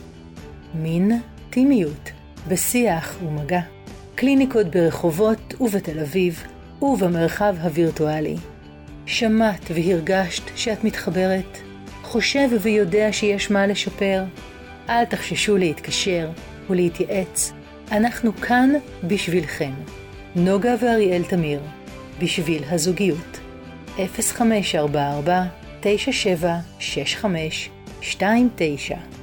מין, 0.74 1.20
טימיות, 1.50 2.10
בשיח 2.48 3.16
ומגע, 3.24 3.60
קליניקות 4.14 4.66
ברחובות 4.66 5.54
ובתל 5.60 6.00
אביב 6.00 6.42
ובמרחב 6.82 7.56
הווירטואלי. 7.62 8.36
שמעת 9.06 9.70
והרגשת 9.74 10.42
שאת 10.56 10.84
מתחברת? 10.84 11.58
חושב 12.02 12.48
ויודע 12.60 13.08
שיש 13.12 13.50
מה 13.50 13.66
לשפר? 13.66 14.24
אל 14.88 15.04
תחששו 15.04 15.56
להתקשר, 15.56 16.30
ולהתייעץ, 16.70 17.52
אנחנו 17.90 18.36
כאן 18.36 18.70
בשבילכם. 19.04 19.72
נוגה 20.36 20.74
ואריאל 20.80 21.22
תמיר, 21.24 21.60
בשביל 22.20 22.64
הזוגיות. 22.70 23.38
0544 23.96 25.42
9765 25.80 27.70
29 28.02 29.21